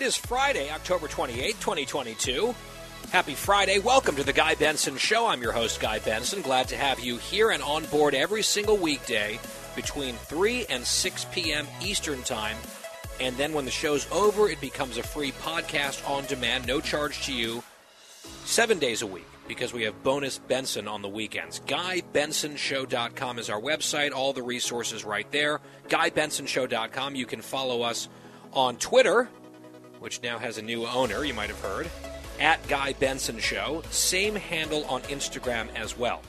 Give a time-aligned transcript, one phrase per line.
[0.00, 2.54] It is Friday, October 28, 2022.
[3.12, 3.78] Happy Friday.
[3.80, 5.26] Welcome to the Guy Benson Show.
[5.26, 6.40] I'm your host, Guy Benson.
[6.40, 9.38] Glad to have you here and on board every single weekday
[9.76, 11.66] between 3 and 6 p.m.
[11.82, 12.56] Eastern Time.
[13.20, 17.26] And then when the show's over, it becomes a free podcast on demand, no charge
[17.26, 17.62] to you,
[18.46, 21.60] seven days a week because we have bonus Benson on the weekends.
[21.66, 24.12] GuyBensonShow.com is our website.
[24.12, 25.60] All the resources right there.
[25.88, 27.16] GuyBensonShow.com.
[27.16, 28.08] You can follow us
[28.54, 29.28] on Twitter,
[30.00, 31.88] which now has a new owner, you might have heard,
[32.40, 33.82] at Guy Benson Show.
[33.90, 36.22] Same handle on Instagram as well.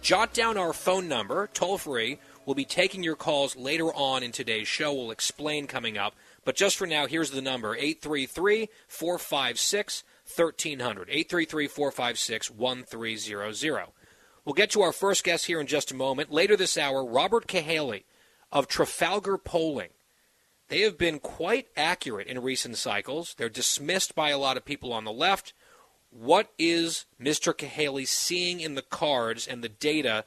[0.00, 2.18] Jot down our phone number, toll free.
[2.46, 4.94] We'll be taking your calls later on in today's show.
[4.94, 6.14] We'll explain coming up.
[6.44, 11.08] But just for now, here's the number 833 456 1300.
[11.10, 13.86] 833 456 1300.
[14.44, 16.32] We'll get to our first guest here in just a moment.
[16.32, 18.04] Later this hour, Robert Cahaly
[18.50, 19.90] of Trafalgar Polling.
[20.68, 23.34] They have been quite accurate in recent cycles.
[23.36, 25.54] They're dismissed by a lot of people on the left.
[26.10, 27.54] What is Mr.
[27.54, 30.24] Cahaly seeing in the cards and the data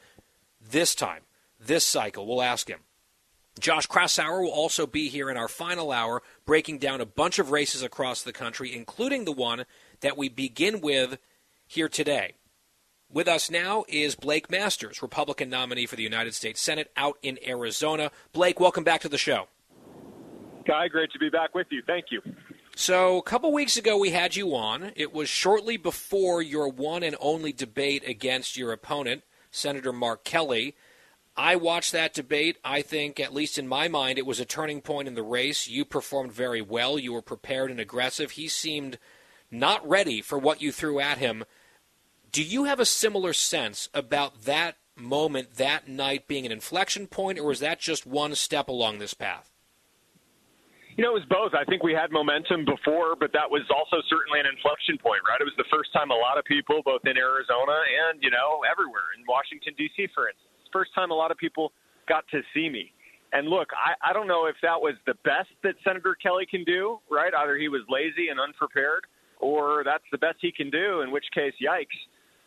[0.59, 1.21] this time,
[1.59, 2.25] this cycle?
[2.25, 2.79] We'll ask him.
[3.59, 7.51] Josh Kraushaar will also be here in our final hour, breaking down a bunch of
[7.51, 9.65] races across the country, including the one
[9.99, 11.19] that we begin with
[11.67, 12.33] here today.
[13.11, 17.37] With us now is Blake Masters, Republican nominee for the United States Senate out in
[17.45, 18.09] Arizona.
[18.31, 19.47] Blake, welcome back to the show.
[20.65, 21.81] Guy, great to be back with you.
[21.85, 22.21] Thank you.
[22.75, 24.91] So, a couple weeks ago, we had you on.
[24.95, 30.75] It was shortly before your one and only debate against your opponent, Senator Mark Kelly.
[31.35, 32.57] I watched that debate.
[32.63, 35.67] I think, at least in my mind, it was a turning point in the race.
[35.67, 36.97] You performed very well.
[36.97, 38.31] You were prepared and aggressive.
[38.31, 38.97] He seemed
[39.49, 41.43] not ready for what you threw at him.
[42.31, 47.39] Do you have a similar sense about that moment, that night being an inflection point,
[47.39, 49.50] or is that just one step along this path?
[50.97, 51.55] You know, it was both.
[51.55, 55.39] I think we had momentum before, but that was also certainly an inflection point, right?
[55.39, 58.67] It was the first time a lot of people, both in Arizona and, you know,
[58.67, 61.71] everywhere in Washington, D.C., for instance, first time a lot of people
[62.07, 62.91] got to see me.
[63.33, 66.63] And look, I, I don't know if that was the best that Senator Kelly can
[66.63, 67.33] do, right?
[67.33, 69.07] Either he was lazy and unprepared,
[69.39, 71.95] or that's the best he can do, in which case, yikes.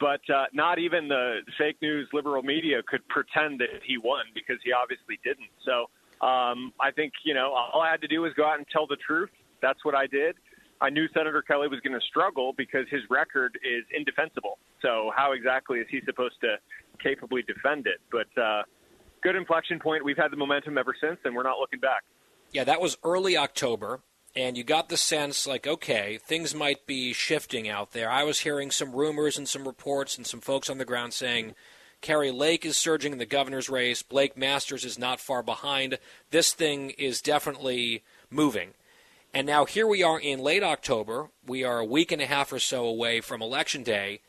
[0.00, 4.56] But uh, not even the fake news liberal media could pretend that he won because
[4.64, 5.48] he obviously didn't.
[5.64, 5.86] So,
[6.20, 8.86] um, I think, you know, all I had to do was go out and tell
[8.86, 9.30] the truth.
[9.60, 10.36] That's what I did.
[10.80, 14.58] I knew Senator Kelly was going to struggle because his record is indefensible.
[14.82, 16.56] So how exactly is he supposed to
[17.02, 18.00] capably defend it?
[18.10, 18.62] But uh,
[19.22, 20.04] good inflection point.
[20.04, 22.02] We've had the momentum ever since, and we're not looking back.
[22.52, 24.00] Yeah, that was early October,
[24.36, 28.10] and you got the sense like, okay, things might be shifting out there.
[28.10, 31.54] I was hearing some rumors and some reports and some folks on the ground saying–
[32.04, 34.02] Kari Lake is surging in the governor's race.
[34.02, 35.98] Blake Masters is not far behind.
[36.30, 38.74] This thing is definitely moving.
[39.32, 41.30] And now here we are in late October.
[41.46, 44.20] We are a week and a half or so away from Election Day,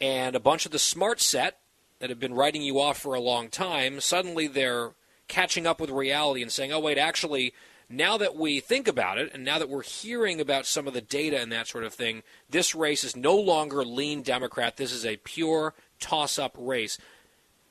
[0.00, 1.58] and a bunch of the smart set
[1.98, 4.92] that have been writing you off for a long time, suddenly they're
[5.28, 7.52] catching up with reality and saying, oh, wait, actually,
[7.90, 11.02] now that we think about it, and now that we're hearing about some of the
[11.02, 14.78] data and that sort of thing, this race is no longer lean Democrat.
[14.78, 16.96] This is a pure toss up race.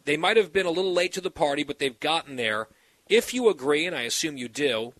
[0.07, 2.69] They might have been a little late to the party, but they've gotten there.
[3.09, 4.93] If you agree, and I assume you do,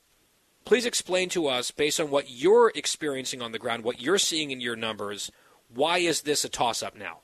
[0.66, 4.52] please explain to us, based on what you're experiencing on the ground, what you're seeing
[4.52, 5.32] in your numbers,
[5.74, 7.20] why is this a toss up now?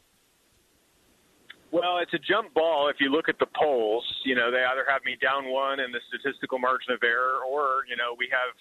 [1.71, 4.05] Well, it's a jump ball if you look at the polls.
[4.23, 7.83] You know, they either have me down one in the statistical margin of error, or,
[7.89, 8.55] you know, we have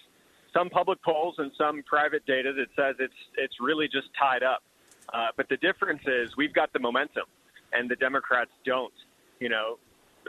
[0.53, 4.63] some public polls and some private data that says it's it's really just tied up.
[5.13, 7.23] Uh, but the difference is we've got the momentum,
[7.71, 8.91] and the Democrats don't
[9.39, 9.77] you know,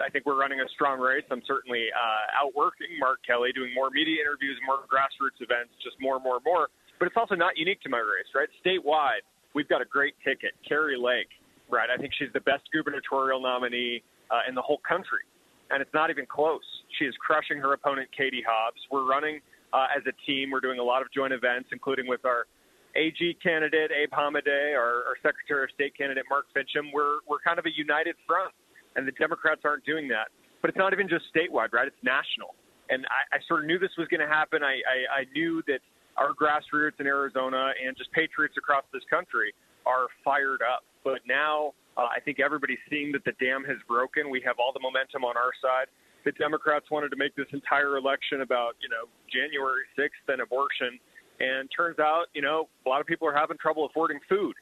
[0.03, 1.25] I think we're running a strong race.
[1.31, 6.19] I'm certainly uh, outworking Mark Kelly, doing more media interviews, more grassroots events, just more,
[6.19, 6.69] more, more.
[6.99, 8.49] But it's also not unique to my race, right?
[8.65, 9.23] Statewide,
[9.55, 11.31] we've got a great ticket, Kari Lake,
[11.71, 11.89] right?
[11.91, 15.27] I think she's the best gubernatorial nominee uh, in the whole country,
[15.71, 16.65] and it's not even close.
[16.99, 18.81] She is crushing her opponent, Katie Hobbs.
[18.91, 19.41] We're running
[19.73, 20.51] uh, as a team.
[20.51, 22.47] We're doing a lot of joint events, including with our
[22.95, 26.95] AG candidate Abe Hamadeh, our, our Secretary of State candidate Mark Finchem.
[26.95, 28.55] We're we're kind of a united front
[28.97, 30.29] and the Democrats aren't doing that.
[30.61, 31.87] But it's not even just statewide, right?
[31.87, 32.55] It's national.
[32.91, 34.63] And I, I sort of knew this was going to happen.
[34.63, 35.81] I, I, I knew that
[36.17, 39.53] our grassroots in Arizona and just patriots across this country
[39.87, 40.85] are fired up.
[41.03, 44.31] But now uh, I think everybody's seeing that the dam has broken.
[44.31, 45.87] We have all the momentum on our side.
[46.25, 50.99] The Democrats wanted to make this entire election about, you know, January 6th and abortion.
[51.41, 54.55] And turns out, you know, a lot of people are having trouble affording food.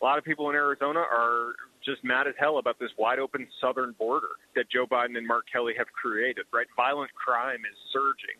[0.00, 1.54] A lot of people in Arizona are
[1.84, 5.44] just mad as hell about this wide open southern border that Joe Biden and Mark
[5.52, 6.66] Kelly have created, right?
[6.76, 8.38] Violent crime is surging.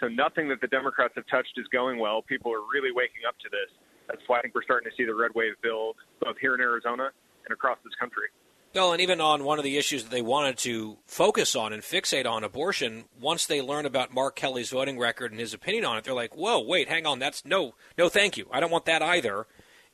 [0.00, 2.22] So nothing that the Democrats have touched is going well.
[2.22, 3.70] People are really waking up to this.
[4.08, 6.60] That's why I think we're starting to see the red wave build both here in
[6.60, 7.10] Arizona
[7.44, 8.28] and across this country.
[8.74, 11.80] Well, and even on one of the issues that they wanted to focus on and
[11.80, 15.96] fixate on abortion, once they learn about Mark Kelly's voting record and his opinion on
[15.96, 18.48] it, they're like, "Whoa, wait, hang on, that's no, no, thank you.
[18.50, 19.46] I don't want that either."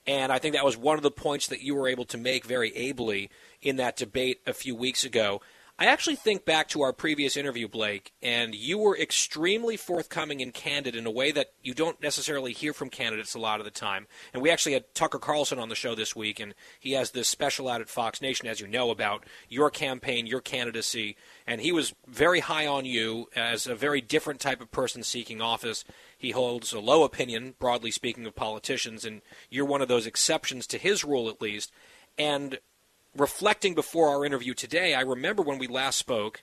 [0.06, 2.44] And I think that was one of the points that you were able to make
[2.44, 3.30] very ably
[3.60, 5.40] in that debate a few weeks ago.
[5.80, 10.52] I actually think back to our previous interview, Blake, and you were extremely forthcoming and
[10.52, 13.70] candid in a way that you don't necessarily hear from candidates a lot of the
[13.70, 14.06] time.
[14.34, 17.28] And we actually had Tucker Carlson on the show this week, and he has this
[17.28, 21.16] special out at Fox Nation, as you know, about your campaign, your candidacy.
[21.46, 25.40] And he was very high on you as a very different type of person seeking
[25.40, 25.86] office.
[26.18, 30.66] He holds a low opinion, broadly speaking, of politicians, and you're one of those exceptions
[30.66, 31.72] to his rule, at least.
[32.18, 32.58] And
[33.16, 36.42] reflecting before our interview today, I remember when we last spoke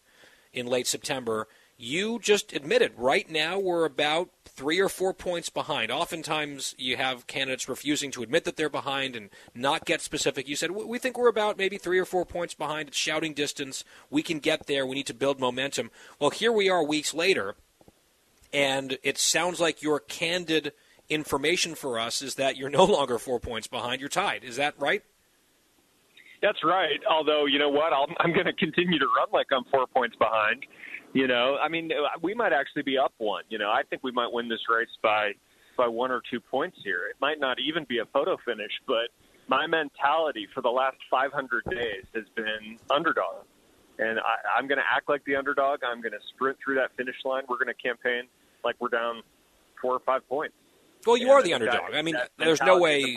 [0.53, 1.47] in late September,
[1.77, 5.91] you just admitted right now we're about three or four points behind.
[5.91, 10.47] Oftentimes you have candidates refusing to admit that they're behind and not get specific.
[10.47, 12.87] You said, we think we're about maybe three or four points behind.
[12.87, 13.83] It's shouting distance.
[14.09, 14.87] We can get there.
[14.87, 15.91] We need to build momentum.
[16.19, 17.55] Well, here we are weeks later,
[18.51, 20.73] and it sounds like your candid
[21.09, 24.01] information for us is that you're no longer four points behind.
[24.01, 24.43] You're tied.
[24.43, 25.03] Is that right?
[26.41, 26.99] That's right.
[27.09, 27.93] Although, you know what?
[27.93, 30.65] I'll, I'm going to continue to run like I'm four points behind.
[31.13, 33.43] You know, I mean, uh, we might actually be up one.
[33.49, 35.31] You know, I think we might win this race by
[35.77, 37.07] by one or two points here.
[37.09, 39.09] It might not even be a photo finish, but
[39.47, 43.45] my mentality for the last 500 days has been underdog.
[43.99, 45.79] And I, I'm going to act like the underdog.
[45.83, 47.43] I'm going to sprint through that finish line.
[47.47, 48.23] We're going to campaign
[48.63, 49.21] like we're down
[49.81, 50.55] four or five points.
[51.05, 51.91] Well, you and are the underdog.
[51.91, 53.15] That, I mean, there's no way.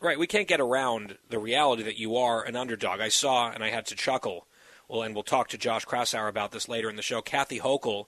[0.00, 3.00] Right, we can't get around the reality that you are an underdog.
[3.00, 4.46] I saw, and I had to chuckle.
[4.88, 7.22] Well, and we'll talk to Josh Kraushaar about this later in the show.
[7.22, 8.06] Kathy Hochul,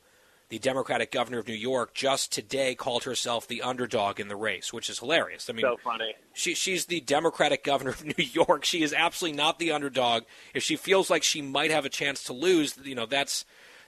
[0.51, 4.73] the Democratic governor of New York, just today called herself the underdog in the race,
[4.73, 5.49] which is hilarious.
[5.49, 6.15] I mean, so funny.
[6.35, 8.65] She, she's the Democratic governor of New York.
[8.65, 10.25] She is absolutely not the underdog.
[10.55, 13.45] If she feels like she might have a chance to lose, you know, that's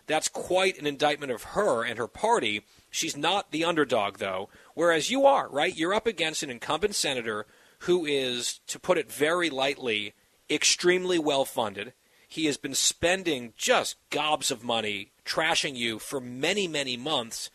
[0.07, 2.65] that's quite an indictment of her and her party.
[2.91, 5.77] She's not the underdog, though, whereas you are, right?
[5.77, 7.47] You're up against an incumbent senator
[7.81, 10.15] who is, to put it very lightly,
[10.49, 11.93] extremely well funded.
[12.29, 17.51] He has been spending just gobs of money trashing you for many, many months.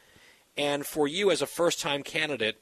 [0.58, 2.62] And for you as a first time candidate,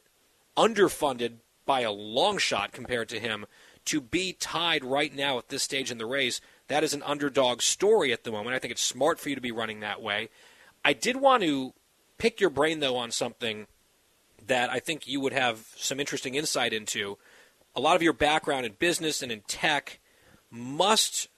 [0.58, 3.46] underfunded by a long shot compared to him,
[3.86, 7.62] to be tied right now at this stage in the race, that is an underdog
[7.62, 8.56] story at the moment.
[8.56, 10.30] I think it's smart for you to be running that way.
[10.86, 11.74] I did want to
[12.18, 13.68] pick your brain, though, on something
[14.48, 17.18] that I think you would have some interesting insight into
[17.76, 20.00] a lot of your background in business and in tech
[20.50, 21.30] must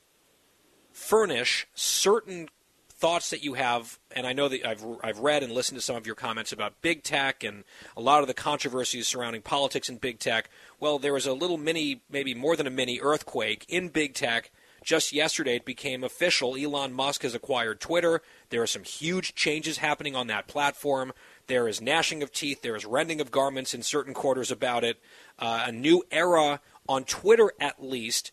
[0.92, 2.50] furnish certain
[2.90, 5.98] thoughts that you have, and I know that I've, I've read and listened to some
[5.98, 10.00] of your comments about big tech and a lot of the controversies surrounding politics and
[10.00, 10.50] big tech.
[10.80, 14.50] Well, there was a little mini, maybe more than a mini earthquake in big tech.
[14.84, 16.56] Just yesterday, it became official.
[16.56, 18.22] Elon Musk has acquired Twitter.
[18.50, 21.12] There are some huge changes happening on that platform.
[21.48, 22.62] There is gnashing of teeth.
[22.62, 25.00] There is rending of garments in certain quarters about it.
[25.38, 28.32] Uh, a new era on Twitter, at least.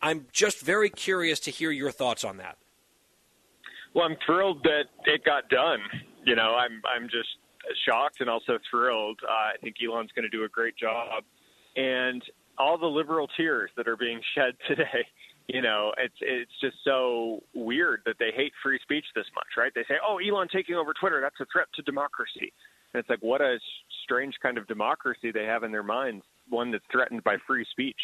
[0.00, 2.58] I'm just very curious to hear your thoughts on that.
[3.94, 5.80] Well, I'm thrilled that it got done.
[6.24, 7.28] You know, I'm I'm just
[7.88, 9.18] shocked and also thrilled.
[9.26, 11.24] Uh, I think Elon's going to do a great job,
[11.76, 12.22] and
[12.58, 15.06] all the liberal tears that are being shed today
[15.48, 19.72] you know, it's it's just so weird that they hate free speech this much, right?
[19.74, 22.52] They say, "Oh, Elon taking over Twitter, that's a threat to democracy."
[22.92, 23.58] And it's like, what a
[24.04, 28.00] strange kind of democracy they have in their minds, one that's threatened by free speech,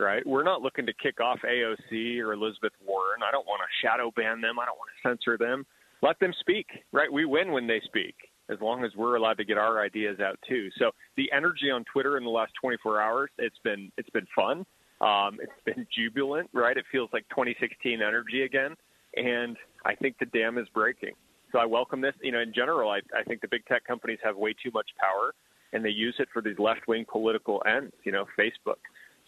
[0.00, 0.26] right?
[0.26, 3.22] We're not looking to kick off AOC or Elizabeth Warren.
[3.22, 4.58] I don't want to shadow ban them.
[4.58, 5.64] I don't want to censor them.
[6.02, 7.12] Let them speak, right?
[7.12, 8.14] We win when they speak,
[8.50, 10.68] as long as we're allowed to get our ideas out too.
[10.78, 14.66] So the energy on Twitter in the last 24 hours, it's been it's been fun.
[15.04, 16.76] Um, it's been jubilant, right?
[16.76, 18.74] It feels like 2016 energy again,
[19.16, 21.14] and I think the dam is breaking.
[21.52, 22.14] So I welcome this.
[22.22, 24.88] You know, in general, I, I think the big tech companies have way too much
[24.98, 25.34] power,
[25.72, 27.92] and they use it for these left-wing political ends.
[28.04, 28.80] You know, Facebook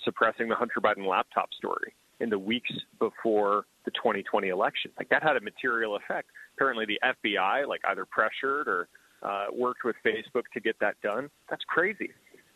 [0.04, 1.95] suppressing the Hunter Biden laptop story.
[2.21, 4.90] in the weeks before the 2020 election.
[4.99, 6.30] Like that had a material effect.
[6.56, 8.88] Apparently, the FBI like either pressured or
[9.23, 11.28] uh, worked with Facebook to get that done.
[11.50, 12.11] That's crazy.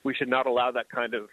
[0.05, 1.29] We should not allow that kind of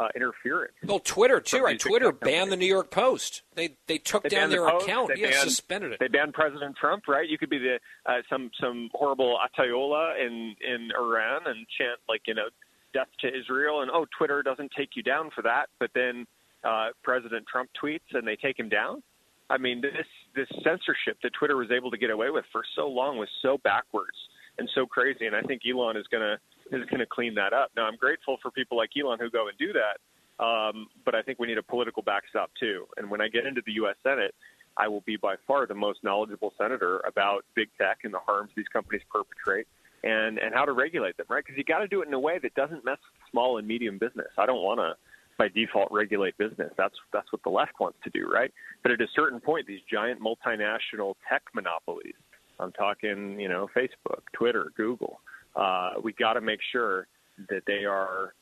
[0.00, 0.72] uh, interference.
[0.84, 1.78] Well, Twitter too, right?
[1.78, 3.42] Twitter banned the New York Post.
[3.54, 5.10] They they took they down their the account.
[5.14, 6.00] They yeah, banned, suspended it.
[6.00, 7.28] They banned President Trump, right?
[7.28, 12.22] You could be the uh, some some horrible Ayatollah in in Iran and chant like
[12.26, 12.48] you know
[12.94, 16.26] death to Israel, and oh, Twitter doesn't take you down for that, but then
[16.64, 19.02] uh, President Trump tweets and they take him down.
[19.50, 22.88] I mean, this this censorship that Twitter was able to get away with for so
[22.88, 24.16] long was so backwards
[24.58, 26.38] and so crazy, and I think Elon is gonna
[26.72, 27.70] is going to clean that up.
[27.76, 31.22] Now, I'm grateful for people like Elon who go and do that, um, but I
[31.22, 32.86] think we need a political backstop too.
[32.96, 33.96] And when I get into the U.S.
[34.02, 34.34] Senate,
[34.76, 38.50] I will be by far the most knowledgeable senator about big tech and the harms
[38.56, 39.66] these companies perpetrate
[40.02, 41.44] and and how to regulate them, right?
[41.44, 43.66] Because you got to do it in a way that doesn't mess with small and
[43.66, 44.28] medium business.
[44.38, 44.94] I don't want to
[45.38, 46.72] by default regulate business.
[46.76, 48.52] That's that's what the left wants to do, right?
[48.82, 52.14] But at a certain point, these giant multinational tech monopolies.
[52.58, 55.20] I'm talking, you know, Facebook, Twitter, Google
[55.56, 57.06] uh, we got to make sure
[57.48, 58.34] that they are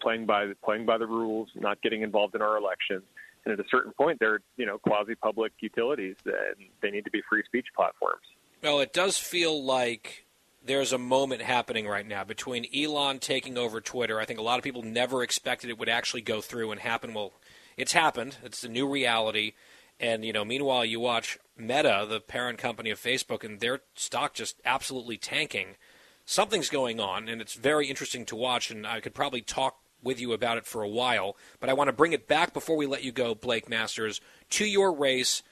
[0.00, 3.04] playing by playing by the rules, not getting involved in our elections.
[3.44, 7.10] And at a certain point, they're you know quasi public utilities, and they need to
[7.10, 8.22] be free speech platforms.
[8.62, 10.26] Well, it does feel like
[10.64, 14.20] there's a moment happening right now between Elon taking over Twitter.
[14.20, 17.14] I think a lot of people never expected it would actually go through and happen.
[17.14, 17.32] Well,
[17.76, 18.36] it's happened.
[18.44, 19.54] It's the new reality.
[19.98, 24.34] And you know, meanwhile, you watch Meta, the parent company of Facebook, and their stock
[24.34, 25.76] just absolutely tanking
[26.24, 28.70] something's going on, and it's very interesting to watch.
[28.70, 31.88] And I could probably talk with you about it for a while, but I want
[31.88, 35.42] to bring it back before we let you go, Blake Masters, to your race.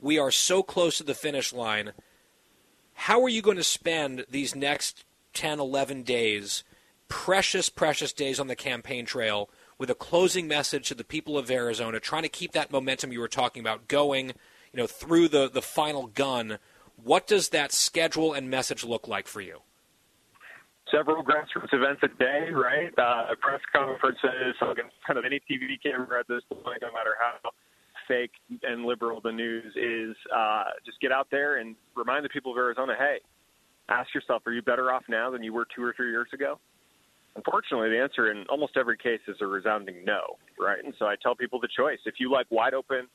[0.00, 1.92] We are so close to the finish line.
[2.94, 5.04] How are you going to spend these next
[5.34, 6.64] 10, 11 days,
[7.08, 11.50] precious, precious days on the campaign trail, with a closing message to the people of
[11.50, 15.48] Arizona, trying to keep that momentum you were talking about going, you know, through the,
[15.48, 16.58] the final gun?
[16.96, 19.60] What does that schedule and message look like for you?
[20.90, 22.92] Several grassroots events a day, right?
[22.98, 24.54] Uh, press conferences,
[25.06, 27.50] kind of any TV camera at this point, no matter how
[28.06, 32.52] fake and liberal the news is, uh, just get out there and remind the people
[32.52, 33.18] of Arizona, hey,
[33.88, 36.58] ask yourself, are you better off now than you were two or three years ago?
[37.36, 40.82] Unfortunately, the answer in almost every case is a resounding no, right?
[40.82, 41.98] And so I tell people the choice.
[42.04, 43.06] If you like wide open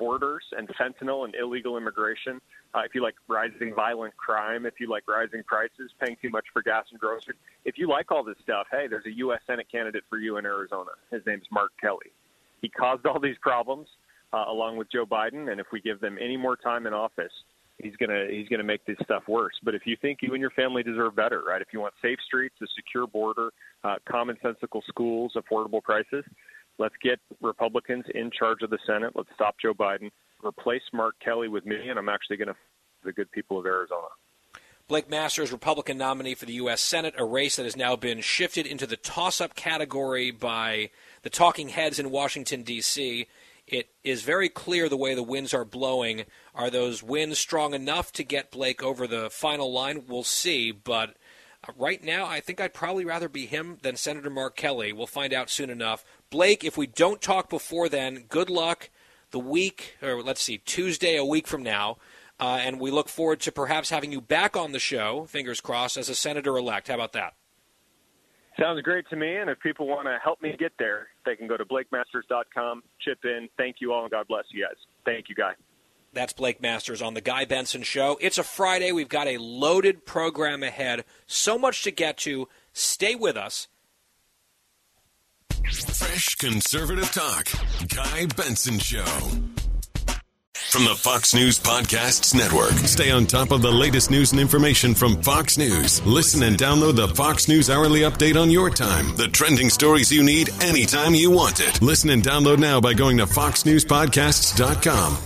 [0.00, 2.40] borders and fentanyl and illegal immigration,
[2.74, 6.46] uh, if you like rising violent crime, if you like rising prices, paying too much
[6.52, 9.40] for gas and groceries, if you like all this stuff, hey, there's a U.S.
[9.46, 10.90] Senate candidate for you in Arizona.
[11.12, 12.10] His name's Mark Kelly.
[12.62, 13.86] He caused all these problems
[14.32, 17.32] uh, along with Joe Biden, and if we give them any more time in office,
[17.78, 19.54] he's gonna he's gonna make this stuff worse.
[19.62, 21.60] But if you think you and your family deserve better, right?
[21.60, 23.50] If you want safe streets, a secure border,
[23.84, 26.24] uh, commonsensical schools, affordable prices,
[26.80, 29.12] Let's get Republicans in charge of the Senate.
[29.14, 30.10] Let's stop Joe Biden.
[30.42, 32.56] Replace Mark Kelly with me, and I'm actually going to
[33.04, 34.06] the good people of Arizona.
[34.88, 36.80] Blake Masters, Republican nominee for the U.S.
[36.80, 40.88] Senate, a race that has now been shifted into the toss up category by
[41.20, 43.26] the talking heads in Washington, D.C.
[43.66, 46.24] It is very clear the way the winds are blowing.
[46.54, 50.04] Are those winds strong enough to get Blake over the final line?
[50.08, 50.72] We'll see.
[50.72, 51.10] But
[51.68, 54.94] uh, right now, I think I'd probably rather be him than Senator Mark Kelly.
[54.94, 56.04] We'll find out soon enough.
[56.30, 58.88] Blake, if we don't talk before then, good luck
[59.32, 61.98] the week, or let's see, Tuesday, a week from now.
[62.38, 65.96] Uh, and we look forward to perhaps having you back on the show, fingers crossed,
[65.96, 66.88] as a senator elect.
[66.88, 67.34] How about that?
[68.58, 69.36] Sounds great to me.
[69.36, 73.18] And if people want to help me get there, they can go to blakemasters.com, chip
[73.24, 73.48] in.
[73.56, 74.76] Thank you all, and God bless you guys.
[75.04, 75.52] Thank you, Guy.
[76.12, 78.18] That's Blake Masters on The Guy Benson Show.
[78.20, 78.90] It's a Friday.
[78.90, 81.04] We've got a loaded program ahead.
[81.26, 82.48] So much to get to.
[82.72, 83.68] Stay with us.
[85.68, 87.48] Fresh conservative talk.
[87.94, 89.04] Guy Benson Show.
[90.70, 92.70] From the Fox News Podcasts Network.
[92.86, 96.04] Stay on top of the latest news and information from Fox News.
[96.06, 99.16] Listen and download the Fox News Hourly Update on your time.
[99.16, 101.82] The trending stories you need anytime you want it.
[101.82, 105.16] Listen and download now by going to foxnewspodcasts.com.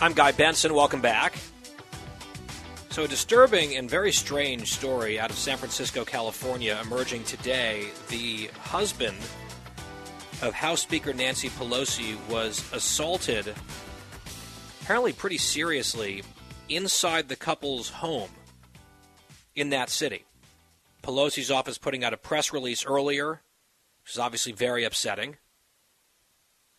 [0.00, 0.74] I'm Guy Benson.
[0.74, 1.34] Welcome back.
[2.92, 7.86] So, a disturbing and very strange story out of San Francisco, California, emerging today.
[8.08, 9.16] The husband
[10.42, 13.54] of House Speaker Nancy Pelosi was assaulted,
[14.82, 16.22] apparently pretty seriously,
[16.68, 18.28] inside the couple's home
[19.54, 20.26] in that city.
[21.02, 23.40] Pelosi's office putting out a press release earlier,
[24.02, 25.38] which is obviously very upsetting.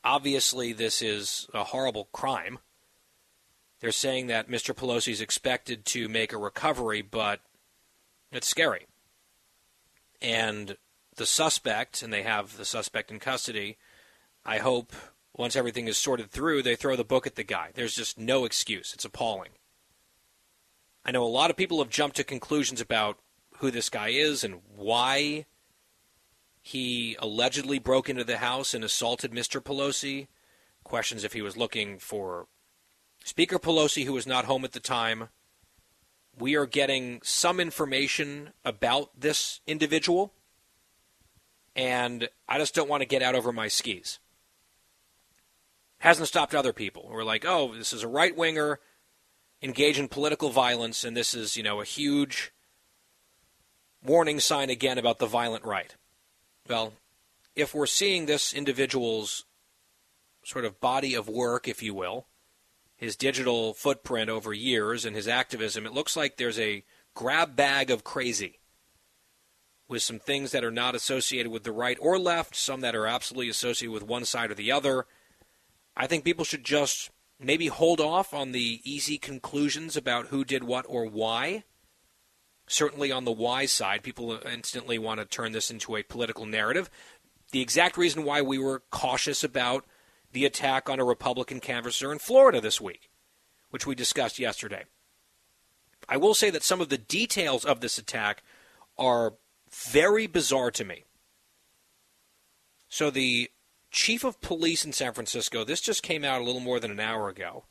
[0.03, 2.59] Obviously, this is a horrible crime.
[3.83, 4.73] They're saying that Mr.
[4.73, 7.41] Pelosi is expected to make a recovery, but
[8.31, 8.87] it's scary.
[10.21, 10.77] and
[11.17, 13.77] the suspect, and they have the suspect in custody.
[14.45, 14.93] I hope
[15.35, 17.71] once everything is sorted through, they throw the book at the guy.
[17.73, 18.93] There's just no excuse.
[18.93, 19.51] It's appalling.
[21.03, 23.19] I know a lot of people have jumped to conclusions about
[23.57, 25.45] who this guy is and why
[26.61, 29.61] he allegedly broke into the house and assaulted Mr.
[29.61, 30.29] Pelosi.
[30.85, 32.47] Questions if he was looking for
[33.23, 35.29] Speaker Pelosi, who was not home at the time.
[36.37, 40.33] We are getting some information about this individual,
[41.75, 44.19] and I just don't want to get out over my skis.
[45.99, 47.07] Hasn't stopped other people.
[47.09, 48.79] We're like, oh, this is a right winger
[49.61, 52.51] engage in political violence, and this is, you know, a huge
[54.03, 55.95] warning sign again about the violent right.
[56.67, 56.93] Well,
[57.55, 59.45] if we're seeing this individual's
[60.43, 62.27] sort of body of work, if you will,
[62.95, 66.83] his digital footprint over years and his activism, it looks like there's a
[67.13, 68.59] grab bag of crazy
[69.87, 73.05] with some things that are not associated with the right or left, some that are
[73.05, 75.05] absolutely associated with one side or the other.
[75.95, 80.63] I think people should just maybe hold off on the easy conclusions about who did
[80.63, 81.63] what or why.
[82.65, 86.89] Certainly on the why side, people instantly want to turn this into a political narrative.
[87.51, 89.85] The exact reason why we were cautious about
[90.33, 93.09] the attack on a Republican canvasser in Florida this week,
[93.69, 94.83] which we discussed yesterday.
[96.09, 98.43] I will say that some of the details of this attack
[98.97, 99.35] are
[99.71, 101.05] very bizarre to me.
[102.89, 103.49] So the
[103.89, 106.99] chief of police in San Francisco, this just came out a little more than an
[106.99, 107.65] hour ago,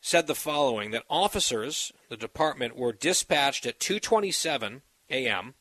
[0.00, 5.54] said the following that officers, the department, were dispatched at 2:27 a.m.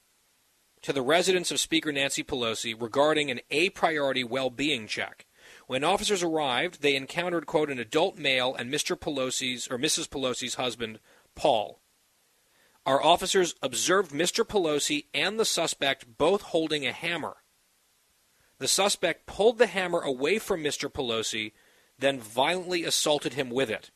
[0.81, 5.25] to the residence of Speaker Nancy Pelosi regarding an a priority well-being check.
[5.67, 8.95] When officers arrived, they encountered quote an adult male and Mr.
[8.95, 10.07] Pelosi's or Mrs.
[10.07, 10.99] Pelosi's husband,
[11.35, 11.79] Paul.
[12.85, 14.43] Our officers observed Mr.
[14.43, 17.37] Pelosi and the suspect both holding a hammer.
[18.57, 20.91] The suspect pulled the hammer away from Mr.
[20.91, 21.53] Pelosi,
[21.97, 23.91] then violently assaulted him with it.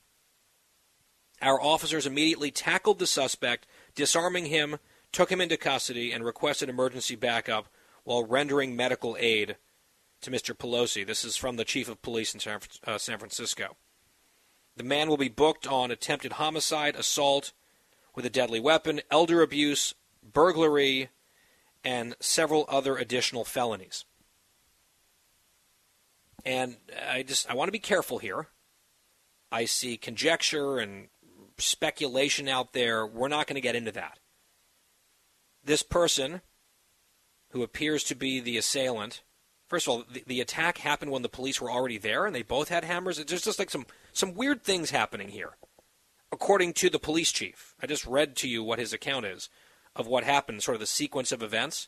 [1.42, 4.78] Our officers immediately tackled the suspect, disarming him,
[5.14, 7.68] took him into custody, and requested emergency backup
[8.04, 9.56] while rendering medical aid
[10.22, 10.58] to Mr.
[10.58, 11.06] Pelosi.
[11.06, 13.78] This is from the chief of police in San, uh, San Francisco.
[14.76, 17.54] The man will be booked on attempted homicide, assault
[18.16, 21.10] with a deadly weapon, elder abuse, burglary,
[21.84, 24.06] and several other additional felonies.
[26.46, 28.48] And I just I want to be careful here.
[29.52, 31.08] I see conjecture and
[31.58, 33.06] speculation out there.
[33.06, 34.18] We're not going to get into that.
[35.64, 36.42] This person,
[37.52, 39.24] who appears to be the assailant,
[39.68, 42.42] first of all, the, the attack happened when the police were already there, and they
[42.42, 43.24] both had hammers.
[43.24, 45.58] There's just like some some weird things happening here,
[46.32, 47.76] according to the police chief.
[47.82, 49.50] I just read to you what his account is
[49.96, 51.88] of what happened, sort of the sequence of events.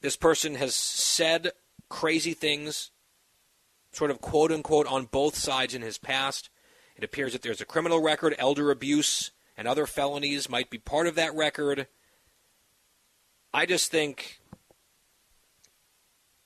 [0.00, 1.52] This person has said
[1.88, 2.90] crazy things,
[3.92, 6.50] sort of quote unquote, on both sides in his past.
[6.96, 11.06] It appears that there's a criminal record, elder abuse, and other felonies might be part
[11.06, 11.86] of that record.
[13.52, 14.40] I just think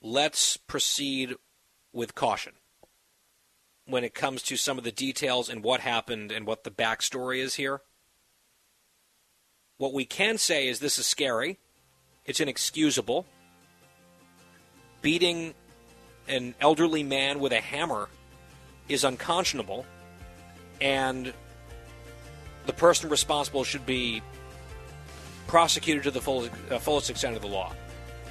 [0.01, 1.35] let's proceed
[1.93, 2.53] with caution
[3.85, 7.39] when it comes to some of the details and what happened and what the backstory
[7.39, 7.81] is here.
[9.77, 11.59] What we can say is this is scary.
[12.23, 13.25] It's inexcusable
[15.01, 15.53] beating
[16.27, 18.07] an elderly man with a hammer
[18.87, 19.85] is unconscionable,
[20.79, 21.33] and
[22.65, 24.21] the person responsible should be
[25.47, 27.73] prosecuted to the full, uh, fullest extent of the law.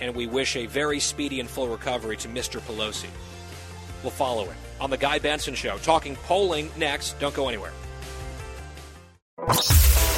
[0.01, 2.61] And we wish a very speedy and full recovery to Mr.
[2.61, 3.11] Pelosi.
[4.03, 5.77] We'll follow it on The Guy Benson Show.
[5.79, 7.19] Talking polling next.
[7.21, 7.73] Don't go anywhere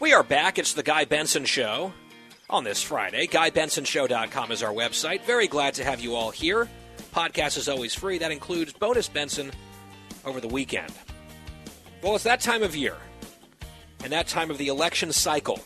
[0.00, 0.58] We are back.
[0.58, 1.92] It's the Guy Benson Show
[2.48, 3.26] on this Friday.
[3.26, 5.22] GuyBensonShow.com is our website.
[5.24, 6.70] Very glad to have you all here.
[7.14, 8.16] Podcast is always free.
[8.16, 9.50] That includes Bonus Benson
[10.24, 10.90] over the weekend.
[12.02, 12.96] Well, it's that time of year
[14.02, 15.60] and that time of the election cycle.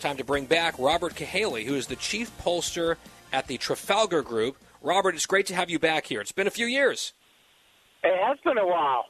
[0.00, 2.96] Time to bring back Robert Cahaly, who is the chief pollster
[3.30, 4.56] at the Trafalgar Group.
[4.80, 6.22] Robert, it's great to have you back here.
[6.22, 7.12] It's been a few years.
[8.02, 9.04] It has been a while.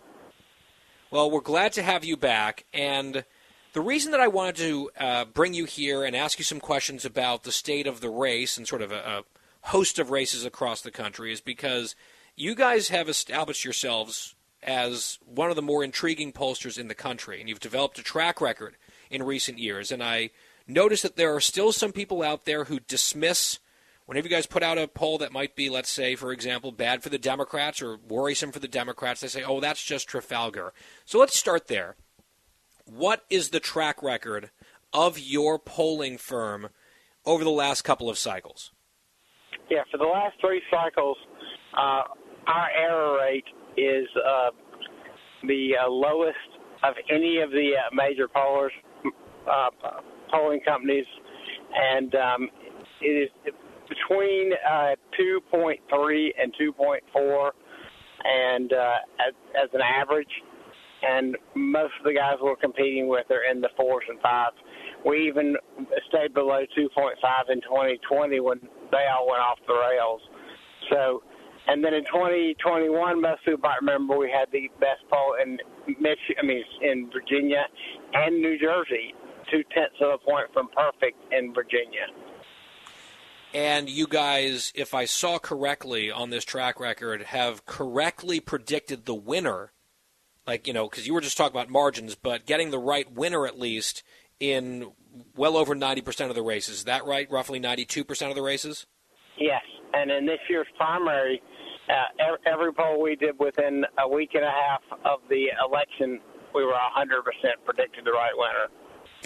[1.12, 2.64] Well, we're glad to have you back.
[2.74, 3.24] And
[3.72, 7.04] the reason that I wanted to uh, bring you here and ask you some questions
[7.04, 9.22] about the state of the race and sort of a, a
[9.68, 11.94] host of races across the country is because
[12.36, 17.40] you guys have established yourselves as one of the more intriguing pollsters in the country,
[17.40, 18.76] and you've developed a track record
[19.10, 19.90] in recent years.
[19.90, 20.30] And I
[20.66, 23.58] notice that there are still some people out there who dismiss
[24.06, 27.00] whenever you guys put out a poll that might be, let's say, for example, bad
[27.02, 30.72] for the Democrats or worrisome for the Democrats, they say, oh, that's just Trafalgar.
[31.04, 31.94] So let's start there.
[32.92, 34.50] What is the track record
[34.92, 36.70] of your polling firm
[37.24, 38.72] over the last couple of cycles?
[39.70, 41.16] Yeah, for the last three cycles,
[41.72, 42.02] uh,
[42.48, 43.44] our error rate
[43.76, 44.50] is uh,
[45.46, 46.36] the uh, lowest
[46.82, 48.72] of any of the uh, major pollers,
[49.48, 49.70] uh,
[50.28, 51.06] polling companies,
[51.72, 52.48] and um,
[53.00, 53.52] it is
[53.88, 57.50] between uh, 2.3 and 2.4,
[58.24, 60.26] and as, as an average.
[61.02, 64.56] And most of the guys we're competing with are in the fours and fives.
[65.04, 65.56] We even
[66.08, 67.14] stayed below 2.5
[67.50, 68.60] in 2020 when
[68.90, 70.20] they all went off the rails.
[70.90, 71.22] So,
[71.68, 76.36] and then in 2021, most people might remember we had the best poll in Michigan,
[76.38, 77.64] I mean, in Virginia
[78.12, 79.14] and New Jersey,
[79.50, 82.06] two tenths of a point from perfect in Virginia.
[83.52, 89.14] And you guys, if I saw correctly on this track record, have correctly predicted the
[89.14, 89.72] winner.
[90.46, 93.46] Like, you know, because you were just talking about margins, but getting the right winner
[93.46, 94.02] at least
[94.38, 94.92] in
[95.36, 96.78] well over 90% of the races.
[96.78, 97.30] Is that right?
[97.30, 98.86] Roughly 92% of the races?
[99.38, 99.62] Yes.
[99.92, 101.42] And in this year's primary,
[101.88, 106.20] uh, every poll we did within a week and a half of the election,
[106.54, 107.04] we were 100%
[107.64, 108.68] predicted the right winner.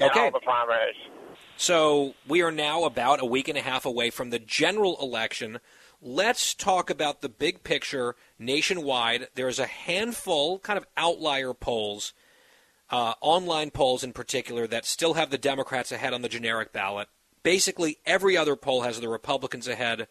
[0.01, 0.21] Okay.
[0.21, 0.97] all the primaries.
[1.57, 5.61] So we are now about a week and a half away from the general election.
[6.07, 9.29] Let's talk about the big picture nationwide.
[9.37, 12.13] There's a handful, kind of outlier polls,
[12.91, 17.09] uh, online polls in particular, that still have the Democrats ahead on the generic ballot.
[17.43, 20.07] Basically, every other poll has the Republicans ahead,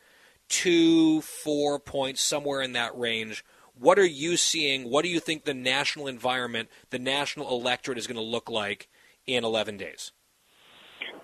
[0.49, 3.45] two, four points, somewhere in that range.
[3.75, 4.89] What are you seeing?
[4.89, 8.89] What do you think the national environment, the national electorate is going to look like
[9.27, 10.11] in 11 days?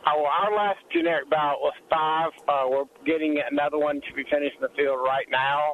[0.08, 2.32] Oh, our last generic ballot was five.
[2.48, 5.74] Uh, we're getting another one to be finished in the field right now.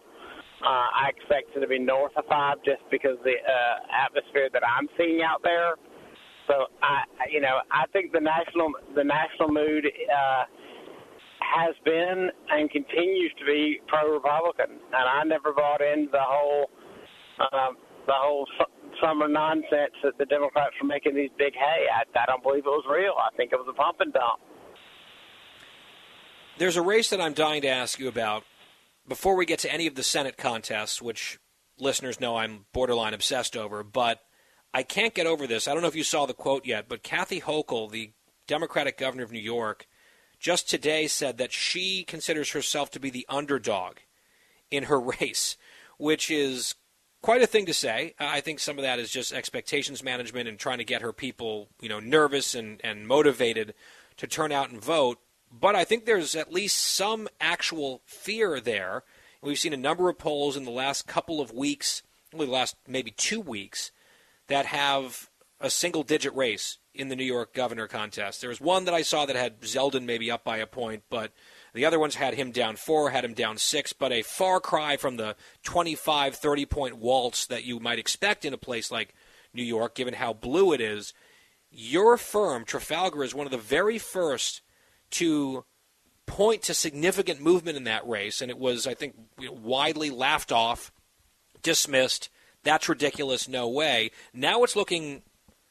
[0.65, 4.63] Uh, I expect it to be north of five just because the uh, atmosphere that
[4.65, 5.75] I'm seeing out there.
[6.47, 10.43] So I, you know, I think the national the national mood uh,
[11.41, 16.69] has been and continues to be pro-Republican, and I never bought into the whole
[17.39, 17.71] uh,
[18.07, 18.47] the whole
[19.01, 21.85] summer nonsense that the Democrats were making these big hay.
[21.91, 23.13] I, I don't believe it was real.
[23.19, 24.41] I think it was a pump and dump.
[26.57, 28.43] There's a race that I'm dying to ask you about
[29.07, 31.37] before we get to any of the Senate contests, which
[31.77, 34.21] listeners know I'm borderline obsessed over, but
[34.73, 35.67] I can't get over this.
[35.67, 38.11] I don't know if you saw the quote yet, but Kathy Hochul, the
[38.47, 39.87] Democratic governor of New York,
[40.39, 43.97] just today said that she considers herself to be the underdog
[44.71, 45.57] in her race,
[45.97, 46.75] which is
[47.25, 48.13] quite a thing to say.
[48.19, 51.11] Uh, I think some of that is just expectations management and trying to get her
[51.11, 53.73] people, you know, nervous and, and motivated
[54.17, 55.17] to turn out and vote.
[55.51, 59.01] But I think there's at least some actual fear there.
[59.41, 62.75] We've seen a number of polls in the last couple of weeks, only the last
[62.87, 63.91] maybe two weeks,
[64.45, 65.27] that have
[65.59, 68.39] a single digit race in the New York governor contest.
[68.39, 71.31] There was one that I saw that had Zeldin maybe up by a point, but
[71.75, 74.95] the other ones had him down four, had him down six, but a far cry
[74.95, 79.13] from the 25, 30 point waltz that you might expect in a place like
[79.53, 81.13] New York, given how blue it is.
[81.69, 84.61] Your firm, Trafalgar, is one of the very first
[85.11, 85.65] to
[86.25, 90.93] point to significant movement in that race, and it was, I think, widely laughed off,
[91.61, 92.29] dismissed.
[92.63, 94.11] That's ridiculous, no way.
[94.33, 95.23] Now it's looking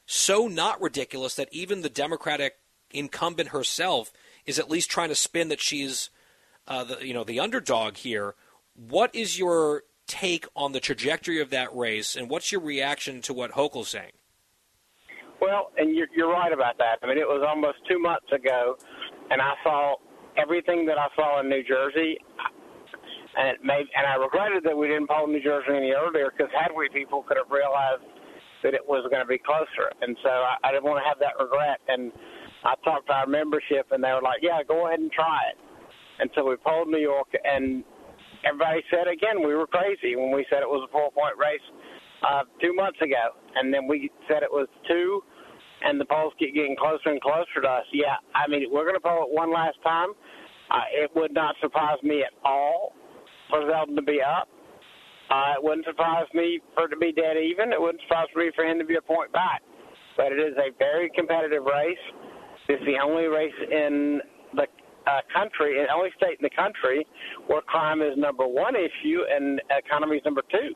[0.05, 2.57] so not ridiculous that even the Democratic
[2.91, 4.13] incumbent herself
[4.45, 6.09] is at least trying to spin that she's
[6.67, 8.35] uh, the you know the underdog here.
[8.75, 13.33] What is your take on the trajectory of that race, and what's your reaction to
[13.33, 14.11] what Hochul's saying?
[15.41, 16.99] Well, and you're, you're right about that.
[17.03, 18.77] I mean, it was almost two months ago,
[19.29, 19.95] and I saw
[20.37, 22.17] everything that I saw in New Jersey,
[23.37, 26.51] and it made, and I regretted that we didn't poll New Jersey any earlier because
[26.55, 28.03] had we, people could have realized
[28.63, 31.19] that it was going to be closer, and so I, I didn't want to have
[31.19, 31.79] that regret.
[31.87, 32.11] And
[32.65, 35.57] I talked to our membership, and they were like, "Yeah, go ahead and try it."
[36.19, 37.83] And so we polled New York, and
[38.43, 41.67] everybody said again we were crazy when we said it was a four-point race
[42.27, 45.21] uh, two months ago, and then we said it was two,
[45.83, 47.85] and the polls keep getting closer and closer to us.
[47.93, 50.09] Yeah, I mean we're going to poll it one last time,
[50.71, 52.93] Uh, it would not surprise me at all
[53.49, 54.49] for Zeldin to be up.
[55.29, 57.73] Uh, it wouldn't surprise me for it to be dead even.
[57.73, 59.61] It wouldn't surprise me for him to be a point back.
[60.17, 62.05] But it is a very competitive race.
[62.67, 64.21] It's the only race in
[64.53, 64.65] the
[65.07, 67.05] uh, country, the only state in the country
[67.47, 70.73] where crime is number one issue and economy is number two.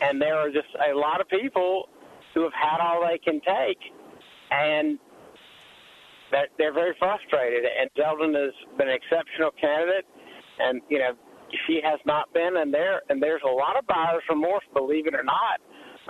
[0.00, 1.88] And there are just a lot of people
[2.34, 3.78] who have had all they can take,
[4.50, 4.98] and
[6.32, 7.64] that they're very frustrated.
[7.64, 10.06] And Zeldin has been an exceptional candidate,
[10.58, 11.12] and you know
[11.66, 12.56] she has not been.
[12.56, 15.60] And there and there's a lot of buyer's remorse, believe it or not,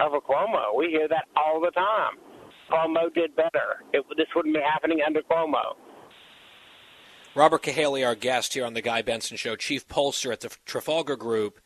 [0.00, 0.76] over Cuomo.
[0.76, 2.16] We hear that all the time.
[2.70, 3.82] Cuomo did better.
[3.92, 5.76] It, this wouldn't be happening under Cuomo.
[7.34, 11.16] Robert Cahaly, our guest here on the Guy Benson Show, chief pollster at the Trafalgar
[11.16, 11.60] Group.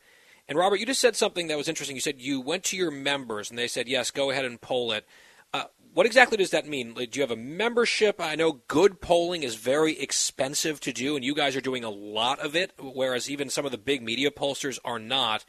[0.47, 1.97] And Robert, you just said something that was interesting.
[1.97, 4.93] You said you went to your members and they said, yes, go ahead and poll
[4.93, 5.05] it.
[5.53, 6.93] Uh, what exactly does that mean?
[6.93, 8.21] Do you have a membership?
[8.21, 11.89] I know good polling is very expensive to do, and you guys are doing a
[11.89, 15.43] lot of it, whereas even some of the big media pollsters are not.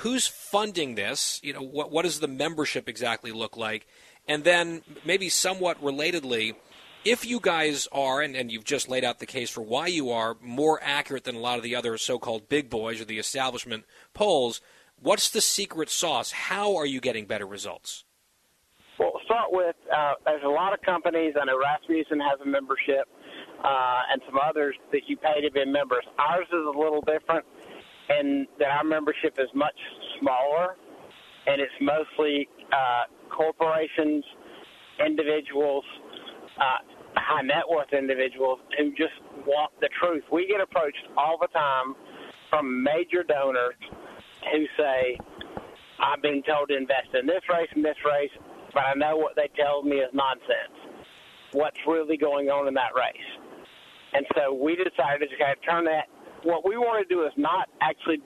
[0.00, 1.40] Who's funding this?
[1.42, 3.86] You know, what, what does the membership exactly look like?
[4.28, 6.56] And then, maybe somewhat relatedly,
[7.04, 10.10] if you guys are, and, and you've just laid out the case for why you
[10.10, 13.18] are more accurate than a lot of the other so called big boys or the
[13.18, 14.60] establishment polls,
[15.00, 16.32] what's the secret sauce?
[16.32, 18.04] How are you getting better results?
[18.98, 21.34] Well, we'll start with uh, there's a lot of companies.
[21.40, 23.06] I know Rasmussen has a membership,
[23.62, 26.04] uh, and some others that you pay to be members.
[26.18, 27.44] Ours is a little different
[28.08, 29.76] in that our membership is much
[30.18, 30.76] smaller,
[31.46, 33.04] and it's mostly uh,
[33.36, 34.24] corporations,
[35.04, 35.84] individuals,
[36.58, 36.78] uh,
[37.16, 39.14] high net worth individuals who just
[39.46, 40.24] want the truth.
[40.32, 41.94] We get approached all the time
[42.50, 43.74] from major donors
[44.52, 45.18] who say,
[45.98, 48.30] I'm being told to invest in this race and this race,
[48.72, 50.76] but I know what they tell me is nonsense.
[51.52, 53.28] What's really going on in that race?
[54.12, 56.06] And so we decided to kind of turn that.
[56.42, 58.18] What we want to do is not actually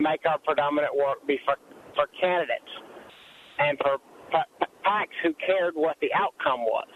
[0.00, 1.56] make our predominant work be for,
[1.94, 2.72] for candidates
[3.58, 3.98] and for
[4.84, 6.88] PACs who cared what the outcome was.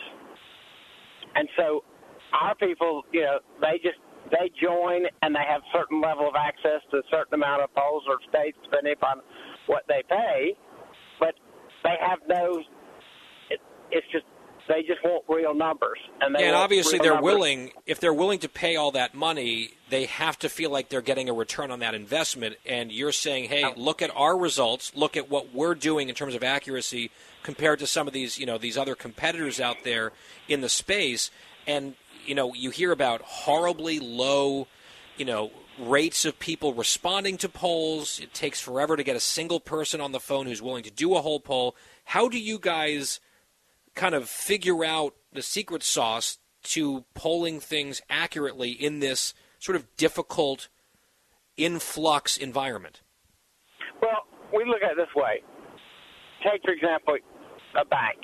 [1.35, 1.85] And so
[2.33, 3.99] our people, you know, they just
[4.31, 8.03] they join and they have certain level of access to a certain amount of polls
[8.09, 9.21] or states depending upon
[9.67, 10.57] what they pay,
[11.21, 11.35] but
[11.85, 12.63] they have no.
[13.51, 14.25] It, it's just
[14.69, 17.25] they just want real numbers, and they and obviously they're numbers.
[17.25, 17.71] willing.
[17.87, 21.29] If they're willing to pay all that money, they have to feel like they're getting
[21.29, 22.57] a return on that investment.
[22.67, 24.93] And you're saying, hey, look at our results.
[24.95, 27.11] Look at what we're doing in terms of accuracy
[27.49, 30.13] compared to some of these, you know, these other competitors out there
[30.49, 31.31] in the space.
[31.67, 31.95] And
[32.27, 34.69] you know, you hear about horribly low,
[35.17, 38.21] you know, rates of people responding to polls.
[38.21, 41.15] It takes forever to get a single person on the phone who's willing to do
[41.15, 41.75] a whole poll.
[42.05, 43.19] How do you guys
[43.95, 49.87] kind of figure out the secret sauce to polling things accurately in this sort of
[49.97, 50.69] difficult
[51.57, 53.01] influx environment?
[54.03, 55.43] Well, we look at it this way.
[56.45, 57.17] Take, for example,
[57.79, 58.19] a bank.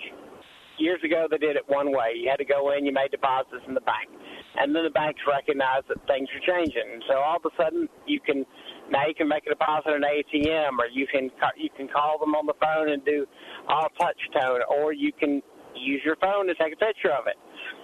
[0.78, 2.18] Years ago, they did it one way.
[2.18, 4.10] You had to go in, you made deposits in the bank.
[4.58, 7.00] And then the banks recognized that things were changing.
[7.08, 8.44] So all of a sudden, you can
[8.90, 12.18] now you can make a deposit in an ATM, or you can you can call
[12.18, 13.26] them on the phone and do
[13.68, 15.42] all touch tone, or you can
[15.74, 17.36] use your phone to take a picture of it.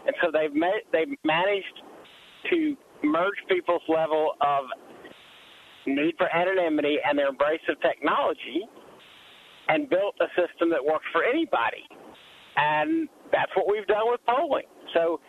[0.06, 1.82] And so they've ma- they've managed
[2.50, 4.66] to merge people's level of
[5.86, 8.66] need for anonymity and their embrace of technology
[9.70, 11.86] and built a system that works for anybody.
[12.56, 14.66] And that's what we've done with polling.
[14.94, 15.20] So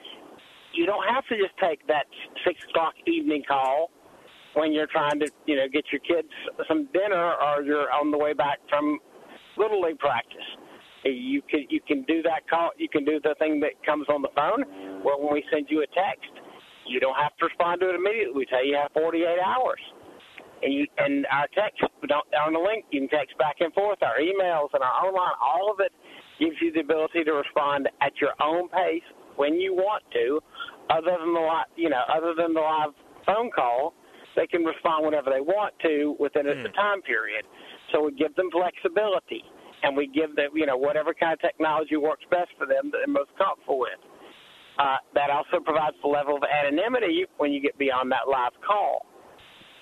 [0.73, 2.05] you don't have to just take that
[2.43, 3.91] six o'clock evening call
[4.55, 6.27] when you're trying to, you know, get your kids
[6.67, 8.99] some dinner or you're on the way back from
[9.57, 10.49] little league practice.
[11.03, 12.71] You can you can do that call.
[12.77, 15.01] You can do the thing that comes on the phone.
[15.03, 16.29] Well, when we send you a text,
[16.87, 18.33] you don't have to respond to it immediately.
[18.35, 19.81] We tell you you have 48 hours,
[20.61, 23.99] and you and our text on the link you can text back and forth.
[24.01, 25.91] Our emails and our online, all of it
[26.39, 29.03] gives you the ability to respond at your own pace
[29.35, 30.39] when you want to.
[30.89, 32.91] Other than the li- you know, other than the live
[33.25, 33.93] phone call,
[34.35, 36.71] they can respond whenever they want to within a Hmm.
[36.73, 37.45] time period.
[37.91, 39.43] So we give them flexibility
[39.83, 42.99] and we give them, you know, whatever kind of technology works best for them that
[42.99, 43.99] they're most comfortable with.
[44.77, 49.05] Uh, that also provides the level of anonymity when you get beyond that live call.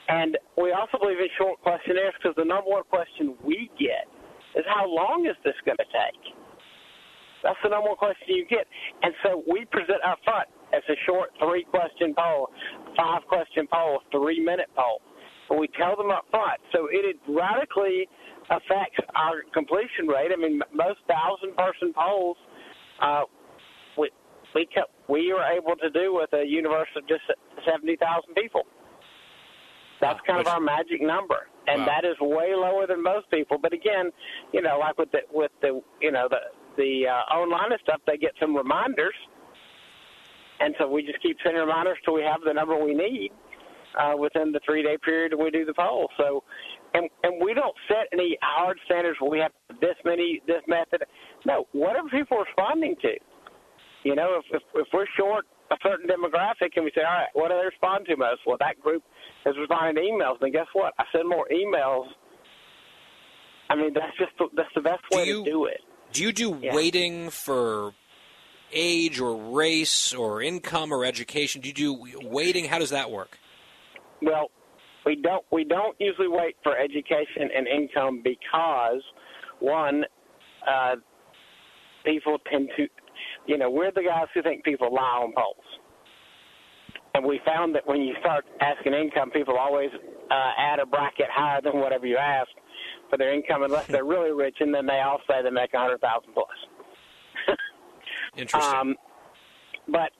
[0.09, 4.09] And we also believe in short questionnaires because the number one question we get
[4.57, 6.33] is how long is this going to take?
[7.43, 8.65] That's the number one question you get.
[9.03, 12.49] And so we present up front as a short three question poll,
[12.97, 15.01] five question poll, three minute poll.
[15.49, 16.59] We tell them up front.
[16.73, 18.07] So it radically
[18.49, 20.29] affects our completion rate.
[20.33, 22.37] I mean, most thousand person polls,
[23.01, 23.23] uh,
[24.55, 27.21] we kept, we were able to do with a universe of just
[27.65, 28.63] seventy thousand people.
[29.99, 31.85] That's kind Which- of our magic number, and Wow.
[31.87, 33.57] that is way lower than most people.
[33.57, 34.11] But again,
[34.53, 36.39] you know, like with the with the you know the
[36.77, 39.15] the uh, online and stuff, they get some reminders,
[40.59, 43.31] and so we just keep sending reminders till we have the number we need
[43.97, 46.09] uh, within the three day period we do the poll.
[46.17, 46.43] So,
[46.93, 51.03] and and we don't set any hard standards where we have this many this method.
[51.45, 53.13] No, whatever people are responding to.
[54.03, 57.27] You know, if if, if we're short a certain demographic and we say, all right,
[57.33, 58.41] what do they respond to most?
[58.45, 59.03] Well, that group
[59.45, 60.39] is responding to emails.
[60.41, 60.93] Then guess what?
[60.99, 62.05] I send more emails.
[63.69, 65.81] I mean, that's just the, that's the best way do you- to do it.
[66.11, 66.73] Do you do Yeah.
[66.73, 67.93] weighting for
[68.71, 71.61] age or race or income or education?
[71.61, 72.65] Do you do weighting?
[72.65, 73.37] How does that work?
[74.21, 74.49] Well,
[75.05, 79.03] we don't we don't usually weight for education and income because
[79.59, 80.03] one,
[80.67, 80.95] uh,
[82.03, 82.87] people tend to,
[83.49, 85.65] you know, we're the guys who think people lie on polls,
[87.15, 89.89] and we found that when you start asking income, people always
[90.29, 92.49] uh, add a bracket higher than whatever you ask
[93.09, 95.79] for their income, unless they're really rich, and then they all say they make a
[95.79, 97.57] hundred thousand plus.
[98.37, 98.71] Interesting.
[98.71, 98.95] Um,
[99.87, 100.11] but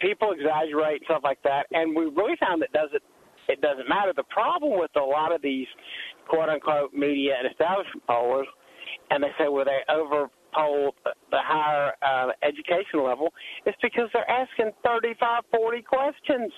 [0.00, 3.02] people exaggerate stuff like that, and we really found that doesn't
[3.46, 4.12] it doesn't matter.
[4.16, 5.68] The problem with a lot of these
[6.28, 8.48] quote unquote media and establishment pollers,
[9.12, 13.32] and they say well they over poll the higher uh, education level,
[13.66, 16.52] is because they're asking 35, 40 questions.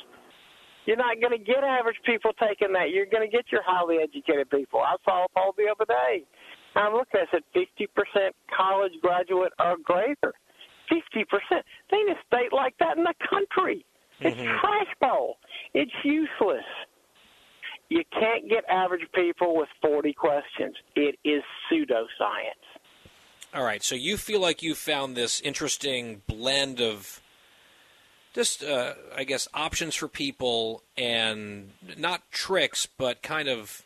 [0.86, 2.90] You're not going to get average people taking that.
[2.90, 4.80] You're going to get your highly educated people.
[4.80, 6.22] I saw a poll the other day.
[6.76, 10.32] I'm looking at it, said 50% college graduate or greater.
[10.92, 11.24] 50%.
[11.50, 13.84] There ain't a state like that in the country.
[14.20, 15.38] It's trash ball.
[15.74, 16.64] It's useless.
[17.88, 20.74] You can't get average people with 40 questions.
[20.94, 22.65] It is pseudoscience.
[23.54, 27.20] All right, so you feel like you found this interesting blend of
[28.34, 33.82] just, uh, I guess, options for people and not tricks, but kind of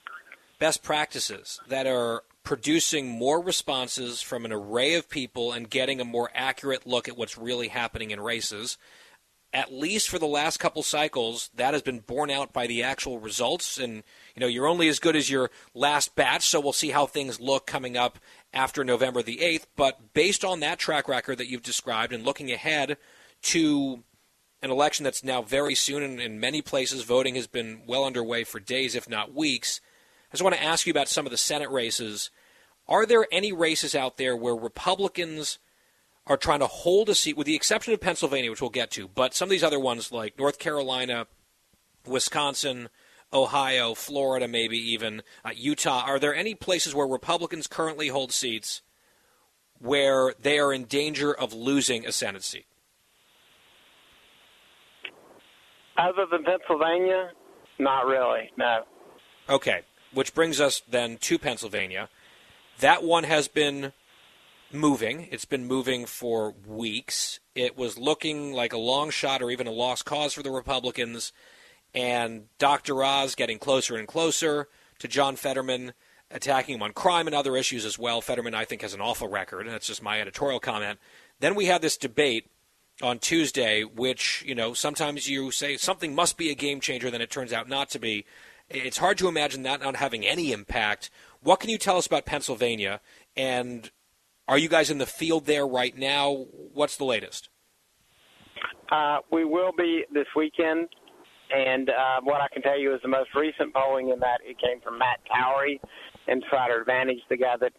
[0.58, 6.04] best practices that are producing more responses from an array of people and getting a
[6.04, 8.76] more accurate look at what's really happening in races.
[9.52, 13.18] At least for the last couple cycles, that has been borne out by the actual
[13.18, 13.78] results.
[13.78, 14.02] And,
[14.34, 17.40] you know, you're only as good as your last batch, so we'll see how things
[17.40, 18.18] look coming up
[18.52, 19.66] after November the 8th.
[19.76, 22.96] But based on that track record that you've described and looking ahead
[23.42, 24.02] to
[24.62, 28.44] an election that's now very soon, and in many places, voting has been well underway
[28.44, 29.80] for days, if not weeks.
[30.30, 32.30] I just want to ask you about some of the Senate races.
[32.86, 35.58] Are there any races out there where Republicans
[36.26, 39.08] are trying to hold a seat, with the exception of Pennsylvania, which we'll get to,
[39.08, 41.26] but some of these other ones like North Carolina,
[42.06, 42.88] Wisconsin,
[43.32, 46.02] Ohio, Florida, maybe even uh, Utah?
[46.04, 48.82] Are there any places where Republicans currently hold seats
[49.78, 52.66] where they are in danger of losing a Senate seat?
[55.96, 57.30] Other than Pennsylvania,
[57.78, 58.50] not really.
[58.56, 58.84] No.
[59.48, 62.08] Okay, which brings us then to Pennsylvania.
[62.78, 63.92] That one has been
[64.72, 65.28] moving.
[65.30, 67.40] It's been moving for weeks.
[67.54, 71.32] It was looking like a long shot or even a lost cause for the Republicans.
[71.94, 73.02] And Dr.
[73.02, 74.68] Oz getting closer and closer
[75.00, 75.92] to John Fetterman,
[76.30, 78.20] attacking him on crime and other issues as well.
[78.20, 80.98] Fetterman, I think, has an awful record, and that's just my editorial comment.
[81.40, 82.46] Then we had this debate
[83.02, 87.22] on Tuesday, which, you know, sometimes you say something must be a game changer, then
[87.22, 88.24] it turns out not to be.
[88.68, 91.10] It's hard to imagine that not having any impact.
[91.42, 93.00] What can you tell us about Pennsylvania?
[93.36, 93.90] And
[94.46, 96.46] are you guys in the field there right now?
[96.72, 97.48] What's the latest?
[98.90, 100.88] Uh, we will be this weekend,
[101.54, 104.58] and uh, what I can tell you is the most recent polling in that it
[104.58, 105.80] came from Matt Towery,
[106.28, 107.72] Insider Advantage, the guy that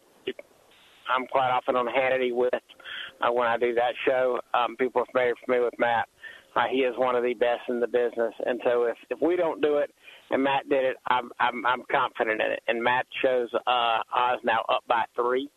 [1.13, 4.39] I'm quite often on Hannity with uh, when I do that show.
[4.53, 6.07] Um, people are familiar, familiar with Matt.
[6.55, 9.35] Uh, he is one of the best in the business, and so if if we
[9.35, 9.89] don't do it
[10.31, 12.63] and Matt did it, I'm I'm, I'm confident in it.
[12.67, 15.49] And Matt shows uh, Oz now up by three,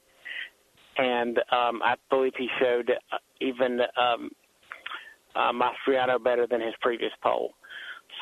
[0.99, 4.31] and um, I believe he showed uh, even um,
[5.35, 7.53] uh, Mastriano better than his previous poll.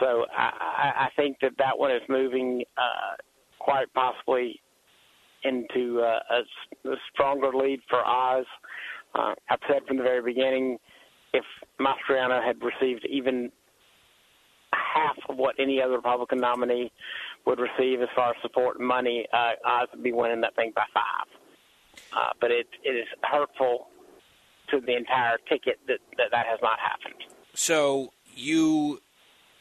[0.03, 3.15] So I, I, think that that one is moving uh,
[3.61, 4.61] quite possibly
[5.45, 8.45] into uh, a, a stronger lead for Oz.
[9.15, 10.79] Uh, I've said from the very beginning,
[11.33, 11.45] if
[11.81, 13.53] Mastriano had received even
[14.73, 16.91] half of what any other Republican nominee
[17.47, 20.73] would receive as far as support and money, uh, Oz would be winning that thing
[20.75, 22.03] by five.
[22.17, 23.87] Uh, but it, it is hurtful
[24.71, 27.23] to the entire ticket that, that that has not happened.
[27.55, 29.01] So you,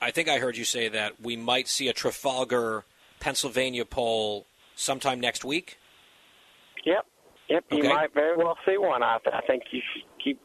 [0.01, 2.85] I think I heard you say that we might see a Trafalgar,
[3.19, 5.77] Pennsylvania poll sometime next week.
[6.85, 7.05] Yep,
[7.49, 7.63] yep.
[7.71, 7.87] You Okay.
[7.87, 9.03] might very well see one.
[9.03, 10.39] I, I think you should keep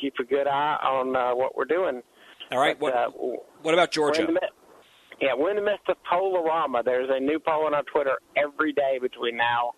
[0.00, 2.02] keep a good eye on uh, what we're doing.
[2.50, 2.78] All right.
[2.78, 3.10] But, what, uh,
[3.62, 4.26] what about we're Georgia?
[4.26, 4.40] the
[5.20, 6.84] yeah, we're in the midst of Polorama.
[6.84, 9.72] There's a new poll on our Twitter every day between now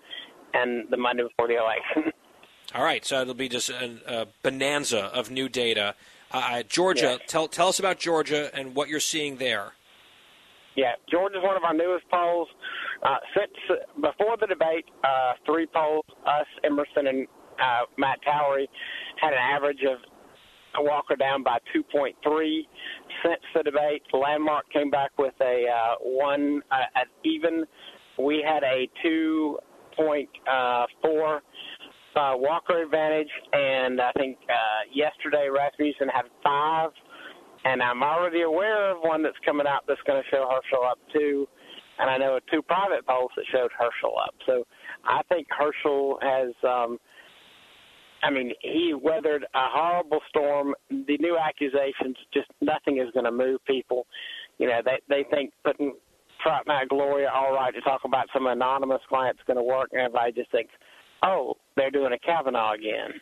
[0.54, 2.12] and the Monday before the election.
[2.74, 5.94] All right, so it'll be just a, a bonanza of new data.
[6.34, 9.74] Uh, Georgia, tell tell us about Georgia and what you're seeing there.
[10.74, 12.48] Yeah, Georgia's one of our newest polls.
[13.04, 13.52] Uh, since
[13.94, 17.28] before the debate, uh, three polls, us, Emerson, and
[17.62, 18.68] uh, Matt Towery,
[19.20, 19.98] had an average of
[20.82, 22.14] Walker down by 2.3.
[23.22, 27.64] Since the debate, Landmark came back with a uh, one uh, at even.
[28.18, 31.40] We had a 2.4
[32.16, 36.90] uh, Walker advantage, and I think uh, yesterday Rasmussen had five.
[37.64, 40.98] And I'm already aware of one that's coming out that's going to show Herschel up
[41.14, 41.48] too.
[41.98, 44.34] And I know two private polls that showed Herschel up.
[44.46, 44.64] So
[45.04, 46.52] I think Herschel has.
[46.62, 46.98] Um,
[48.22, 50.74] I mean, he weathered a horrible storm.
[50.88, 54.06] The new accusations, just nothing is going to move people.
[54.58, 55.94] You know, they they think putting
[56.42, 60.32] Trump Matt Gloria Allred to talk about some anonymous client's going to work, and everybody
[60.32, 60.72] just thinks,
[61.22, 63.20] oh, they're doing a Kavanaugh again.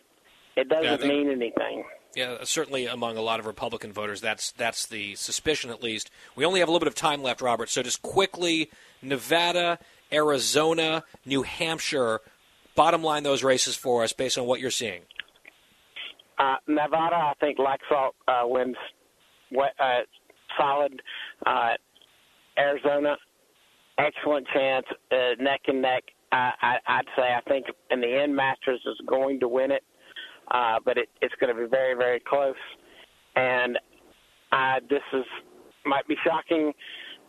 [0.57, 1.85] It doesn't Yeah, think- mean anything.
[2.15, 6.11] Yeah, certainly among a lot of Republican voters, that's that's the suspicion at least.
[6.37, 7.71] We only have a little bit of time left, Robert.
[7.71, 8.71] So just quickly,
[9.01, 9.79] Nevada,
[10.13, 12.21] Arizona, New Hampshire.
[12.75, 15.03] Bottom line, those races for us based on what you're seeing.
[16.39, 18.77] Uh, Nevada, I think Laxalt uh, wins
[19.59, 20.01] uh,
[20.59, 21.01] solid.
[21.47, 21.71] Uh,
[22.59, 23.17] Arizona,
[23.99, 26.05] excellent chance, uh, neck and neck.
[26.33, 29.85] I, I, I'd say I think in the end, Masters is going to win it,
[30.51, 32.57] uh, but it, it's going to be very, very close.
[33.37, 33.79] And
[34.51, 35.25] uh, this is
[35.85, 36.73] might be shocking,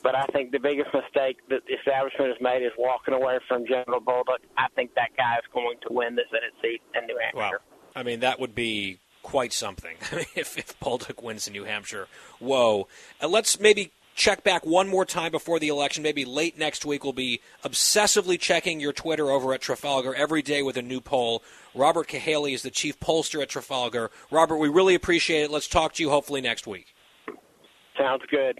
[0.03, 3.65] but I think the biggest mistake that the establishment has made is walking away from
[3.65, 4.39] General Bolduc.
[4.57, 7.59] I think that guy is going to win the Senate seat in New Hampshire.
[7.59, 7.91] Wow.
[7.95, 9.95] I mean, that would be quite something
[10.35, 12.07] if, if Bolduc wins in New Hampshire.
[12.39, 12.87] Whoa.
[13.19, 16.03] And let's maybe check back one more time before the election.
[16.03, 20.61] Maybe late next week, we'll be obsessively checking your Twitter over at Trafalgar every day
[20.61, 21.43] with a new poll.
[21.75, 24.11] Robert Cahaly is the chief pollster at Trafalgar.
[24.31, 25.51] Robert, we really appreciate it.
[25.51, 26.93] Let's talk to you hopefully next week.
[27.97, 28.59] Sounds good.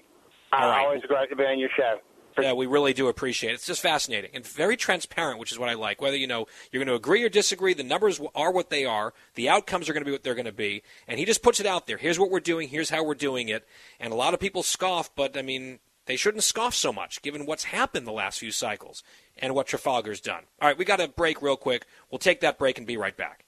[0.52, 0.86] All right.
[0.86, 2.00] Always great to be on your show.
[2.40, 3.56] Yeah, we really do appreciate it.
[3.56, 6.02] It's just fascinating and very transparent, which is what I like.
[6.02, 9.14] Whether you know you're going to agree or disagree, the numbers are what they are.
[9.36, 11.60] The outcomes are going to be what they're going to be, and he just puts
[11.60, 11.98] it out there.
[11.98, 12.70] Here's what we're doing.
[12.70, 13.68] Here's how we're doing it.
[14.00, 17.46] And a lot of people scoff, but I mean, they shouldn't scoff so much given
[17.46, 19.04] what's happened the last few cycles
[19.38, 20.44] and what Trafalgar's done.
[20.62, 21.86] All right, we got a break real quick.
[22.12, 23.46] We'll take that break and be right back.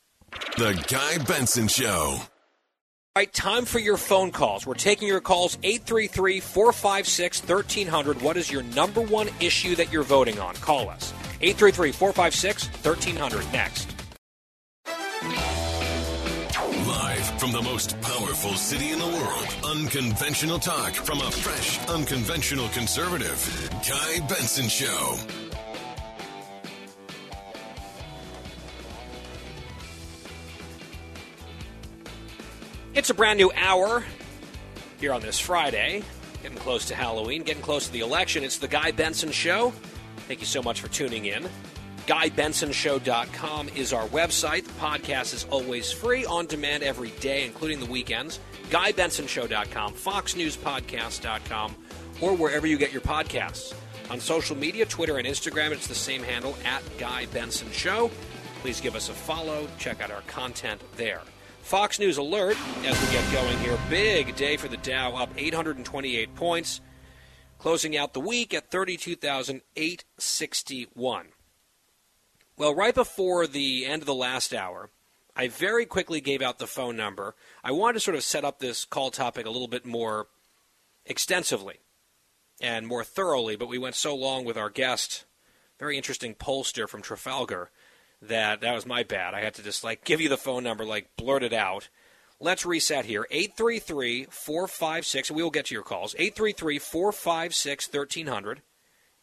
[0.57, 2.19] The Guy Benson Show.
[3.17, 4.67] All right, time for your phone calls.
[4.67, 8.21] We're taking your calls 833 456 1300.
[8.21, 10.53] What is your number one issue that you're voting on?
[10.55, 11.13] Call us.
[11.39, 13.53] 833 456 1300.
[13.53, 13.95] Next.
[16.85, 19.55] Live from the most powerful city in the world.
[19.63, 23.69] Unconventional talk from a fresh, unconventional conservative.
[23.87, 25.44] Guy Benson Show.
[32.95, 34.05] It's a brand new hour
[35.01, 36.01] here on this Friday.
[36.41, 38.45] Getting close to Halloween, getting close to the election.
[38.45, 39.73] It's the Guy Benson Show.
[40.29, 41.45] Thank you so much for tuning in.
[42.07, 44.63] GuyBensonShow.com is our website.
[44.63, 48.39] The podcast is always free, on demand every day, including the weekends.
[48.69, 51.75] GuyBensonShow.com, FoxNewsPodcast.com,
[52.21, 53.73] or wherever you get your podcasts.
[54.09, 58.09] On social media, Twitter and Instagram, it's the same handle, at Guy Benson Show.
[58.61, 59.67] Please give us a follow.
[59.79, 61.21] Check out our content there.
[61.65, 63.75] Fox News Alert as we get going here.
[63.89, 66.79] Big day for the Dow, up 828 points,
[67.57, 71.27] closing out the week at 32,861.
[72.55, 74.91] Well, right before the end of the last hour,
[75.35, 77.33] I very quickly gave out the phone number.
[77.63, 80.27] I wanted to sort of set up this call topic a little bit more
[81.03, 81.79] extensively
[82.61, 85.25] and more thoroughly, but we went so long with our guest,
[85.79, 87.71] very interesting pollster from Trafalgar,
[88.29, 89.33] that that was my bad.
[89.33, 91.89] I had to just like give you the phone number, like blurt it out.
[92.39, 93.27] Let's reset here.
[93.31, 96.15] 833 456, we will get to your calls.
[96.17, 98.61] 833 456 1300.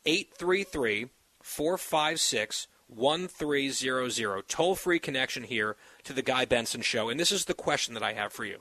[0.04, 1.10] 833
[1.42, 4.48] 456 1300.
[4.48, 7.08] Toll free connection here to the Guy Benson Show.
[7.08, 8.60] And this is the question that I have for you.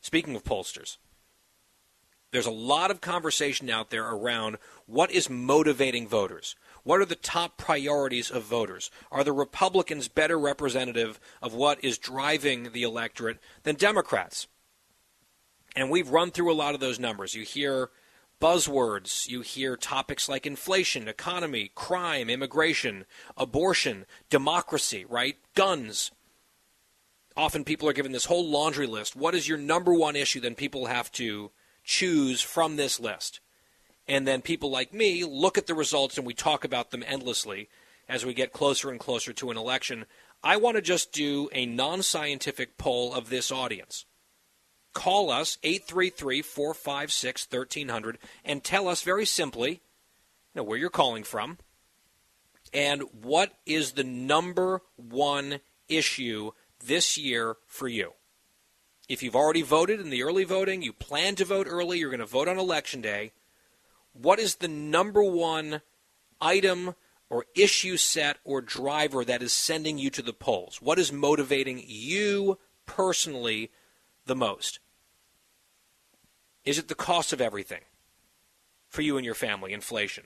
[0.00, 0.98] Speaking of pollsters,
[2.30, 6.54] there's a lot of conversation out there around what is motivating voters.
[6.86, 8.92] What are the top priorities of voters?
[9.10, 14.46] Are the Republicans better representative of what is driving the electorate than Democrats?
[15.74, 17.34] And we've run through a lot of those numbers.
[17.34, 17.90] You hear
[18.40, 23.04] buzzwords, you hear topics like inflation, economy, crime, immigration,
[23.36, 25.38] abortion, democracy, right?
[25.56, 26.12] Guns.
[27.36, 29.16] often people are given this whole laundry list.
[29.16, 30.38] What is your number one issue?
[30.38, 31.50] Then people have to
[31.82, 33.40] choose from this list.
[34.08, 37.68] And then people like me look at the results and we talk about them endlessly
[38.08, 40.06] as we get closer and closer to an election.
[40.42, 44.04] I want to just do a non scientific poll of this audience.
[44.92, 49.80] Call us 833 456 1300 and tell us very simply you
[50.54, 51.58] know, where you're calling from
[52.72, 56.52] and what is the number one issue
[56.84, 58.12] this year for you.
[59.08, 62.20] If you've already voted in the early voting, you plan to vote early, you're going
[62.20, 63.32] to vote on election day.
[64.20, 65.82] What is the number one
[66.40, 66.94] item
[67.28, 70.80] or issue set or driver that is sending you to the polls?
[70.80, 73.70] What is motivating you personally
[74.26, 74.80] the most?
[76.64, 77.82] Is it the cost of everything
[78.88, 80.24] for you and your family, inflation?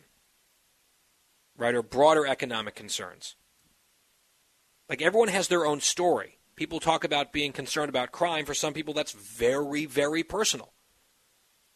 [1.56, 3.36] Right, or broader economic concerns?
[4.88, 6.38] Like everyone has their own story.
[6.56, 8.44] People talk about being concerned about crime.
[8.44, 10.72] For some people, that's very, very personal.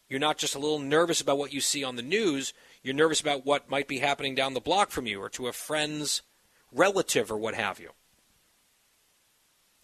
[0.09, 2.53] You're not just a little nervous about what you see on the news,
[2.83, 5.53] you're nervous about what might be happening down the block from you or to a
[5.53, 6.23] friend's
[6.71, 7.91] relative or what have you.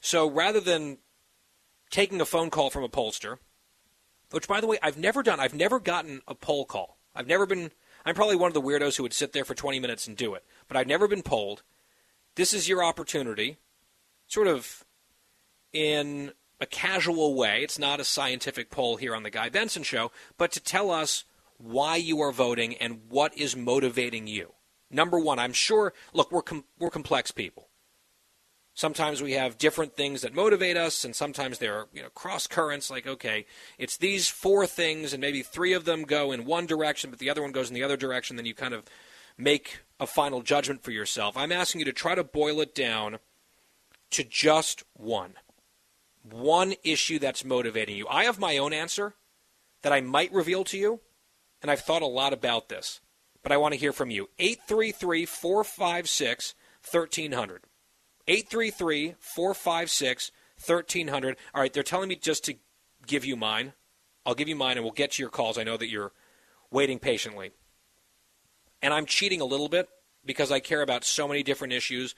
[0.00, 0.98] So rather than
[1.90, 3.38] taking a phone call from a pollster,
[4.30, 6.98] which by the way, I've never done, I've never gotten a poll call.
[7.14, 7.72] I've never been,
[8.04, 10.34] I'm probably one of the weirdos who would sit there for 20 minutes and do
[10.34, 11.62] it, but I've never been polled.
[12.36, 13.58] This is your opportunity,
[14.28, 14.84] sort of
[15.72, 17.62] in a casual way.
[17.62, 21.24] It's not a scientific poll here on the Guy Benson Show, but to tell us
[21.58, 24.52] why you are voting and what is motivating you.
[24.90, 25.92] Number one, I'm sure.
[26.12, 27.68] Look, we're com- we're complex people.
[28.74, 32.46] Sometimes we have different things that motivate us, and sometimes there are you know cross
[32.46, 32.90] currents.
[32.90, 33.46] Like, okay,
[33.78, 37.30] it's these four things, and maybe three of them go in one direction, but the
[37.30, 38.36] other one goes in the other direction.
[38.36, 38.84] Then you kind of
[39.38, 41.36] make a final judgment for yourself.
[41.36, 43.18] I'm asking you to try to boil it down
[44.10, 45.34] to just one
[46.22, 48.06] one issue that's motivating you.
[48.08, 49.14] I have my own answer
[49.82, 51.00] that I might reveal to you,
[51.62, 53.00] and I've thought a lot about this,
[53.42, 54.28] but I want to hear from you.
[54.38, 56.54] 833 456
[56.90, 57.62] 1300.
[58.26, 60.32] 833 456
[60.66, 61.36] 1300.
[61.54, 62.54] All right, they're telling me just to
[63.06, 63.72] give you mine.
[64.26, 65.58] I'll give you mine and we'll get to your calls.
[65.58, 66.12] I know that you're
[66.70, 67.52] waiting patiently.
[68.82, 69.88] And I'm cheating a little bit
[70.24, 72.14] because I care about so many different issues.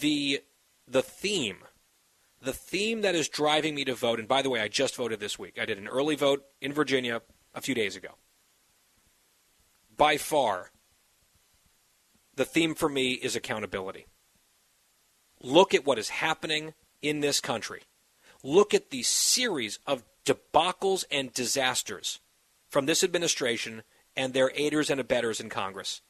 [0.00, 0.42] The
[0.86, 1.58] the theme
[2.44, 5.20] the theme that is driving me to vote, and by the way, I just voted
[5.20, 5.58] this week.
[5.60, 7.22] I did an early vote in Virginia
[7.54, 8.10] a few days ago.
[9.96, 10.70] By far,
[12.36, 14.06] the theme for me is accountability.
[15.40, 17.82] Look at what is happening in this country.
[18.42, 22.20] Look at the series of debacles and disasters
[22.68, 23.82] from this administration
[24.16, 26.02] and their aiders and abettors in Congress.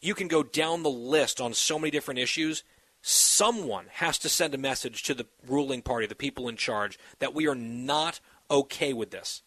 [0.00, 2.64] You can go down the list on so many different issues
[3.08, 7.32] someone has to send a message to the ruling party, the people in charge, that
[7.32, 8.18] we are not
[8.50, 9.44] okay with this.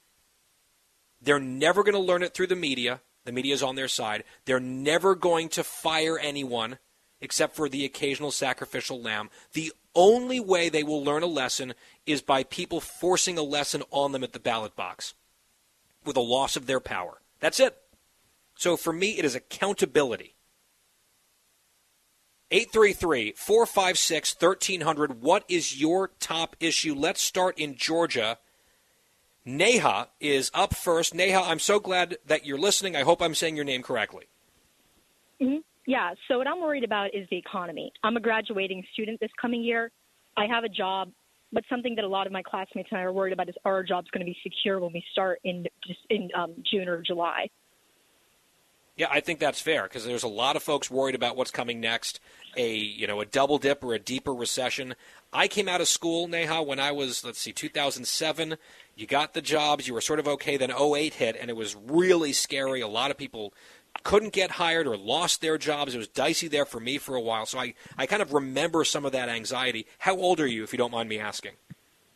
[1.22, 3.02] They're never going to learn it through the media.
[3.26, 4.24] The media is on their side.
[4.46, 6.78] They're never going to fire anyone
[7.20, 9.30] except for the occasional sacrificial lamb.
[9.52, 11.74] The only way they will learn a lesson
[12.06, 15.16] is by people forcing a lesson on them at the ballot box
[16.06, 17.20] with a loss of their power.
[17.42, 17.76] That's it.
[18.56, 20.36] So for me, it is accountability.
[22.52, 25.22] 833 456 1300.
[25.22, 26.96] What is your top issue?
[26.96, 28.40] Let's start in Georgia.
[29.46, 31.14] Neha is up first.
[31.14, 32.96] Neha, I'm so glad that you're listening.
[32.96, 34.26] I hope I'm saying your name correctly.
[35.42, 35.60] Mm-hmm.
[35.88, 37.92] Yeah, so what I'm worried about is the economy.
[38.04, 39.92] I'm a graduating student this coming year.
[40.38, 41.12] I have a job,
[41.52, 43.74] but something that a lot of my classmates and I are worried about is are
[43.74, 45.66] our job's going to be secure when we start in
[46.10, 47.50] in um, June or July.
[49.00, 51.80] Yeah, I think that's fair because there's a lot of folks worried about what's coming
[51.80, 52.20] next,
[52.58, 54.94] a you know a double dip or a deeper recession.
[55.32, 58.58] I came out of school, Neha, when I was let's see, 2007.
[58.98, 60.58] You got the jobs, you were sort of okay.
[60.58, 62.82] Then 08 hit, and it was really scary.
[62.82, 63.54] A lot of people
[64.04, 65.96] couldn't get hired or lost their jobs.
[65.96, 67.46] It was dicey there for me for a while.
[67.46, 69.88] So I, I kind of remember some of that anxiety.
[70.00, 71.54] How old are you, if you don't mind me asking?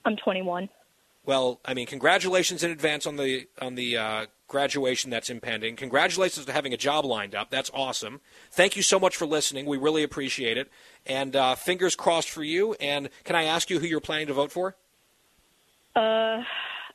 [0.04, 0.68] I'm 21.
[1.26, 5.76] Well, I mean, congratulations in advance on the on the uh, graduation that's impending.
[5.76, 7.50] Congratulations to having a job lined up.
[7.50, 8.20] That's awesome.
[8.52, 9.66] Thank you so much for listening.
[9.66, 10.70] We really appreciate it.
[11.06, 12.74] And uh, fingers crossed for you.
[12.74, 14.76] And can I ask you who you're planning to vote for?
[15.96, 16.44] Uh,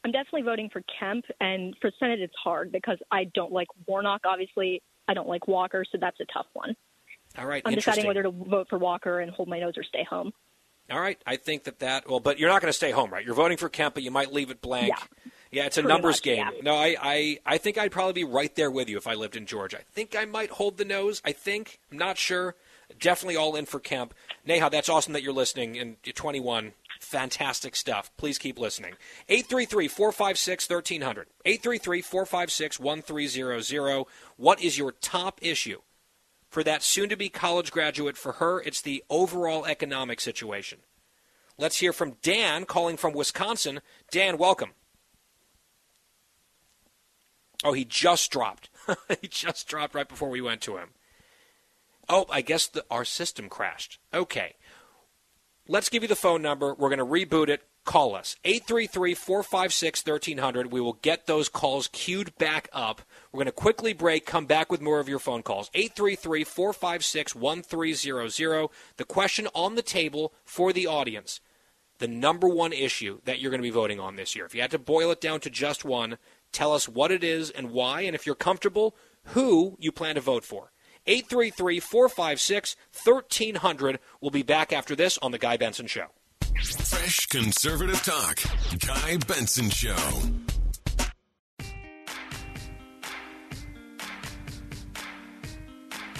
[0.05, 4.23] I'm definitely voting for Kemp, and for Senate it's hard because I don't like Warnock.
[4.25, 6.77] Obviously, I don't like Walker, so that's a tough one.
[7.37, 10.05] All right, I'm deciding whether to vote for Walker and hold my nose or stay
[10.05, 10.33] home.
[10.91, 13.25] All right, I think that that well, but you're not going to stay home, right?
[13.25, 14.89] You're voting for Kemp, but you might leave it blank.
[14.89, 15.31] Yeah.
[15.51, 16.47] Yeah, it's a Pretty numbers much, game.
[16.57, 16.61] yeah.
[16.63, 19.35] No, I, I, I think I'd probably be right there with you if I lived
[19.35, 19.79] in Georgia.
[19.79, 21.23] I think I might hold the nose.
[21.25, 21.81] I think.
[21.91, 22.55] I'm not sure.
[23.01, 24.13] definitely all in for Kemp.
[24.45, 26.73] Neha, that's awesome that you're listening, and you're 21.
[27.01, 28.11] Fantastic stuff.
[28.19, 28.95] Please keep listening.
[29.31, 31.27] 833 456 1300.
[31.47, 34.07] 833 456 1300.
[34.37, 35.81] What is your top issue
[36.49, 38.17] for that soon to be college graduate?
[38.17, 40.81] For her, it's the overall economic situation.
[41.59, 43.81] Let's hear from Dan calling from Wisconsin.
[44.11, 44.71] Dan, welcome.
[47.65, 48.71] Oh, he just dropped.
[49.21, 50.91] he just dropped right before we went to him.
[52.09, 53.99] Oh, I guess the, our system crashed.
[54.15, 54.55] Okay.
[55.67, 56.75] Let's give you the phone number.
[56.75, 57.63] We're going to reboot it.
[57.85, 58.37] Call us.
[58.45, 60.73] 833 456 1300.
[60.73, 63.03] We will get those calls queued back up.
[63.33, 65.71] We're going to quickly break, come back with more of your phone calls.
[65.75, 68.69] 833 456 1300.
[68.97, 71.41] The question on the table for the audience
[71.99, 74.47] the number one issue that you're going to be voting on this year.
[74.47, 76.19] If you had to boil it down to just one,
[76.53, 80.21] tell us what it is and why, and if you're comfortable, who you plan to
[80.21, 80.73] vote for.
[81.07, 83.99] 833 456 1300.
[84.21, 86.09] We'll be back after this on The Guy Benson Show.
[86.59, 88.41] Fresh conservative talk.
[88.85, 89.95] Guy Benson Show.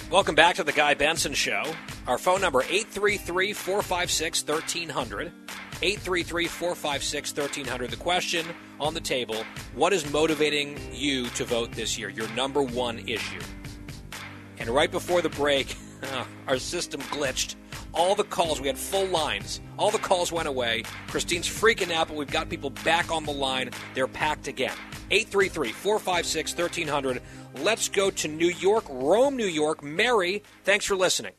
[0.09, 1.63] Welcome back to The Guy Benson Show.
[2.07, 5.27] Our phone number 833 456 1300.
[5.81, 7.91] 833 456 1300.
[7.91, 8.45] The question
[8.79, 9.43] on the table
[9.75, 12.07] what is motivating you to vote this year?
[12.07, 13.41] Your number one issue.
[14.57, 15.75] And right before the break,
[16.47, 17.55] our system glitched.
[17.93, 19.61] All the calls, we had full lines.
[19.77, 20.83] All the calls went away.
[21.07, 23.71] Christine's freaking out, but we've got people back on the line.
[23.93, 24.73] They're packed again.
[25.11, 27.21] 833 456 1300.
[27.55, 29.83] Let's go to New York, Rome, New York.
[29.83, 31.33] Mary, thanks for listening.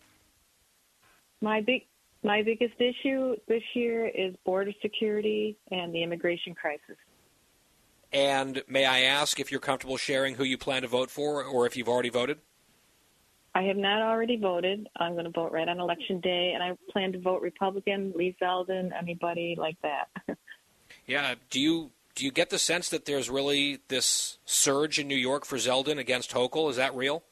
[1.40, 1.86] My big
[2.22, 6.96] my biggest issue this year is border security and the immigration crisis.
[8.12, 11.66] And may I ask if you're comfortable sharing who you plan to vote for or
[11.66, 12.38] if you've already voted?
[13.54, 14.88] I have not already voted.
[14.96, 18.36] I'm going to vote right on election day, and I plan to vote Republican, Lee
[18.40, 20.08] Zeldin, anybody like that.
[21.06, 21.34] yeah.
[21.50, 25.44] Do you do you get the sense that there's really this surge in New York
[25.44, 26.70] for Zeldin against Hochul?
[26.70, 27.24] Is that real?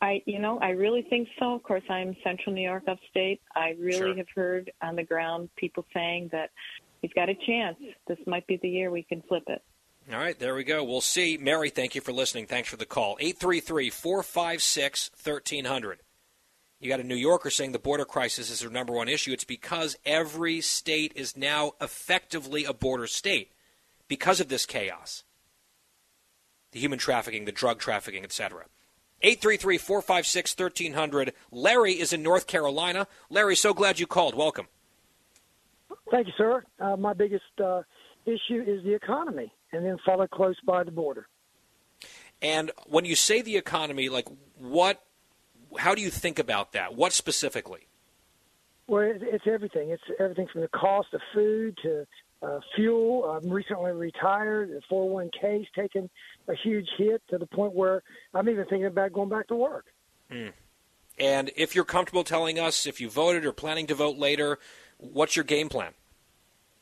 [0.00, 1.54] I, you know, I really think so.
[1.54, 3.40] Of course, I'm Central New York, upstate.
[3.54, 4.16] I really Sure.
[4.16, 6.50] have heard on the ground people saying that
[7.00, 7.76] he's got a chance.
[8.06, 9.62] This might be the year we can flip it.
[10.12, 10.84] All right, there we go.
[10.84, 11.38] We'll see.
[11.38, 12.46] Mary, thank you for listening.
[12.46, 13.16] Thanks for the call.
[13.20, 16.00] 833 456 1300.
[16.78, 19.32] You got a New Yorker saying the border crisis is their number one issue.
[19.32, 23.52] It's because every state is now effectively a border state
[24.08, 25.24] because of this chaos
[26.72, 28.64] the human trafficking, the drug trafficking, etc.
[29.22, 31.32] 833 456 1300.
[31.50, 33.06] Larry is in North Carolina.
[33.30, 34.34] Larry, so glad you called.
[34.34, 34.66] Welcome.
[36.10, 36.64] Thank you, sir.
[36.80, 37.82] Uh, my biggest uh,
[38.26, 41.28] issue is the economy, and then followed close by the border.
[42.42, 44.26] And when you say the economy, like
[44.58, 45.02] what,
[45.78, 46.94] how do you think about that?
[46.94, 47.88] What specifically?
[48.86, 49.90] Well, it- it's everything.
[49.90, 52.06] It's everything from the cost of food to
[52.42, 53.24] uh, fuel.
[53.24, 54.68] I'm recently retired.
[54.70, 56.10] The 401k's taken
[56.48, 58.02] a huge hit to the point where
[58.34, 59.86] I'm even thinking about going back to work.
[60.30, 60.48] Hmm.
[61.18, 64.58] And if you're comfortable telling us if you voted or planning to vote later,
[64.98, 65.92] what's your game plan?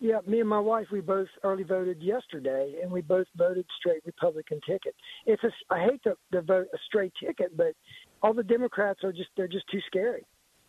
[0.02, 4.02] Yeah, me and my wife, we both early voted yesterday, and we both voted straight
[4.04, 4.96] Republican ticket.
[5.26, 7.74] It's a, I hate to, to vote a straight ticket, but
[8.20, 10.26] all the Democrats are just they're just too scary.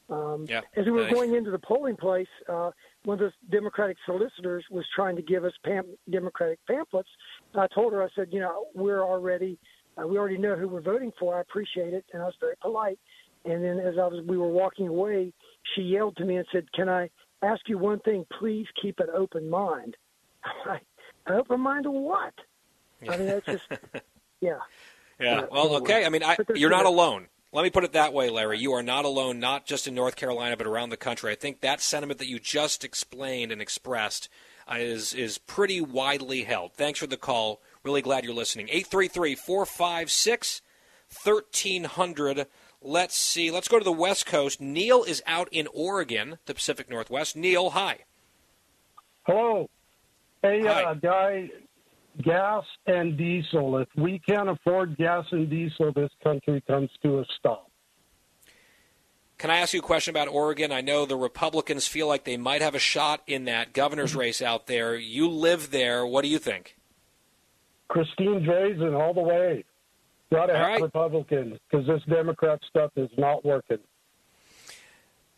[0.07, 0.61] Um, Yeah.
[0.75, 1.13] As we were Nice.
[1.13, 2.69] going into the polling place, uh,
[3.05, 7.09] one of the Democratic solicitors was trying to give us pam- Democratic pamphlets.
[7.55, 9.57] I told her, I said, you know, we're already,
[9.99, 11.37] uh, we already know who we're voting for.
[11.37, 12.99] I appreciate it, and I was very polite.
[13.45, 15.33] And then as I was, we were walking away,
[15.73, 17.09] she yelled to me and said, "Can I
[17.43, 18.25] ask you one thing?
[18.39, 19.95] Please keep an open mind."
[20.43, 20.83] I'm like,
[21.27, 22.33] an open mind to what?
[23.07, 23.63] I mean, that's just,
[24.41, 24.57] yeah.
[25.19, 25.41] Yeah.
[25.41, 26.05] Yeah, Well, okay.
[26.05, 27.27] I mean, I, you're not alone.
[27.51, 28.57] Let me put it that way, Larry.
[28.57, 31.31] You are not alone, not just in North Carolina, but around the country.
[31.31, 34.27] I think that sentiment that you just explained and expressed
[34.69, 36.73] uh, is is pretty widely held.
[36.73, 37.61] Thanks for the call.
[37.83, 38.69] Really glad you're listening.
[38.69, 40.61] 833 456
[41.23, 42.47] 1300.
[42.83, 43.49] Let's see.
[43.49, 44.59] Let's go to the West Coast.
[44.59, 47.35] Neil is out in Oregon, the Pacific Northwest.
[47.35, 47.99] Neil, hi.
[49.25, 49.69] Hello.
[50.41, 50.83] Hey, Hi.
[50.83, 51.49] uh, guy,
[52.21, 53.77] gas and diesel.
[53.77, 57.69] If we can't afford gas and diesel, this country comes to a stop.
[59.37, 60.71] Can I ask you a question about Oregon?
[60.71, 64.41] I know the Republicans feel like they might have a shot in that governor's race
[64.41, 64.95] out there.
[64.95, 66.05] You live there.
[66.05, 66.77] What do you think?
[67.87, 69.63] Christine Drazan all the way.
[70.33, 70.81] Got to have right.
[70.81, 73.77] Republicans because this Democrat stuff is not working.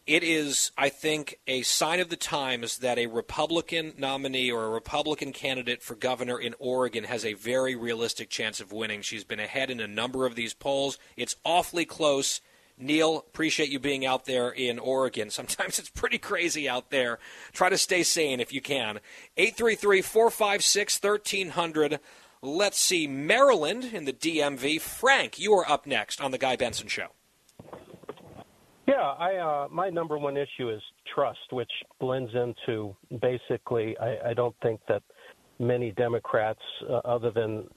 [0.08, 4.70] It is, I think, a sign of the times that a Republican nominee or a
[4.70, 9.02] Republican candidate for governor in Oregon has a very realistic chance of winning.
[9.02, 10.98] She's been ahead in a number of these polls.
[11.18, 12.39] It's awfully close.
[12.78, 15.30] Neil, appreciate you being out there in Oregon.
[15.32, 17.20] Sometimes it's pretty crazy out there.
[17.52, 19.00] Try to stay sane if you can.
[19.36, 22.00] 833 456 1300.
[22.46, 24.80] Let's see, Maryland in the DMV.
[24.80, 27.08] Frank, you are up next on The Guy Benson Show.
[28.88, 30.80] Yeah, I uh, my number one issue is
[31.12, 33.98] trust, which blends into basically.
[33.98, 35.02] I, I don't think that
[35.58, 37.68] many Democrats, uh, other than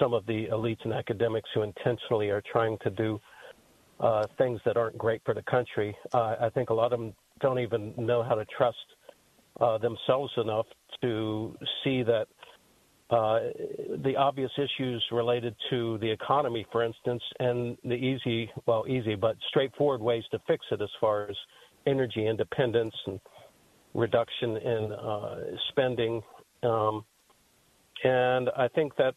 [0.00, 3.20] some of the elites and academics who intentionally are trying to do
[4.00, 7.14] uh, things that aren't great for the country, uh, I think a lot of them
[7.38, 8.76] don't even know how to trust
[9.60, 10.66] uh, themselves enough
[11.02, 12.26] to see that
[13.10, 13.38] uh,
[14.02, 19.36] the obvious issues related to the economy, for instance, and the easy, well, easy, but
[19.48, 21.36] straightforward ways to fix it as far as
[21.86, 23.20] energy independence and
[23.94, 25.36] reduction in uh,
[25.68, 26.20] spending.
[26.64, 27.04] Um,
[28.02, 29.14] and I think that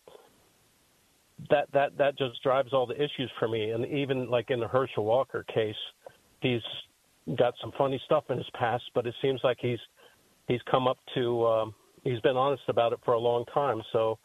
[1.49, 3.71] that that that just drives all the issues for me.
[3.71, 5.75] And even like in the Herschel Walker case,
[6.41, 6.61] he's
[7.37, 9.79] got some funny stuff in his past, but it seems like he's
[10.47, 13.81] he's come up to um, he's been honest about it for a long time.
[13.91, 14.19] So,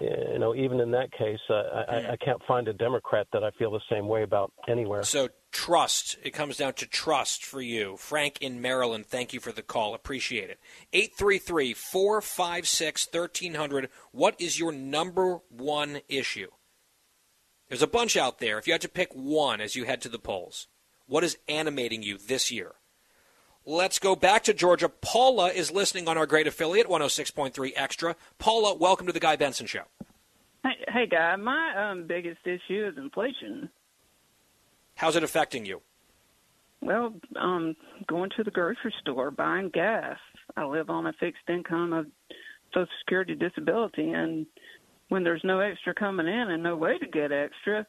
[0.00, 3.50] you know, even in that case, uh, I, I can't find a Democrat that I
[3.58, 5.02] feel the same way about anywhere.
[5.02, 6.16] So trust.
[6.22, 7.96] It comes down to trust for you.
[7.96, 9.94] Frank in Maryland, thank you for the call.
[9.94, 10.60] Appreciate it.
[10.92, 13.88] 833 456 1300.
[14.12, 16.48] What is your number one issue?
[17.68, 18.58] There's a bunch out there.
[18.58, 20.66] If you had to pick one as you head to the polls,
[21.06, 22.74] what is animating you this year?
[23.66, 24.88] Let's go back to Georgia.
[24.88, 28.16] Paula is listening on our great affiliate, 106.3 Extra.
[28.38, 29.82] Paula, welcome to the Guy Benson Show.
[30.62, 33.68] Hey, hey guy, my um, biggest issue is inflation.
[34.94, 35.82] How's it affecting you?
[36.82, 40.16] Well, um, going to the grocery store, buying gas.
[40.56, 42.06] I live on a fixed income of
[42.72, 44.46] Social Security disability, and
[45.10, 47.86] when there's no extra coming in and no way to get extra,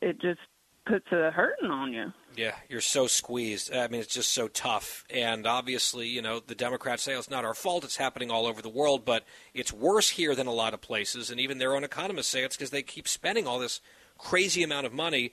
[0.00, 0.40] it just
[0.86, 2.12] puts a hurting on you.
[2.36, 3.74] Yeah, you're so squeezed.
[3.74, 5.04] I mean, it's just so tough.
[5.10, 7.84] And obviously, you know, the Democrats say oh, it's not our fault.
[7.84, 9.24] It's happening all over the world, but
[9.54, 11.30] it's worse here than a lot of places.
[11.30, 13.80] And even their own economists say it's because they keep spending all this
[14.18, 15.32] crazy amount of money.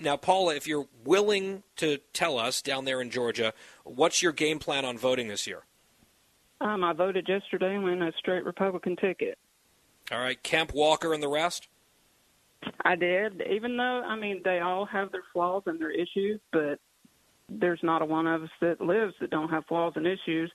[0.00, 3.52] Now, Paula, if you're willing to tell us down there in Georgia,
[3.84, 5.64] what's your game plan on voting this year?
[6.60, 9.38] Um, I voted yesterday and went a straight Republican ticket.
[10.10, 11.68] All right, Kemp Walker and the rest?
[12.84, 16.78] I did, even though I mean they all have their flaws and their issues, but
[17.48, 20.50] there's not a one of us that lives that don't have flaws and issues.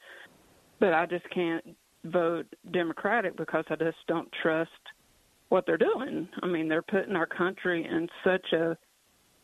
[0.79, 1.63] But I just can't
[2.05, 4.69] vote Democratic because I just don't trust
[5.49, 6.27] what they're doing.
[6.41, 8.77] I mean, they're putting our country in such a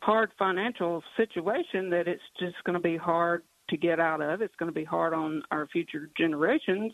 [0.01, 4.41] hard financial situation that it's just going to be hard to get out of.
[4.41, 6.91] It's going to be hard on our future generations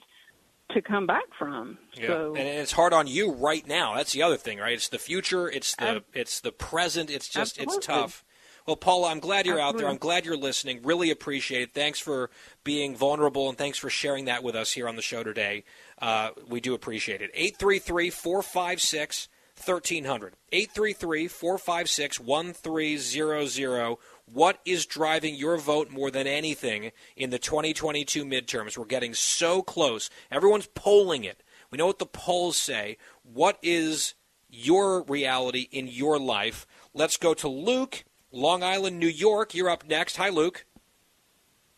[0.72, 1.78] to come back from.
[1.96, 2.08] Yeah.
[2.08, 3.96] So and it's hard on you right now.
[3.96, 4.74] That's the other thing, right?
[4.74, 5.50] It's the future.
[5.50, 7.10] It's the it's the present.
[7.10, 7.78] It's just Absolutely.
[7.78, 8.24] it's tough.
[8.66, 9.88] Well, Paula, I'm glad you're out there.
[9.88, 10.82] I'm glad you're listening.
[10.84, 11.74] Really appreciate it.
[11.76, 12.32] Thanks for
[12.64, 15.66] being vulnerable and thanks for sharing that with us here on the show today.
[16.02, 17.30] Uh, we do appreciate it.
[17.36, 20.36] 833 456 1300.
[20.52, 23.98] 833 456 1300.
[24.26, 28.78] What is driving your vote more than anything in the 2022 midterms?
[28.78, 30.10] We're getting so close.
[30.32, 31.42] Everyone's polling it.
[31.72, 32.98] We know what the polls say.
[33.24, 34.14] What is
[34.50, 36.66] your reality in your life?
[36.94, 39.54] Let's go to Luke, Long Island, New York.
[39.54, 40.18] You're up next.
[40.18, 40.66] Hi, Luke.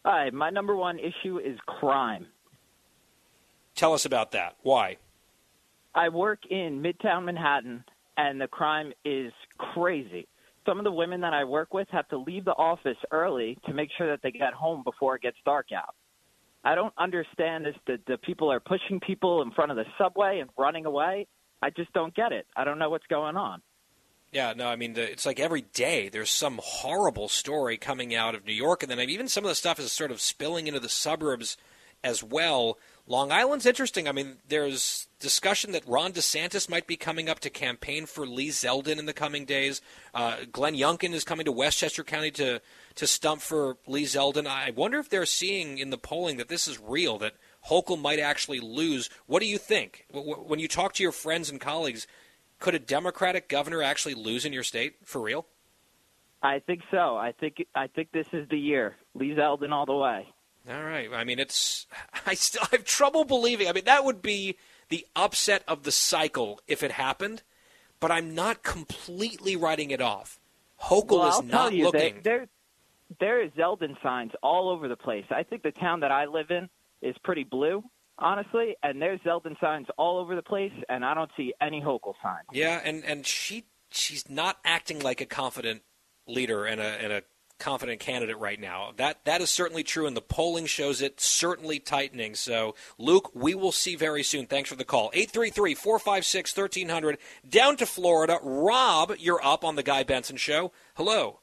[0.05, 2.27] Hi, my number one issue is crime.
[3.75, 4.55] Tell us about that.
[4.61, 4.97] Why?
[5.97, 7.83] I work in Midtown Manhattan,
[8.17, 10.27] and the crime is crazy.
[10.63, 13.73] Some of the women that I work with have to leave the office early to
[13.73, 15.95] make sure that they get home before it gets dark out.
[16.63, 20.39] I don't understand this that the people are pushing people in front of the subway
[20.39, 21.25] and running away.
[21.63, 22.45] I just don't get it.
[22.55, 23.61] I don't know what's going on.
[24.31, 28.35] Yeah, no, I mean, the, it's like every day there's some horrible story coming out
[28.35, 30.79] of New York, and then even some of the stuff is sort of spilling into
[30.79, 31.57] the suburbs
[32.03, 32.77] as well.
[33.09, 34.05] Long Island's interesting.
[34.07, 38.49] I mean, there's discussion that Ron DeSantis might be coming up to campaign for Lee
[38.49, 39.81] Zeldin in the coming days.
[40.13, 42.61] Uh, Glenn Youngkin is coming to Westchester County to
[42.95, 44.45] to stump for Lee Zeldin.
[44.45, 47.35] I wonder if they're seeing in the polling that this is real, that
[47.69, 49.09] Hochul might actually lose.
[49.25, 50.05] What do you think?
[50.11, 52.07] When you talk to your friends and colleagues,
[52.59, 55.45] could a Democratic governor actually lose in your state for real?
[56.41, 57.15] I think so.
[57.15, 58.97] I think I think this is the year.
[59.13, 60.27] Lee Zeldin all the way.
[60.69, 61.09] All right.
[61.13, 61.87] I mean, it's
[62.25, 63.67] I still I have trouble believing.
[63.67, 64.57] I mean, that would be
[64.89, 67.43] the upset of the cycle if it happened,
[67.99, 70.39] but I'm not completely writing it off.
[70.83, 72.21] Hochul well, is not you, looking.
[72.23, 72.47] There,
[73.19, 75.25] there is Zeldin signs all over the place.
[75.31, 76.69] I think the town that I live in
[77.01, 77.83] is pretty blue,
[78.17, 82.13] honestly, and there's Zeldin signs all over the place, and I don't see any Hochul
[82.21, 82.45] signs.
[82.51, 85.81] Yeah, and and she she's not acting like a confident
[86.27, 87.23] leader and a, and a
[87.59, 88.91] confident candidate right now.
[88.97, 92.35] That that is certainly true, and the polling shows it certainly tightening.
[92.35, 94.45] So, Luke, we will see very soon.
[94.45, 95.11] Thanks for the call.
[95.11, 97.17] 833-456-1300.
[97.47, 98.39] Down to Florida.
[98.41, 100.71] Rob, you're up on the Guy Benson Show.
[100.95, 101.39] Hello.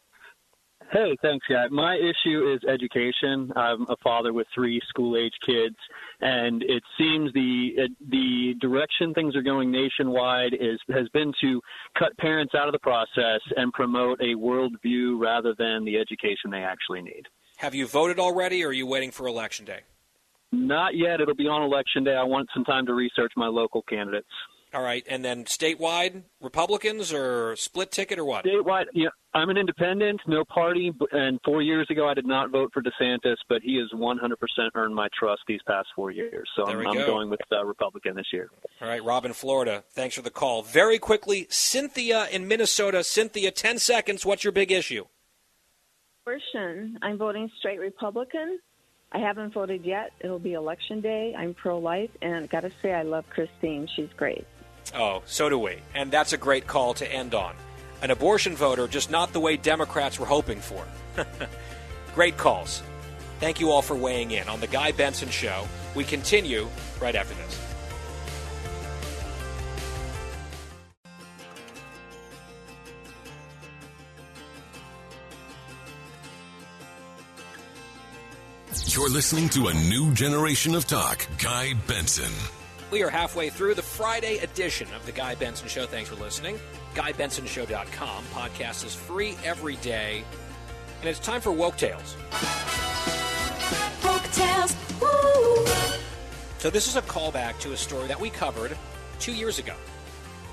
[0.92, 1.66] Hey, thanks, guy.
[1.68, 3.50] My issue is education.
[3.56, 5.76] I'm a father with three school-age kids,
[6.20, 11.60] and it seems the the direction things are going nationwide is has been to
[11.98, 16.62] cut parents out of the process and promote a worldview rather than the education they
[16.62, 17.24] actually need.
[17.56, 19.80] Have you voted already, or are you waiting for election day?
[20.52, 21.20] Not yet.
[21.20, 22.14] It'll be on election day.
[22.14, 24.28] I want some time to research my local candidates.
[24.74, 28.44] All right, and then statewide Republicans or split ticket or what?
[28.44, 32.72] Statewide, yeah, I'm an independent, no party, and four years ago I did not vote
[32.74, 34.18] for DeSantis, but he has 100%
[34.74, 36.48] earned my trust these past four years.
[36.56, 37.06] So There I'm, we I'm go.
[37.06, 38.50] going with uh, Republican this year.
[38.82, 39.84] All right, Rob in Florida.
[39.92, 40.62] Thanks for the call.
[40.62, 43.04] Very quickly, Cynthia in Minnesota.
[43.04, 44.26] Cynthia, 10 seconds.
[44.26, 45.04] What's your big issue?
[46.26, 46.98] Abortion.
[47.02, 48.58] I'm voting straight Republican.
[49.12, 50.10] I haven't voted yet.
[50.20, 51.34] It'll be election day.
[51.38, 53.88] I'm pro-life, and got to say, I love Christine.
[53.94, 54.44] She's great.
[54.92, 55.78] Oh, so do we.
[55.94, 57.54] And that's a great call to end on.
[58.02, 60.84] An abortion voter, just not the way Democrats were hoping for.
[62.14, 62.82] great calls.
[63.40, 65.66] Thank you all for weighing in on The Guy Benson Show.
[65.94, 66.68] We continue
[67.00, 67.60] right after this.
[78.94, 81.26] You're listening to a new generation of talk.
[81.38, 82.32] Guy Benson.
[82.94, 85.84] We are halfway through the Friday edition of The Guy Benson Show.
[85.84, 86.60] Thanks for listening.
[86.94, 88.24] GuyBensonShow.com.
[88.26, 90.22] Podcast is free every day.
[91.00, 92.14] And it's time for Woke Tales.
[96.58, 98.78] So, this is a callback to a story that we covered
[99.18, 99.74] two years ago.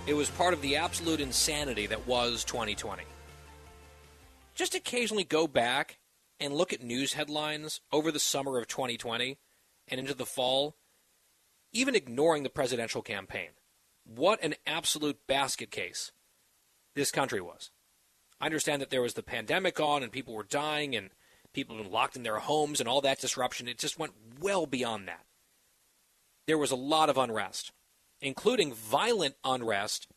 [0.07, 3.03] It was part of the absolute insanity that was 2020.
[4.55, 5.99] Just occasionally go back
[6.39, 9.37] and look at news headlines over the summer of 2020
[9.89, 10.75] and into the fall,
[11.73, 13.49] even ignoring the presidential campaign.
[14.03, 16.11] What an absolute basket case
[16.95, 17.71] this country was.
[18.39, 21.11] I understand that there was the pandemic on and people were dying and
[21.53, 23.67] people were locked in their homes and all that disruption.
[23.67, 25.25] It just went well beyond that.
[26.47, 27.71] There was a lot of unrest,
[28.19, 30.07] including violent unrest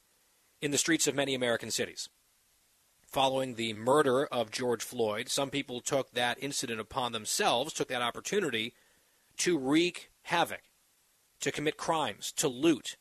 [0.62, 2.08] in the streets of many American cities.
[3.06, 8.02] Following the murder of George Floyd, some people took that incident upon themselves, took that
[8.02, 8.74] opportunity
[9.36, 10.62] to wreak havoc,
[11.44, 12.96] to commit crimes, to loot,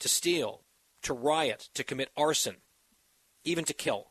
[0.00, 0.62] to steal,
[1.00, 2.56] to riot, to commit arson,
[3.44, 4.08] even to kill.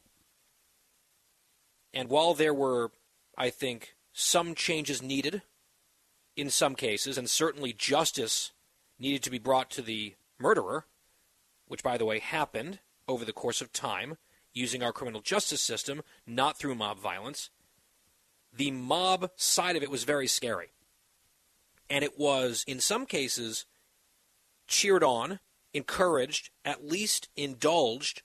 [1.94, 2.92] And while there were,
[3.38, 5.42] I think, some changes needed
[6.38, 8.54] in some cases, and certainly justice
[8.98, 10.86] needed to be brought to the murderer,
[11.68, 14.16] which, by the way, happened over the course of time
[14.54, 17.50] using our criminal justice system, not through mob violence,
[18.56, 20.70] the mob side of it was very scary.
[21.90, 23.66] And it was, in some cases,
[24.68, 25.40] cheered on,
[25.74, 28.24] encouraged, at least indulged,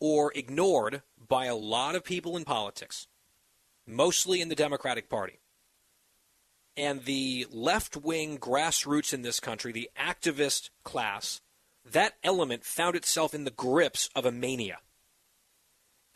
[0.00, 3.06] or ignored by a lot of people in politics,
[3.86, 5.38] mostly in the Democratic Party.
[6.76, 11.40] And the left wing grassroots in this country, the activist class,
[11.84, 14.78] that element found itself in the grips of a mania.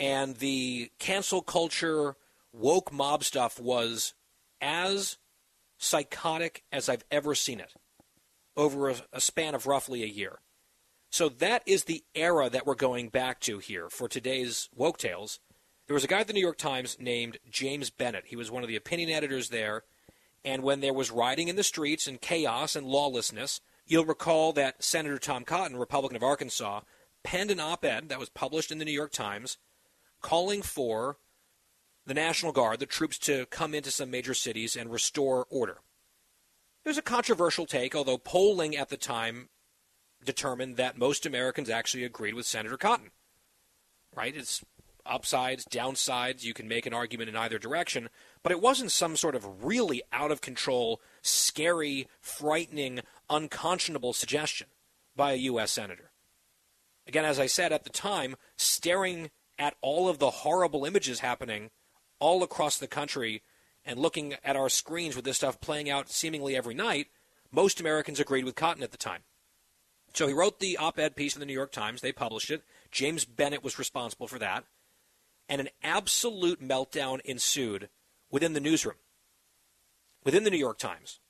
[0.01, 2.16] And the cancel culture,
[2.53, 4.14] woke mob stuff was
[4.61, 5.18] as
[5.79, 7.72] psychotic as I've ever seen it
[8.57, 10.41] over a, a span of roughly a year.
[11.11, 15.41] So that is the era that we're going back to here for today's Woke Tales.
[15.87, 18.24] There was a guy at the New York Times named James Bennet.
[18.26, 19.85] He was one of the opinion editors there.
[20.45, 24.85] And when there was rioting in the streets and chaos and lawlessness, you'll recall that
[24.85, 26.81] Senator Tom Cotton, Republican of Arkansas,
[27.22, 29.57] penned an op ed that was published in the New York Times
[30.20, 31.16] calling for
[32.09, 35.79] the National Guard, the troops, to come into some major cities and restore order.
[36.85, 39.51] It was a controversial take, although polling at the time
[40.25, 43.11] determined that most Americans actually agreed with Senator Cotton.
[44.17, 44.35] Right?
[44.35, 44.65] It's
[45.05, 46.45] upsides, downsides.
[46.45, 48.09] You can make an argument in either direction,
[48.43, 54.69] but it wasn't some sort of really out of control, scary, frightening, unconscionable suggestion
[55.15, 55.73] by a U.S.
[55.73, 56.11] Senator.
[57.07, 61.71] Again, as I said at the time, staring at all of the horrible images happening
[62.19, 63.43] all across the country
[63.85, 67.09] and looking at our screens with this stuff playing out seemingly every night,
[67.51, 69.23] most Americans agreed with Cotton at the time.
[70.14, 72.01] So he wrote the op ed piece in the New York Times.
[72.01, 72.62] They published it.
[72.91, 74.64] James Bennet was responsible for that.
[75.49, 77.89] And an absolute meltdown ensued
[78.31, 78.97] within the newsroom,
[80.25, 81.21] within the New York Times,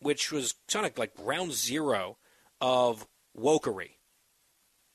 [0.00, 2.18] which was kind of like ground zero
[2.60, 3.06] of
[3.38, 3.96] wokery.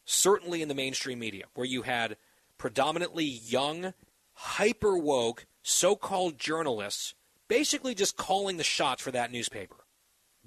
[0.06, 2.18] Certainly in the mainstream media, where you had
[2.58, 3.94] predominantly young,
[4.40, 7.16] hyper woke so called journalists
[7.48, 9.78] basically just calling the shots for that newspaper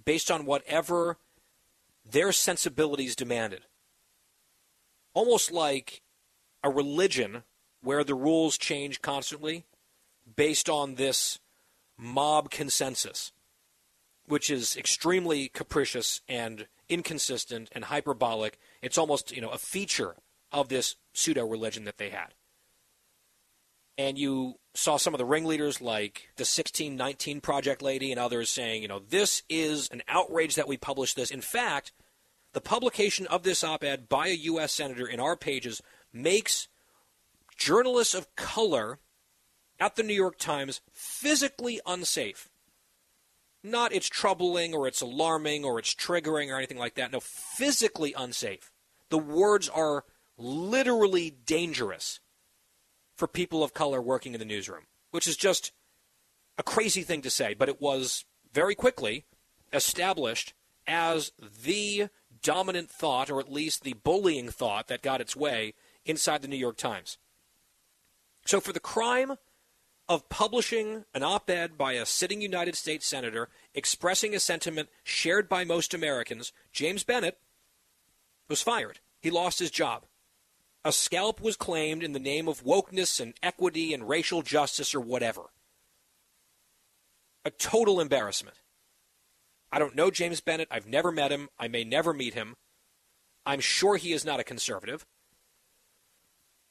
[0.05, 1.19] based on whatever
[2.09, 3.63] their sensibilities demanded.
[5.13, 6.03] Almost like
[6.63, 7.43] a religion
[7.83, 9.65] where the rules change constantly
[10.37, 11.41] based on this
[11.99, 13.33] mob consensus,
[14.27, 18.57] which is extremely capricious and inconsistent and hyperbolic.
[18.83, 20.15] It's almost, you know, a feature
[20.53, 22.35] of this pseudo religion that they had.
[24.01, 28.81] And you saw some of the ringleaders like the 1619 Project lady and others saying,
[28.81, 31.31] you know, this is an outrage that we published this.
[31.31, 31.93] In fact,
[32.55, 34.73] the publication of this op ed by a U.S.
[34.73, 35.83] Senator in our pages
[36.15, 36.69] makes
[37.59, 39.01] journalists of color
[39.79, 42.49] at the New York Times physically unsafe.
[43.63, 47.13] Not it's troubling or it's alarming or it's triggering or anything like that.
[47.13, 48.73] No, physically unsafe.
[49.11, 50.07] The words are
[50.39, 52.19] literally dangerous
[53.21, 55.73] for people of color working in the newsroom, which is just
[56.57, 59.27] a crazy thing to say, but it was very quickly
[59.75, 60.55] established
[60.87, 61.31] as
[61.63, 62.09] the
[62.43, 65.75] dominant thought, or at least the bullying thought that got its way
[66.07, 67.19] inside the New York Times.
[68.47, 69.35] So, for the crime
[70.09, 75.47] of publishing an op ed by a sitting United States Senator expressing a sentiment shared
[75.47, 77.39] by most Americans, James Bennet
[78.49, 79.01] was fired.
[79.21, 80.07] He lost his job.
[80.85, 85.01] A scalp was claimed in the name of wokeness and equity and racial justice or
[85.01, 85.43] whatever.
[87.45, 88.57] A total embarrassment.
[89.71, 90.69] I don't know James Bennet.
[90.71, 91.49] I've never met him.
[91.59, 92.57] I may never meet him.
[93.47, 95.07] I'm sure he is not a conservative.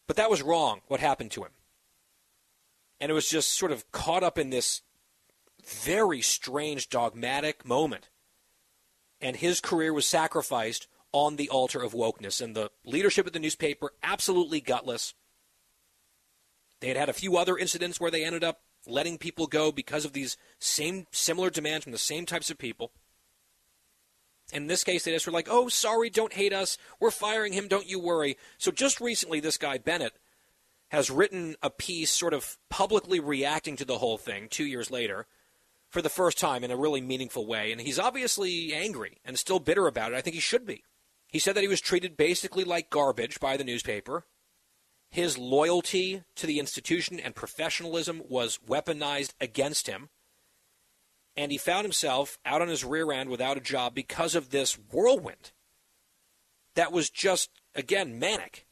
[0.07, 1.51] But that was wrong, what happened to him
[2.99, 4.81] and it was just sort of caught up in this
[5.65, 8.09] very strange dogmatic moment.
[9.21, 12.41] And his career was sacrificed on the altar of wokeness.
[12.41, 15.13] And the leadership of the newspaper, absolutely gutless.
[16.79, 20.05] They had had a few other incidents where they ended up letting people go because
[20.05, 22.91] of these same similar demands from the same types of people.
[24.51, 26.77] In this case, they just were like, oh, sorry, don't hate us.
[26.99, 28.37] We're firing him, don't you worry.
[28.57, 30.17] So just recently, this guy, Bennet,
[30.89, 35.27] has written a piece sort of publicly reacting to the whole thing two years later
[35.89, 37.71] for the first time in a really meaningful way.
[37.71, 40.15] And he's obviously angry and still bitter about it.
[40.15, 40.83] I think he should be.
[41.29, 44.25] He said that he was treated basically like garbage by the newspaper.
[45.11, 50.09] His loyalty to the institution and professionalism was weaponized against him.
[51.37, 54.73] And he found himself out on his rear end without a job because of this
[54.73, 55.51] whirlwind
[56.75, 58.65] that was just, again, manic.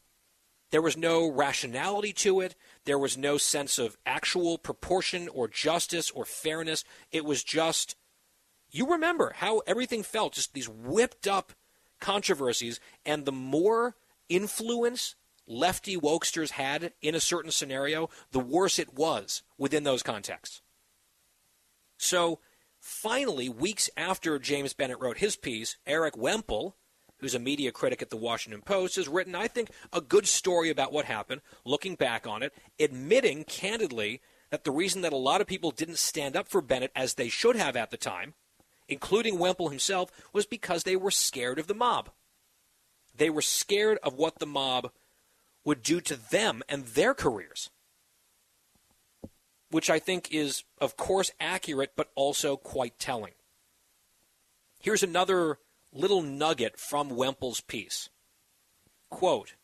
[0.71, 2.55] There was no rationality to it.
[2.85, 6.83] There was no sense of actual proportion or justice or fairness.
[7.11, 7.95] It was just,
[8.69, 11.53] you remember how everything felt, just these whipped up
[11.99, 12.79] controversies.
[13.05, 13.95] And the more
[14.29, 15.15] influence
[15.47, 20.61] lefty wokesters had in a certain scenario, the worse it was within those contexts.
[21.97, 22.39] So
[22.79, 26.75] finally, weeks after James Bennet wrote his piece, Erik Wemple
[27.19, 30.69] who's a media critic at the Washington Post, has written, I think, a good story
[30.69, 35.41] about what happened, looking back on it, admitting candidly that the reason that a lot
[35.41, 38.33] of people didn't stand up for Bennet as they should have at the time,
[38.87, 42.09] including Wemple himself, was because they were scared of the mob.
[43.15, 44.91] They were scared of what the mob
[45.65, 47.69] would do to them and their careers.
[49.69, 53.33] Which I think is, of course, accurate, but also quite telling.
[54.79, 55.59] Here's another
[55.91, 58.09] little nugget from Wemple's piece.
[59.09, 59.55] Quote,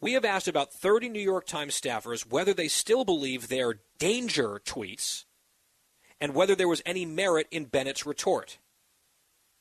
[0.00, 4.60] we have asked about 30 New York Times staffers whether they still believe their danger
[4.64, 5.24] tweets
[6.24, 8.56] and whether there was any merit in Bennet's retort.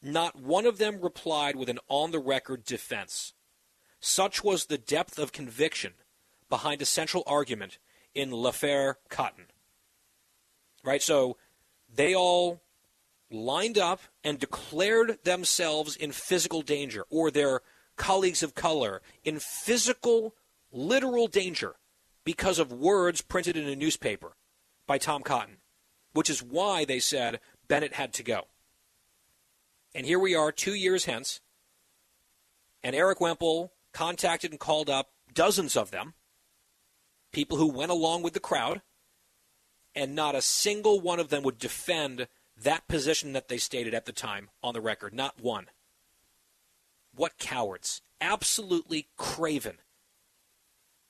[0.01, 3.33] Not one of them replied with an on the record defense.
[3.99, 5.91] Such was the depth of conviction
[6.47, 7.79] behind a central argument
[8.15, 9.47] in L'Affaire Cotton.
[10.85, 11.01] Right?
[11.01, 11.35] So
[11.93, 12.61] they all
[13.29, 17.59] lined up and declared themselves in physical danger, or their
[17.97, 20.33] colleagues of color in physical,
[20.71, 21.75] literal danger
[22.23, 24.37] because of words printed in a newspaper
[24.87, 25.57] by Tom Cotton,
[26.13, 28.47] which is why they said Bennet had to go.
[29.93, 31.41] And here we are, two years hence,
[32.83, 36.13] and Erik Wemple contacted and called up dozens of them,
[37.31, 38.81] people who went along with the crowd,
[39.95, 44.05] and not a single one of them would defend that position that they stated at
[44.05, 45.13] the time on the record.
[45.13, 45.67] Not one.
[47.15, 48.01] What cowards.
[48.19, 49.77] Absolutely craven.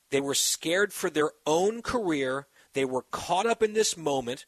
[0.10, 2.48] They were scared for their own career.
[2.74, 4.46] They were caught up in this moment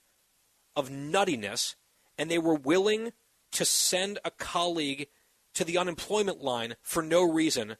[0.75, 1.75] of nuttiness,
[2.17, 3.13] and they were willing
[3.51, 5.07] to send a colleague
[5.53, 7.77] to the unemployment line for no reason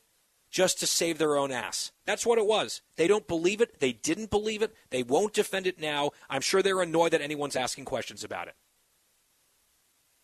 [0.50, 1.91] just to save their own ass.
[2.06, 2.82] That's what it was.
[2.96, 3.82] They don't believe it.
[3.82, 4.74] They didn't believe it.
[4.89, 6.12] They won't defend it now.
[6.30, 8.56] I'm sure they're annoyed that anyone's asking questions about it.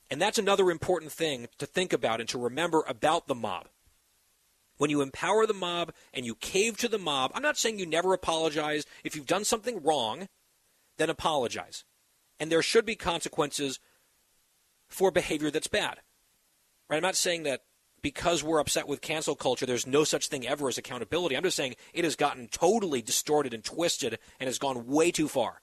[0.10, 3.68] And that's another important thing to think about and to remember about the mob.
[4.78, 7.86] When you empower the mob and you cave to the mob, I'm not saying you
[7.86, 8.86] never apologize.
[9.04, 10.28] If you've done something wrong,
[10.98, 11.84] then apologize.
[12.42, 13.80] And there should be consequences
[14.90, 16.00] for behavior that's bad.
[16.90, 16.98] Right?
[16.98, 17.62] I'm not saying that
[18.02, 21.38] because we're upset with cancel culture, there's no such thing ever as accountability.
[21.38, 25.28] I'm just saying it has gotten totally distorted and twisted and has gone way too
[25.28, 25.62] far.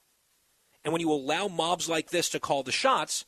[0.85, 3.25] And when you allow mobs like this to call the shots,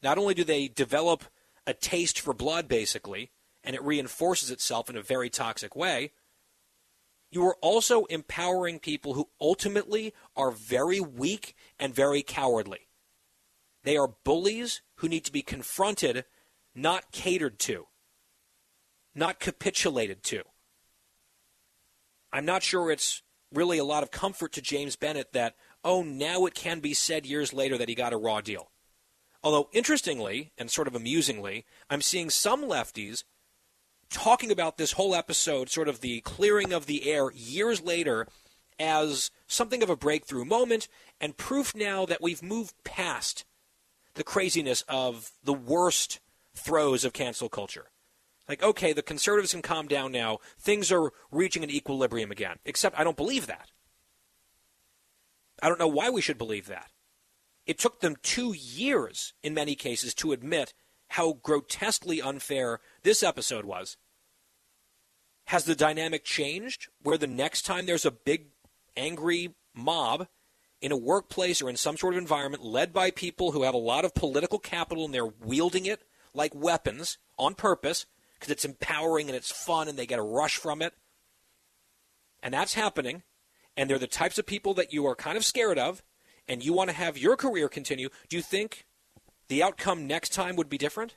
[0.00, 1.24] not only do they develop
[1.66, 3.32] a taste for blood, basically,
[3.64, 6.12] and it reinforces itself in a very toxic way,
[7.34, 12.83] you are also empowering people who ultimately are very weak and very cowardly.
[13.84, 16.24] They are bullies who need to be confronted,
[16.74, 17.86] not catered to,
[19.14, 20.42] not capitulated to.
[22.32, 23.22] I'm not sure it's
[23.52, 25.54] really a lot of comfort to James Bennet that,
[25.84, 28.70] oh, now it can be said years later that he got a raw deal.
[29.42, 33.24] Although, interestingly and sort of amusingly, I'm seeing some lefties
[34.08, 38.26] talking about this whole episode, sort of the clearing of the air years later,
[38.78, 40.88] as something of a breakthrough moment
[41.20, 43.44] and proof now that we've moved past
[44.14, 46.20] the craziness of the worst
[46.54, 47.90] throes of cancel culture.
[48.48, 50.38] Like, okay, the conservatives can calm down now.
[50.58, 52.58] Things are reaching an equilibrium again.
[52.64, 53.70] Except I don't believe that.
[55.62, 56.90] I don't know why we should believe that.
[57.66, 60.74] It took them two years, in many cases, to admit
[61.08, 63.96] how grotesquely unfair this episode was.
[65.46, 68.48] Has the dynamic changed where the next time there's a big,
[68.96, 70.28] angry mob
[70.80, 73.78] in a workplace or in some sort of environment led by people who have a
[73.78, 76.02] lot of political capital and they're wielding it
[76.34, 80.56] like weapons on purpose because it's empowering and it's fun and they get a rush
[80.56, 80.92] from it?
[82.42, 83.22] And that's happening.
[83.76, 86.02] And they're the types of people that you are kind of scared of
[86.46, 88.86] and you want to have your career continue, do you think
[89.48, 91.16] the outcome next time would be different?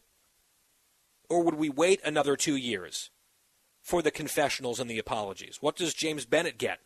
[1.30, 3.12] Or would we wait another two years
[3.82, 5.58] for the confessionals and the apologies?
[5.60, 6.80] What does James Bennet get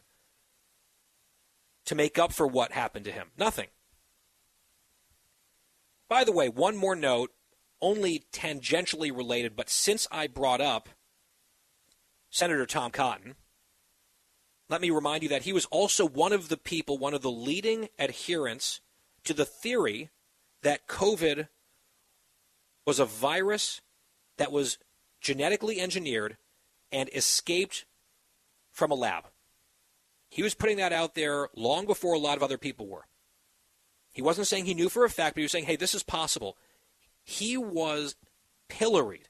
[1.86, 3.32] to make up for what happened to him?
[3.38, 3.68] Nothing.
[6.10, 7.32] By the way, one more note,
[7.82, 10.90] only tangentially related, but since I brought up
[12.30, 13.36] Senator Tom Cotton,
[14.70, 17.32] let me remind you that he was also one of the people, one of the
[17.32, 18.82] leading adherents
[19.24, 20.10] to the theory
[20.64, 21.48] that COVID
[22.86, 23.82] was a virus
[24.38, 24.78] that was
[25.20, 26.38] genetically engineered
[26.92, 27.86] and escaped
[28.72, 29.26] from a lab.
[30.32, 33.06] He was putting that out there long before a lot of other people were.
[34.14, 36.04] He wasn't saying he knew for a fact, but he was saying, hey, this is
[36.04, 36.58] possible.
[37.22, 38.16] He was
[38.70, 39.28] pilloried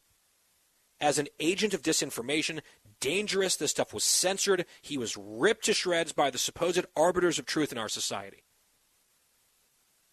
[0.99, 2.61] as an agent of disinformation,
[2.99, 3.55] dangerous.
[3.55, 4.65] This stuff was censored.
[4.79, 8.43] He was ripped to shreds by the supposed arbiters of truth in our society.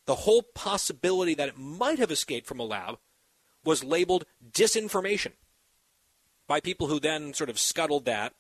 [0.07, 2.99] The whole possibility that it might have escaped from a lab
[3.63, 5.33] was labeled disinformation
[6.47, 8.33] by people who then sort of scuttled that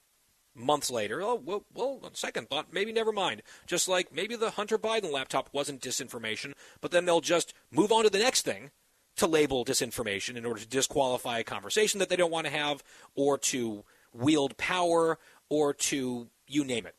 [0.59, 1.22] months later.
[1.22, 3.42] Oh, well, well, on second thought, maybe never mind.
[3.66, 8.04] Just like maybe the Hunter Biden laptop wasn't disinformation, but then they'll just move on
[8.04, 8.70] to the next thing
[9.16, 12.82] to label disinformation in order to disqualify a conversation that they don't want to have
[13.14, 16.94] or to wield power or to you name it.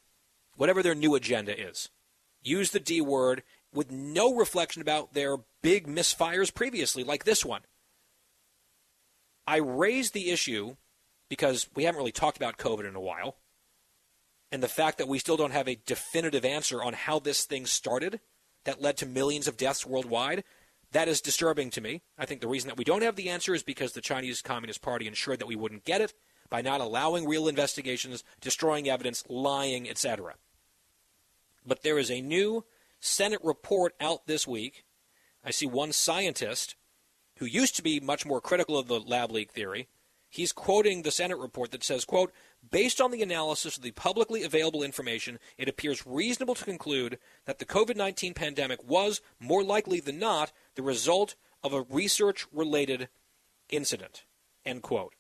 [0.55, 1.89] Whatever their new agenda is.
[2.43, 3.43] Use the D word
[3.73, 7.61] with no reflection about their big misfires previously, like this one.
[9.45, 10.75] I raised the issue
[11.29, 13.37] because we haven't really talked about COVID in a while,
[14.51, 17.65] and the fact that we still don't have a definitive answer on how this thing
[17.65, 18.19] started
[18.63, 20.43] that led to millions of deaths worldwide.
[20.91, 22.01] That is disturbing to me.
[22.17, 24.81] I think the reason that we don't have the answer is because the Chinese Communist
[24.81, 26.13] Party ensured that we wouldn't get it
[26.49, 30.33] by not allowing real investigations, destroying evidence, lying, etc.
[31.65, 32.65] But there is a new
[32.99, 34.83] Senate report out this week.
[35.45, 36.75] I see one scientist
[37.37, 39.87] who used to be much more critical of the lab leak theory.
[40.29, 42.31] He's quoting the Senate report that says, quote,
[42.69, 47.57] Based on the analysis of the publicly available information, it appears reasonable to conclude that
[47.57, 53.09] the COVID 19 pandemic was, more likely than not, the result of a research related
[53.69, 54.25] incident.
[54.65, 55.15] End quote.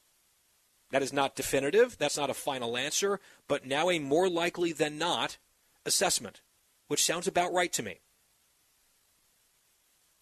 [0.91, 4.97] That is not definitive, that's not a final answer, but now a more likely than
[4.97, 5.37] not
[5.85, 6.41] assessment,
[6.87, 7.99] which sounds about right to me.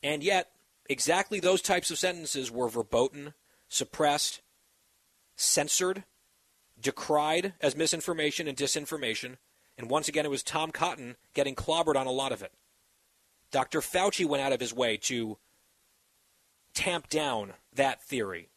[0.04, 0.52] And yet,
[0.90, 3.34] exactly those types of sentences were verboten,
[3.68, 4.42] suppressed,
[5.38, 6.04] censored,
[6.80, 9.38] decried as misinformation and disinformation,
[9.78, 12.52] and once again it was Tom Cotton getting clobbered on a lot of it.
[13.52, 13.80] Dr.
[13.80, 15.38] Fauci went out of his way to
[16.74, 18.50] tamp down that theory,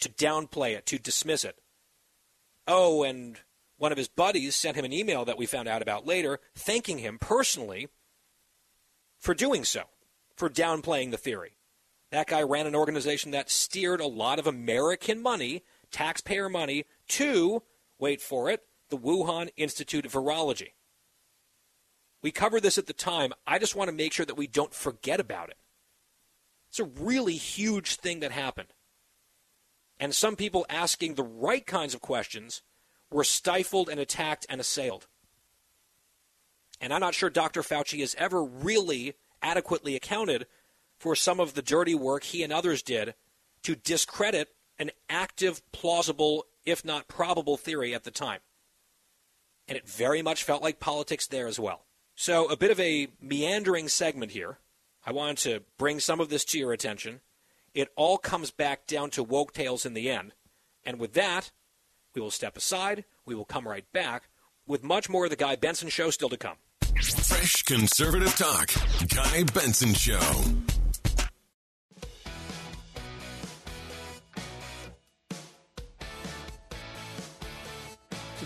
[0.00, 1.56] to downplay it, to dismiss it.
[2.66, 3.38] Oh, and
[3.76, 6.98] one of his buddies sent him an email that we found out about later, thanking
[6.98, 7.88] him personally
[9.18, 9.82] for doing so,
[10.36, 11.56] for downplaying the theory.
[12.10, 17.62] That guy ran an organization that steered a lot of American money, taxpayer money, to,
[17.98, 20.72] wait for it, the Wuhan Institute of Virology.
[22.22, 23.32] We covered this at the time.
[23.46, 25.56] I just want to make sure that we don't forget about it.
[26.70, 28.72] It's a really huge thing that happened.
[29.98, 32.62] And some people asking the right kinds of questions
[33.10, 35.06] were stifled and attacked and assailed.
[36.80, 37.62] And I'm not sure Dr.
[37.62, 40.46] Fauci has ever really adequately accounted
[40.98, 43.14] for some of the dirty work he and others did
[43.62, 44.48] to discredit
[44.82, 48.40] an active, plausible, if not probable theory at the time.
[49.68, 51.86] And it very much felt like politics there as well.
[52.16, 54.58] So, a bit of a meandering segment here.
[55.06, 57.20] I wanted to bring some of this to your attention.
[57.74, 60.34] It all comes back down to woke tales in the end.
[60.84, 61.52] And with that,
[62.14, 63.04] we will step aside.
[63.24, 64.24] We will come right back
[64.66, 66.56] with much more of the Guy Benson Show still to come.
[67.00, 68.70] Fresh conservative talk.
[69.08, 70.20] Guy Benson Show.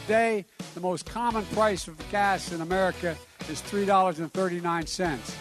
[0.07, 0.45] Today,
[0.77, 3.17] the most common price of gas in America
[3.49, 5.35] is $3.39,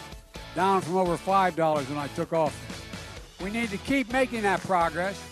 [0.56, 2.82] down from over $5 when I took office.
[3.40, 5.22] We need to keep making that progress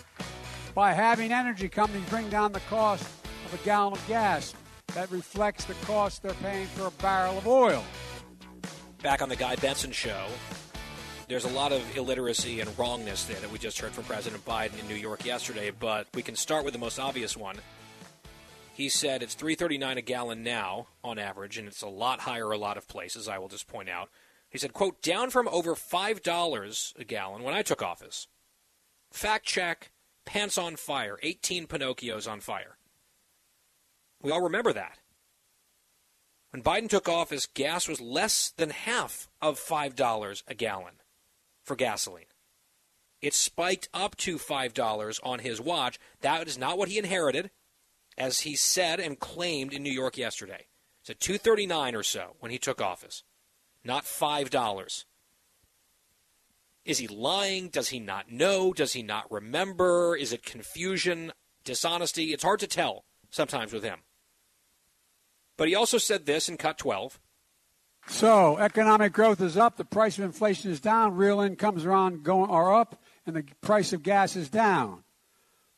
[0.73, 3.03] by having energy companies bring down the cost
[3.45, 4.53] of a gallon of gas
[4.93, 7.83] that reflects the cost they're paying for a barrel of oil.
[9.03, 10.27] Back on the Guy Benson Show,
[11.27, 14.79] there's a lot of illiteracy and wrongness there that we just heard from President Biden
[14.79, 17.57] in New York yesterday, but we can start with the most obvious one.
[18.75, 22.57] He said it's 3.39 a gallon now on average, and it's a lot higher a
[22.57, 23.25] lot of places.
[23.25, 24.09] I will just point out.
[24.49, 28.27] He said, "quote down from over five dollars a gallon when I took office."
[29.11, 29.93] Fact check:
[30.25, 32.77] pants on fire, 18 Pinocchios on fire.
[34.21, 34.99] We all remember that.
[36.49, 40.95] When Biden took office, gas was less than half of five dollars a gallon
[41.63, 42.25] for gasoline.
[43.21, 45.97] It spiked up to five dollars on his watch.
[46.19, 47.51] That is not what he inherited
[48.17, 50.67] as he said and claimed in New York yesterday.
[51.01, 53.23] It's at 239 or so when he took office,
[53.83, 55.05] not $5.
[56.85, 57.69] Is he lying?
[57.69, 58.73] Does he not know?
[58.73, 60.15] Does he not remember?
[60.15, 61.31] Is it confusion,
[61.63, 62.31] dishonesty?
[62.31, 63.99] It's hard to tell sometimes with him.
[65.57, 67.19] But he also said this in cut 12.
[68.07, 72.21] So, economic growth is up, the price of inflation is down, real incomes are on
[72.21, 75.03] going are up, and the price of gas is down.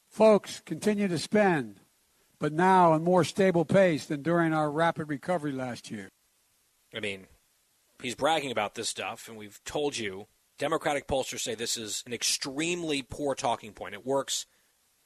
[0.09, 1.79] Folks, continue to spend
[2.39, 6.09] but now a more stable pace than during our rapid recovery last year.
[6.95, 7.27] I mean,
[8.01, 10.27] he's bragging about this stuff, and we've told you
[10.57, 13.93] Democratic pollsters say this is an extremely poor talking point.
[13.93, 14.45] It works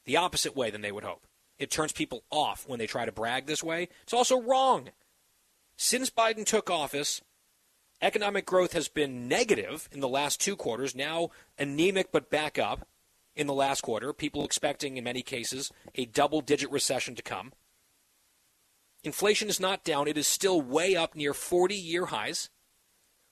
[0.06, 1.26] the opposite way than they would hope.
[1.58, 3.90] It turns people off when they try to brag this way.
[4.04, 4.90] It's also wrong.
[5.78, 7.22] Since Biden took office,
[8.02, 12.88] economic growth has been negative in the last two quarters, now anemic but back up
[13.36, 17.54] in the last quarter, people expecting, in many cases, a double digit recession to come.
[19.04, 22.50] Inflation is not down, it is still way up near 40 year highs,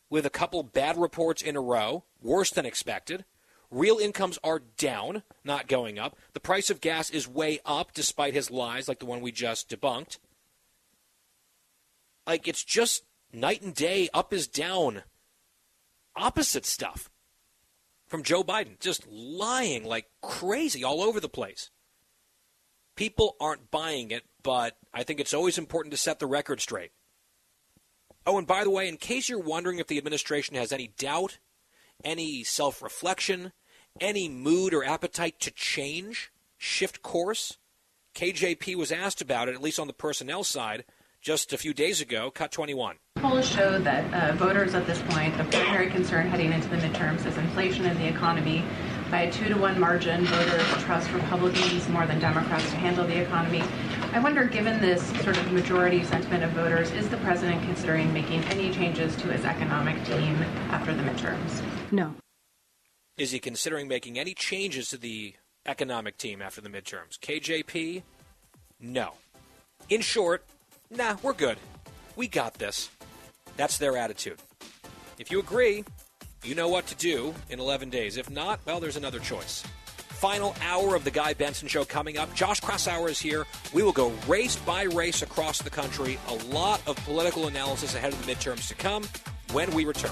[0.09, 3.25] with a couple bad reports in a row, worse than expected.
[3.69, 6.17] Real incomes are down, not going up.
[6.33, 9.69] The price of gas is way up, despite his lies, like the one we just
[9.69, 10.17] debunked.
[12.25, 15.03] Like, it's just night and day, up is down.
[16.15, 17.11] Opposite stuff
[18.09, 21.69] from Joe Biden, just lying like crazy all over the place.
[22.95, 26.91] People aren't buying it, but I think it's always important to set the record straight.
[28.25, 31.37] Oh, and by the way, in case you're wondering if the administration has any doubt,
[32.03, 33.53] any self reflection,
[34.01, 37.57] any mood or appetite to change, shift course,
[38.15, 40.83] KJP was asked about it, at least on the personnel side,
[41.21, 42.97] just a few days ago, cut 21.
[43.15, 47.25] Polls show that uh, voters at this point, the primary concern heading into the midterms
[47.25, 48.63] is inflation and the economy.
[49.11, 53.19] By a two to one margin, voters trust Republicans more than Democrats to handle the
[53.19, 53.63] economy.
[54.13, 58.43] I wonder, given this sort of majority sentiment of voters, is the president considering making
[58.45, 60.35] any changes to his economic team
[60.69, 61.61] after the midterms?
[61.91, 62.13] No.
[63.17, 65.35] Is he considering making any changes to the
[65.65, 67.19] economic team after the midterms?
[67.19, 68.03] KJP?
[68.79, 69.13] No.
[69.89, 70.45] In short,
[70.91, 71.57] nah, we're good.
[72.15, 72.89] We got this.
[73.57, 74.39] That's their attitude.
[75.17, 75.83] If you agree,
[76.43, 78.17] you know what to do in 11 days.
[78.17, 79.63] If not, well, there's another choice.
[80.19, 82.33] Final hour of the Guy Benson Show coming up.
[82.33, 83.45] Josh Kraushaar is here.
[83.73, 86.19] We will go race by race across the country.
[86.27, 89.03] A lot of political analysis ahead of the midterms to come
[89.51, 90.11] when we return.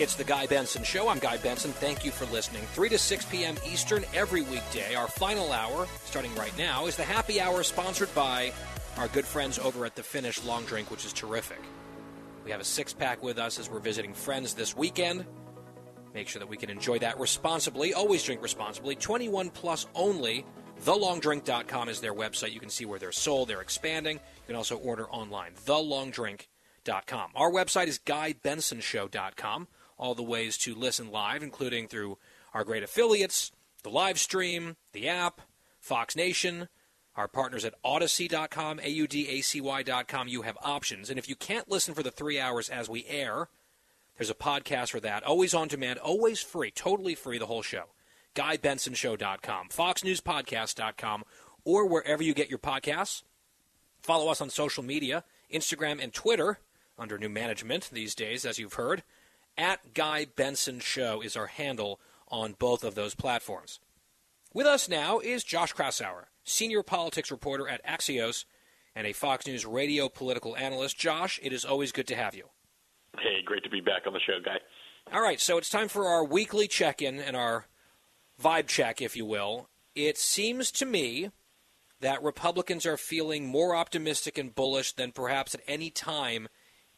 [0.00, 1.08] It's the Guy Benson Show.
[1.08, 1.70] I'm Guy Benson.
[1.70, 2.62] Thank you for listening.
[2.72, 3.54] 3 to 6 p.m.
[3.64, 4.96] Eastern every weekday.
[4.96, 8.52] Our final hour, starting right now, is the happy hour sponsored by
[8.98, 11.60] our good friends over at the Finnish Long Drink, which is terrific.
[12.44, 15.26] We have a six pack with us as we're visiting friends this weekend.
[16.12, 17.94] Make sure that we can enjoy that responsibly.
[17.94, 18.96] Always drink responsibly.
[18.96, 20.44] 21 plus only.
[20.84, 22.52] TheLongDrink.com is their website.
[22.52, 23.48] You can see where they're sold.
[23.48, 24.16] They're expanding.
[24.16, 25.52] You can also order online.
[25.64, 27.30] TheLongDrink.com.
[27.36, 29.68] Our website is GuyBensonShow.com.
[29.96, 32.18] All the ways to listen live, including through
[32.52, 33.52] our great affiliates,
[33.82, 35.40] the live stream, the app,
[35.80, 36.68] Fox Nation,
[37.16, 40.28] our partners at Audacy.com, A-U-D-A-C-Y.com.
[40.28, 41.10] You have options.
[41.10, 43.48] And if you can't listen for the three hours as we air,
[44.16, 45.22] there's a podcast for that.
[45.24, 47.84] Always on demand, always free, totally free, the whole show.
[48.34, 51.24] GuyBensonShow.com, FoxNewsPodcast.com,
[51.64, 53.22] or wherever you get your podcasts.
[54.02, 56.58] Follow us on social media, Instagram and Twitter,
[56.98, 59.02] under new management these days, as you've heard.
[59.56, 63.78] At Guy Benson Show is our handle on both of those platforms.
[64.52, 68.44] With us now is Josh Kraushaar, senior politics reporter at Axios
[68.96, 70.98] and a Fox News radio political analyst.
[70.98, 72.44] Josh, it is always good to have you.
[73.18, 74.58] Hey, great to be back on the show, Guy.
[75.12, 77.66] All right, so it's time for our weekly check in and our
[78.42, 79.68] vibe check, if you will.
[79.94, 81.30] It seems to me
[82.00, 86.48] that Republicans are feeling more optimistic and bullish than perhaps at any time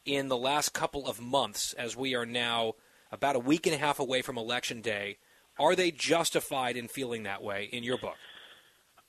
[0.06, 2.74] in the last couple of months, as we are now
[3.10, 5.18] about a week and a half away from Election Day.
[5.58, 8.16] Are they justified in feeling that way in your book?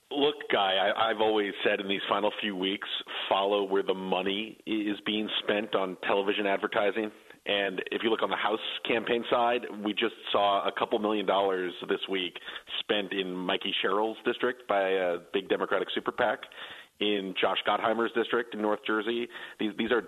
[0.10, 2.88] Look, Guy, I, I've always said in these final few weeks,
[3.30, 7.12] follow where the money is being spent on television advertising.
[7.46, 11.26] And if you look on the House campaign side, we just saw a couple million
[11.26, 12.40] dollars this week
[12.80, 16.40] spent in Mikey Sherrill's district by a big Democratic super PAC,
[17.00, 19.28] in Josh Gottheimer's district in North Jersey.
[19.60, 20.04] These these are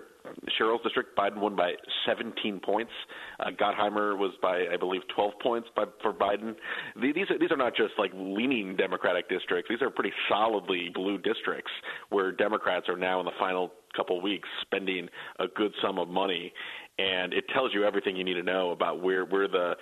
[0.58, 1.16] Sherrill's district.
[1.16, 1.72] Biden won by
[2.06, 2.92] 17 points.
[3.38, 6.54] Uh, Gottheimer was by I believe 12 points by, for Biden.
[7.00, 9.68] These are, these are not just like leaning Democratic districts.
[9.68, 11.72] These are pretty solidly blue districts
[12.10, 15.08] where Democrats are now in the final couple weeks spending
[15.40, 16.52] a good sum of money
[17.00, 19.74] and it tells you everything you need to know about where where the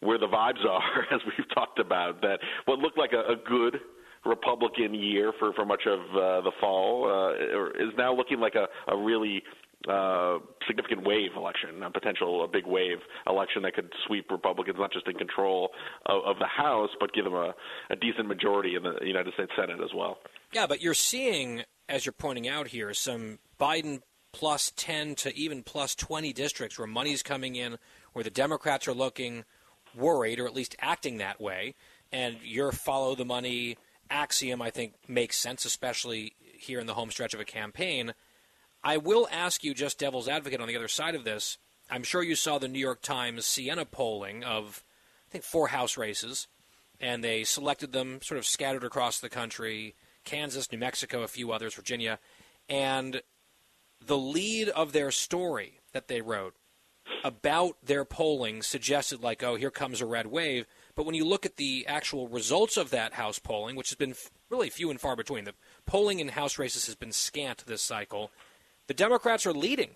[0.00, 2.20] where the vibes are, as we've talked about.
[2.22, 3.80] That what looked like a, a good
[4.24, 8.66] Republican year for for much of uh, the fall uh, is now looking like a,
[8.90, 9.42] a really
[9.88, 14.92] uh, significant wave election, a potential a big wave election that could sweep Republicans not
[14.92, 15.70] just in control
[16.06, 17.54] of, of the House, but give them a,
[17.90, 20.18] a decent majority in the United States Senate as well.
[20.52, 24.02] Yeah, but you're seeing, as you're pointing out here, some Biden
[24.32, 27.78] plus 10 to even plus 20 districts where money's coming in,
[28.12, 29.44] where the Democrats are looking
[29.94, 31.74] worried or at least acting that way.
[32.10, 33.76] And your follow the money
[34.10, 38.14] axiom, I think, makes sense, especially here in the home stretch of a campaign.
[38.84, 41.58] I will ask you, just devil's advocate on the other side of this.
[41.90, 44.82] I'm sure you saw the New York Times Siena polling of,
[45.28, 46.48] I think, four House races,
[47.00, 49.94] and they selected them sort of scattered across the country
[50.24, 52.18] Kansas, New Mexico, a few others, Virginia.
[52.68, 53.22] And
[54.04, 56.54] the lead of their story that they wrote
[57.24, 60.66] about their polling suggested, like, oh, here comes a red wave.
[60.94, 64.14] But when you look at the actual results of that House polling, which has been
[64.48, 65.54] really few and far between, the
[65.86, 68.30] polling in House races has been scant this cycle.
[68.88, 69.90] The Democrats are leading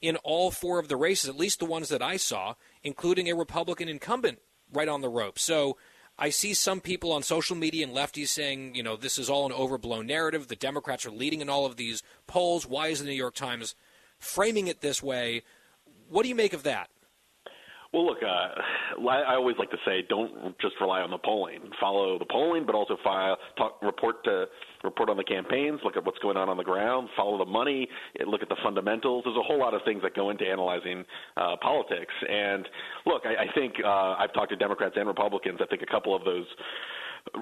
[0.00, 3.34] in all four of the races, at least the ones that I saw, including a
[3.34, 4.38] Republican incumbent
[4.72, 5.38] right on the rope.
[5.38, 5.76] So
[6.18, 9.46] I see some people on social media and lefties saying, you know, this is all
[9.46, 10.48] an overblown narrative.
[10.48, 12.66] The Democrats are leading in all of these polls.
[12.66, 13.74] Why is the New York Times
[14.18, 15.42] framing it this way?
[16.08, 16.88] What do you make of that?
[17.92, 21.58] Well, look, uh, I always like to say, don't just rely on the polling.
[21.80, 24.44] Follow the polling, but also file, talk, report to
[24.84, 25.80] report on the campaigns.
[25.84, 27.08] Look at what's going on on the ground.
[27.16, 27.88] Follow the money.
[28.26, 29.24] Look at the fundamentals.
[29.24, 31.04] There's a whole lot of things that go into analyzing
[31.36, 32.14] uh, politics.
[32.28, 32.68] And
[33.06, 35.58] look, I, I think uh, I've talked to Democrats and Republicans.
[35.62, 36.46] I think a couple of those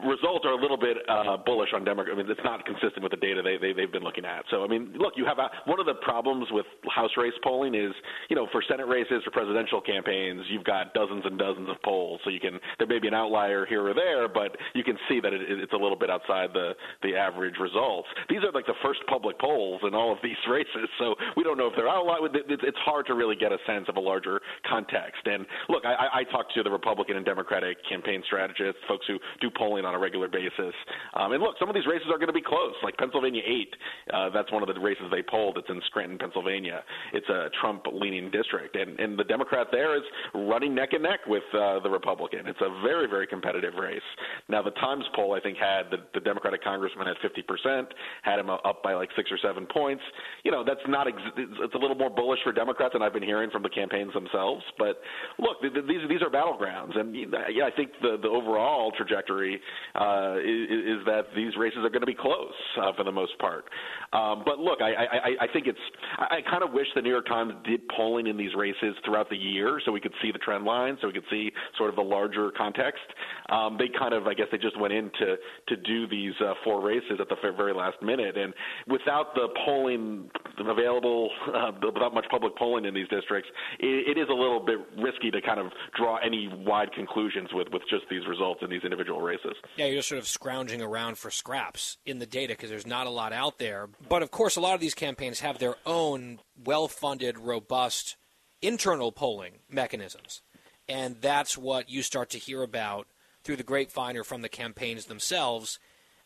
[0.05, 2.15] results are a little bit uh, bullish on Democrats.
[2.15, 4.45] I mean, it's not consistent with the data they, they they've been looking at.
[4.51, 7.75] So, I mean, look, you have a, one of the problems with House race polling
[7.75, 7.93] is,
[8.29, 12.21] you know, for Senate races for presidential campaigns, you've got dozens and dozens of polls.
[12.25, 15.21] So you can there may be an outlier here or there, but you can see
[15.21, 18.09] that it, it's a little bit outside the the average results.
[18.29, 21.59] These are like the first public polls in all of these races, so we don't
[21.59, 22.29] know if they're outlier.
[22.33, 25.23] It's hard to really get a sense of a larger context.
[25.27, 29.51] And look, I, I talked to the Republican and Democratic campaign strategists, folks who do
[29.51, 30.75] polling on a regular basis.
[31.15, 33.77] Um, and look, some of these races are going to be close, like Pennsylvania 8.
[34.13, 35.59] Uh, that's one of the races they polled.
[35.59, 36.83] It's in Scranton, Pennsylvania.
[37.13, 38.77] It's a Trump leaning district.
[38.77, 40.03] And, and the Democrat there is
[40.35, 42.47] running neck and neck with uh, the Republican.
[42.47, 44.03] It's a very, very competitive race.
[44.49, 47.87] Now, the Times poll, I think, had the, the Democratic congressman at 50%,
[48.23, 50.03] had him up by like six or seven points.
[50.45, 53.23] You know, that's not, ex- it's a little more bullish for Democrats than I've been
[53.23, 54.63] hearing from the campaigns themselves.
[54.79, 55.01] But
[55.39, 56.99] look, th- th- these, these are battlegrounds.
[56.99, 59.58] And yeah, I think the, the overall trajectory
[59.95, 63.39] uh, is, is that these races are going to be close uh, for the most
[63.39, 63.65] part.
[64.13, 65.79] Um, but look, I, I, I think it's.
[66.19, 69.37] I kind of wish the New York Times did polling in these races throughout the
[69.37, 72.03] year, so we could see the trend line, so we could see sort of the
[72.03, 73.03] larger context.
[73.51, 75.37] Um, they kind of, I guess, they just went in to
[75.69, 78.53] to do these uh, four races at the very last minute, and
[78.87, 80.31] without the polling
[80.67, 83.49] available, uh, without much public polling in these districts,
[83.79, 87.69] it, it is a little bit risky to kind of draw any wide conclusions with
[87.73, 89.55] with just these results in these individual races.
[89.77, 93.07] Yeah, you're just sort of scrounging around for scraps in the data because there's not
[93.07, 93.89] a lot out there.
[94.09, 98.17] But of course, a lot of these campaigns have their own well funded, robust
[98.61, 100.43] internal polling mechanisms.
[100.89, 103.07] And that's what you start to hear about
[103.45, 105.79] through the grapevine or from the campaigns themselves.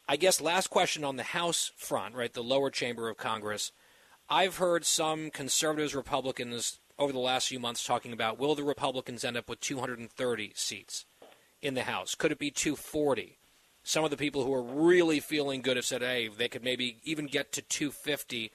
[0.09, 3.73] I guess last question on the House front, right, the lower chamber of Congress.
[4.28, 9.24] I've heard some conservatives, Republicans over the last few months talking about will the Republicans
[9.24, 11.05] end up with 230 seats
[11.61, 12.15] in the House?
[12.15, 13.39] Could it be 240?
[13.82, 16.99] Some of the people who are really feeling good have said, hey, they could maybe
[17.03, 18.53] even get to 250.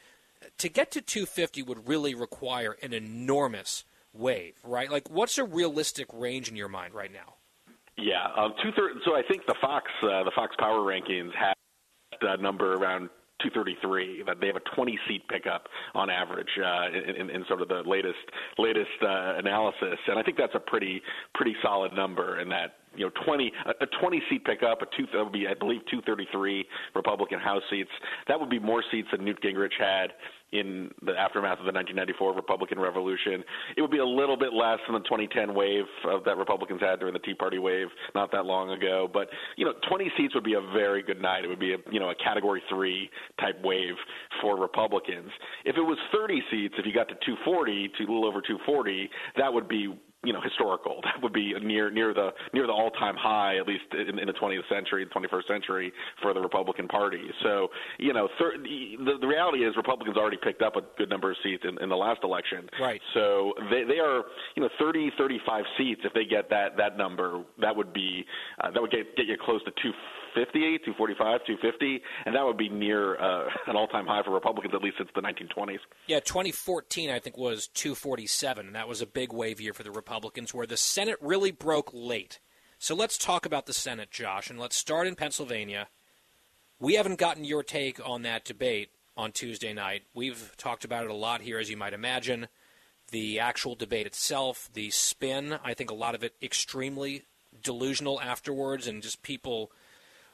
[0.58, 3.84] To get to 250 would really require an enormous
[4.14, 4.90] wave, right?
[4.90, 7.36] Like, what's a realistic range in your mind right now?
[7.98, 9.00] Yeah, um, two thirds.
[9.06, 11.56] So I think the Fox uh, the Fox Power rankings have
[12.22, 13.10] that number around
[13.42, 14.24] 233.
[14.26, 17.84] That they have a 20 seat pickup on average uh, in, in, sort of the
[17.86, 18.18] latest
[18.58, 21.02] latest uh, analysis, and I think that's a pretty
[21.34, 22.40] pretty solid number.
[22.40, 23.52] In that you know 20
[23.82, 26.66] a 20 seat pickup, a two that would be I believe 233
[26.96, 27.92] Republican House seats.
[28.28, 30.12] That would be more seats than Newt Gingrich had
[30.54, 33.44] in the aftermath of the 1994 Republican Revolution.
[33.76, 37.00] It would be a little bit less than the 2010 wave of that Republicans had
[37.00, 39.10] during the Tea Party wave not that long ago.
[39.12, 41.44] But you know, 20 seats would be a very good night.
[41.44, 43.10] It would be a you know a Category three
[43.40, 43.96] type wave
[44.42, 45.30] for Republicans.
[45.66, 49.10] If it was 30 seats, if you got to 240 to a little over 240,
[49.36, 49.94] that would be
[50.28, 51.02] you know historical.
[51.08, 54.28] That would be near near the near the all time high, at least in, in
[54.28, 57.22] the 20th century, 21st century for the Republican Party.
[57.44, 61.32] So you know thir- the, the reality is Republicans already picked up a good number
[61.32, 62.70] of seats in, in the last election.
[62.80, 63.00] Right.
[63.14, 64.24] So they they are
[64.56, 66.02] you know 30 35 seats.
[66.04, 68.26] If they get that that number, that would be
[68.62, 69.94] uh, that would get get you close to two
[70.46, 74.82] 250, 245, 250, and that would be near uh, an all-time high for Republicans at
[74.82, 75.80] least since the 1920s.
[76.08, 79.92] Yeah, 2014 I think was 247, and that was a big wave year for the
[79.92, 82.40] Republicans, where the Senate really broke late.
[82.80, 85.88] So let's talk about the Senate, Josh, and let's start in Pennsylvania.
[86.80, 90.04] We haven't gotten your take on that debate on Tuesday night.
[90.14, 92.48] We've talked about it a lot here, as you might imagine.
[93.10, 97.24] The actual debate itself, the spin, I think a lot of it extremely
[97.64, 99.72] delusional afterwards, and just people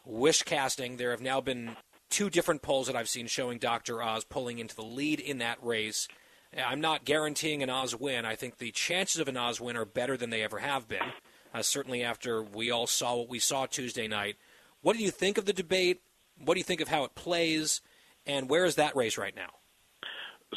[0.06, 0.98] wish casting.
[0.98, 1.76] There have now been
[2.10, 4.02] two different polls that I've seen showing Dr.
[4.02, 6.08] Oz pulling into the lead in that race.
[6.56, 8.26] I'm not guaranteeing an Oz win.
[8.26, 11.14] I think the chances of an Oz win are better than they ever have been,
[11.54, 14.36] uh, certainly after we all saw what we saw Tuesday night.
[14.82, 16.02] What do you think of the debate?
[16.38, 17.82] What do you think of how it plays?
[18.26, 19.50] And where is that race right now?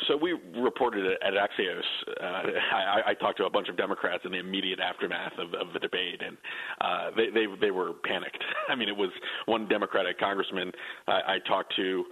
[0.09, 1.83] So we reported at Axios.
[2.21, 5.73] Uh, I, I talked to a bunch of Democrats in the immediate aftermath of, of
[5.73, 6.37] the debate, and
[6.81, 8.43] uh, they, they they were panicked.
[8.69, 9.11] I mean, it was
[9.47, 10.73] one Democratic congressman
[11.07, 12.05] I, I talked to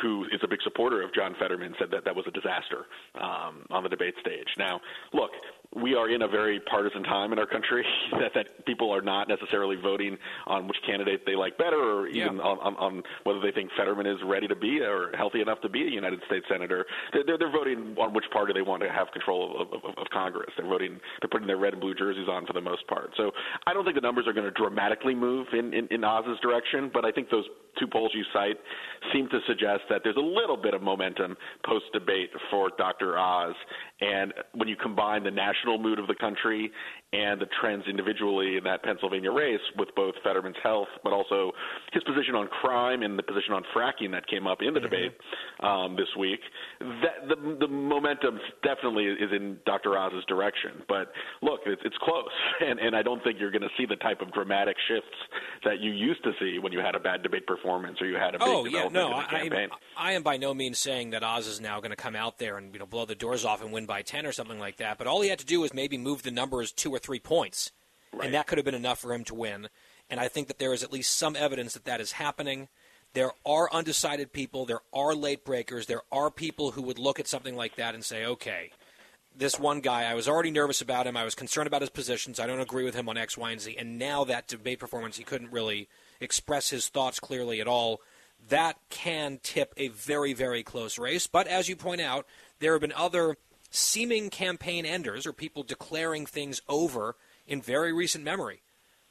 [0.00, 2.86] who is a big supporter of John Fetterman said that that was a disaster
[3.20, 4.46] um, on the debate stage.
[4.56, 4.80] Now,
[5.12, 5.30] look,
[5.76, 9.28] we are in a very partisan time in our country that, that people are not
[9.28, 12.42] necessarily voting on which candidate they like better or even yeah.
[12.42, 15.68] on, on, on whether they think Fetterman is ready to be or healthy enough to
[15.68, 16.84] be a United States senator.
[17.12, 20.50] They're, they're voting on which party they want to have control of, of, of Congress.
[20.56, 23.12] They're voting, they're putting their red and blue jerseys on for the most part.
[23.16, 23.30] So
[23.66, 26.90] I don't think the numbers are going to dramatically move in, in, in Oz's direction,
[26.92, 27.46] but I think those
[27.80, 28.58] two polls you cite
[29.12, 31.36] seem to suggest that there's a little bit of momentum
[31.66, 33.18] post debate for Dr.
[33.18, 33.54] Oz
[34.00, 36.70] And when you combine the national mood of the country
[37.12, 41.50] and the trends individually in that Pennsylvania race with both Fetterman's health, but also
[41.92, 45.12] his position on crime and the position on fracking that came up in the debate
[45.58, 46.38] um, this week,
[46.78, 49.98] that the, the momentum definitely is in Dr.
[49.98, 50.82] Oz's direction.
[50.88, 51.10] But
[51.42, 52.30] look, it's, it's close,
[52.60, 55.18] and, and I don't think you're going to see the type of dramatic shifts
[55.64, 58.36] that you used to see when you had a bad debate performance or you had
[58.36, 59.68] a big oh yeah, development no, in the I, campaign.
[59.96, 62.56] I am by no means saying that Oz is now going to come out there
[62.56, 64.96] and you know blow the doors off and win by ten or something like that.
[64.96, 67.72] But all he had to do was maybe move the numbers two or three points,
[68.22, 69.68] and that could have been enough for him to win.
[70.08, 72.68] And I think that there is at least some evidence that that is happening.
[73.12, 74.66] There are undecided people.
[74.66, 75.86] There are late breakers.
[75.86, 78.70] There are people who would look at something like that and say, okay,
[79.36, 81.16] this one guy, I was already nervous about him.
[81.16, 82.40] I was concerned about his positions.
[82.40, 83.76] I don't agree with him on X, Y, and Z.
[83.78, 85.88] And now that debate performance, he couldn't really
[86.20, 88.00] express his thoughts clearly at all.
[88.48, 91.26] That can tip a very, very close race.
[91.26, 92.26] But as you point out,
[92.58, 93.36] there have been other
[93.70, 97.16] seeming campaign enders or people declaring things over
[97.46, 98.62] in very recent memory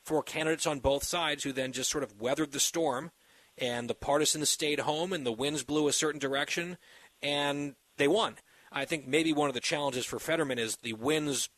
[0.02, 3.11] for candidates on both sides who then just sort of weathered the storm
[3.57, 6.77] and the partisans stayed home and the winds blew a certain direction
[7.22, 8.36] and they won.
[8.72, 11.49] I think maybe one of the challenges for Fetterman is the winds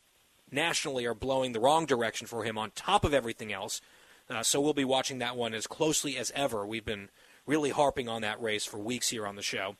[0.50, 3.80] nationally are blowing the wrong direction for him on top of everything else.
[4.28, 6.66] Uh, so we'll be watching that one as closely as ever.
[6.66, 7.10] We've been
[7.46, 9.76] really harping on that race for weeks here on the show.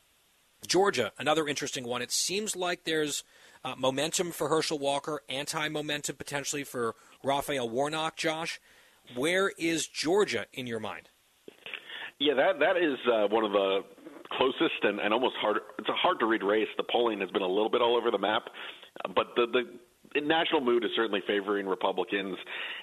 [0.67, 2.01] Georgia, another interesting one.
[2.01, 3.23] It seems like there's
[3.63, 8.15] uh, momentum for Herschel Walker, anti momentum potentially for Raphael Warnock.
[8.15, 8.59] Josh,
[9.15, 11.09] where is Georgia in your mind?
[12.19, 13.81] Yeah, that that is uh, one of the
[14.37, 15.57] closest and, and almost hard.
[15.77, 16.67] It's a hard to read race.
[16.77, 18.43] The polling has been a little bit all over the map,
[19.15, 19.63] but the the
[20.21, 22.37] national mood is certainly favoring Republicans,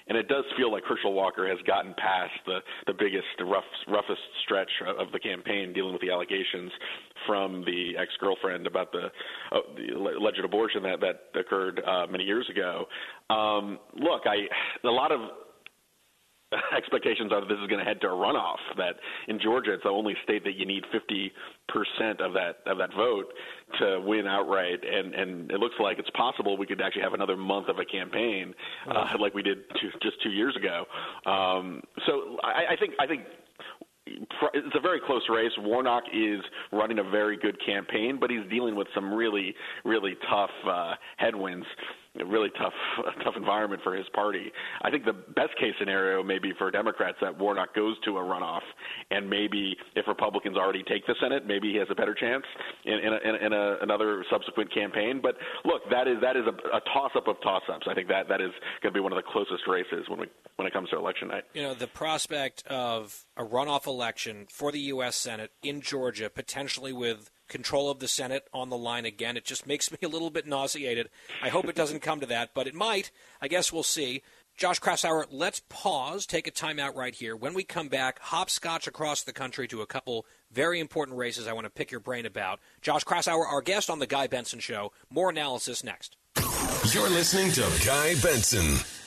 [0.07, 3.63] and it does feel like Herschel Walker has gotten past the the biggest, the rough,
[3.87, 6.71] roughest stretch of the campaign, dealing with the allegations
[7.27, 9.05] from the ex girlfriend about the,
[9.51, 12.85] uh, the alleged abortion that that occurred uh, many years ago.
[13.29, 14.47] Um, look, I
[14.87, 15.21] a lot of
[16.77, 18.59] expectations are that this is going to head to a runoff.
[18.77, 18.95] That
[19.27, 21.31] in Georgia, it's the only state that you need 50
[21.69, 23.25] percent of that of that vote
[23.79, 27.37] to win outright, and and it looks like it's possible we could actually have another
[27.37, 28.53] month of a campaign
[28.89, 30.85] uh, like we did two, just two years ago.
[31.25, 33.21] Um, so I, I think I think
[34.53, 35.51] it's a very close race.
[35.59, 36.41] Warnock is
[36.71, 39.55] running a very good campaign, but he's dealing with some really,
[39.85, 41.65] really tough uh, headwinds
[42.19, 42.73] a really tough
[43.23, 44.51] tough environment for his party.
[44.81, 48.61] I think the best case scenario maybe for Democrats that Warnock goes to a runoff,
[49.11, 52.43] and maybe if Republicans already take the Senate, maybe he has a better chance
[52.85, 55.19] in, in, a, in a, another subsequent campaign.
[55.21, 57.87] But look, that is that is a, a toss up of toss ups.
[57.89, 58.51] I think that that is
[58.81, 60.27] going to be one of the closest races when we
[60.57, 61.43] when it comes to election night.
[61.53, 65.15] You know, the prospect of a runoff election for the U.S.
[65.15, 69.37] Senate in Georgia, potentially with control of the Senate on the line again.
[69.37, 71.09] It just makes me a little bit nauseated.
[71.43, 73.11] I hope it doesn't come to that, but it might.
[73.41, 74.23] I guess we'll see.
[74.57, 77.35] Josh Kraushaar, let's pause, take a timeout right here.
[77.35, 81.53] When we come back, hopscotch across the country to a couple very important races I
[81.53, 82.59] want to pick your brain about.
[82.81, 84.91] Josh Kraushaar, our guest on The Guy Benson Show.
[85.09, 86.17] More analysis next.
[86.93, 89.00] You're listening to Guy Benson.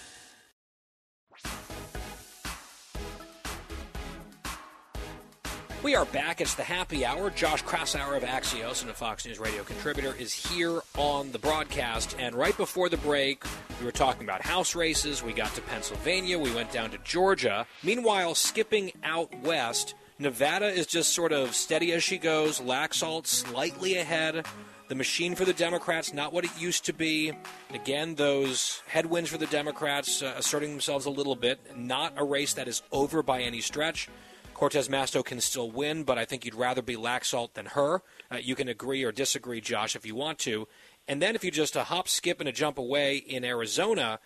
[5.85, 6.41] We are back.
[6.41, 7.29] It's the happy hour.
[7.29, 12.17] Josh Kraushaar of Axios and a Fox News radio contributor is here on the broadcast.
[12.19, 13.45] And right before the break,
[13.79, 15.23] we were talking about house races.
[15.23, 16.39] We got to Pennsylvania.
[16.39, 17.67] We went down to Georgia.
[17.83, 22.61] Meanwhile, skipping out west, Nevada is just sort of steady as she goes.
[22.61, 24.47] Laxalt slightly ahead.
[24.89, 27.35] The machine for the Democrats, not what it used to be.
[27.75, 31.77] Again, those headwinds for the Democrats uh, asserting themselves a little bit.
[31.77, 34.09] Not a race that is over by any stretch.
[34.55, 38.03] Cortez Masto can still win, but I think you'd rather be Laxalt than her.
[38.31, 40.67] Uh, you can agree or disagree, Josh, if you want to.
[41.07, 44.21] And then if you just a hop, skip, and a jump away in Arizona,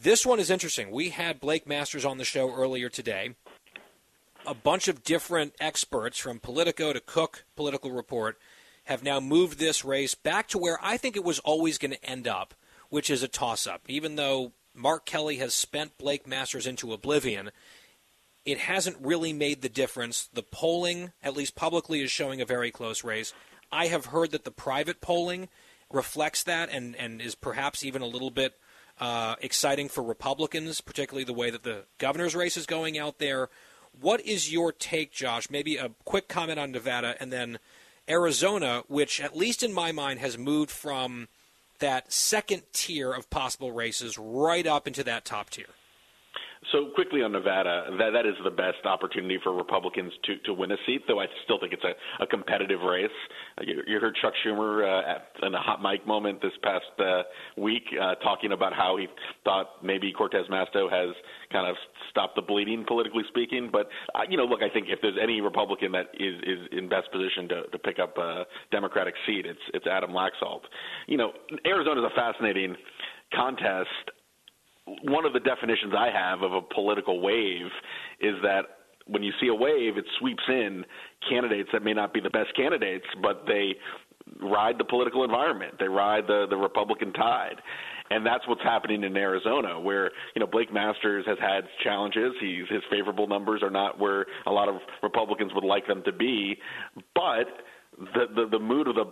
[0.00, 0.90] this one is interesting.
[0.90, 3.34] We had Blake Masters on the show earlier today.
[4.46, 8.38] A bunch of different experts from Politico to Cook Political Report
[8.84, 12.04] have now moved this race back to where I think it was always going to
[12.04, 12.54] end up,
[12.88, 13.82] which is a toss up.
[13.88, 17.50] Even though Mark Kelly has spent Blake Masters into oblivion,
[18.50, 20.28] it hasn't really made the difference.
[20.32, 23.34] The polling, at least publicly, is showing a very close race.
[23.70, 25.48] I have heard that the private polling
[25.90, 28.54] reflects that and, and is perhaps even a little bit
[29.00, 33.50] uh, exciting for Republicans, particularly the way that the governor's race is going out there.
[34.00, 35.50] What is your take, Josh?
[35.50, 37.58] Maybe a quick comment on Nevada and then
[38.08, 41.28] Arizona, which, at least in my mind, has moved from
[41.80, 45.66] that second tier of possible races right up into that top tier.
[46.72, 50.70] So quickly on Nevada, that that is the best opportunity for Republicans to to win
[50.72, 51.02] a seat.
[51.08, 53.10] Though I still think it's a, a competitive race.
[53.56, 56.84] Uh, you, you heard Chuck Schumer uh, at, in a hot mic moment this past
[56.98, 57.22] uh,
[57.56, 59.06] week uh, talking about how he
[59.44, 61.14] thought maybe Cortez Masto has
[61.50, 61.76] kind of
[62.10, 63.70] stopped the bleeding, politically speaking.
[63.72, 66.88] But uh, you know, look, I think if there's any Republican that is is in
[66.88, 70.62] best position to to pick up a Democratic seat, it's it's Adam Laxalt.
[71.06, 71.32] You know,
[71.66, 72.76] Arizona is a fascinating
[73.34, 73.88] contest
[75.04, 77.66] one of the definitions I have of a political wave
[78.20, 78.62] is that
[79.06, 80.84] when you see a wave, it sweeps in
[81.28, 83.74] candidates that may not be the best candidates, but they
[84.40, 85.74] ride the political environment.
[85.78, 87.56] They ride the the Republican tide.
[88.10, 92.32] And that's what's happening in Arizona, where you know Blake Masters has had challenges.
[92.40, 96.12] He's his favorable numbers are not where a lot of Republicans would like them to
[96.12, 96.56] be,
[97.14, 97.48] but
[97.98, 99.06] the the, the mood of the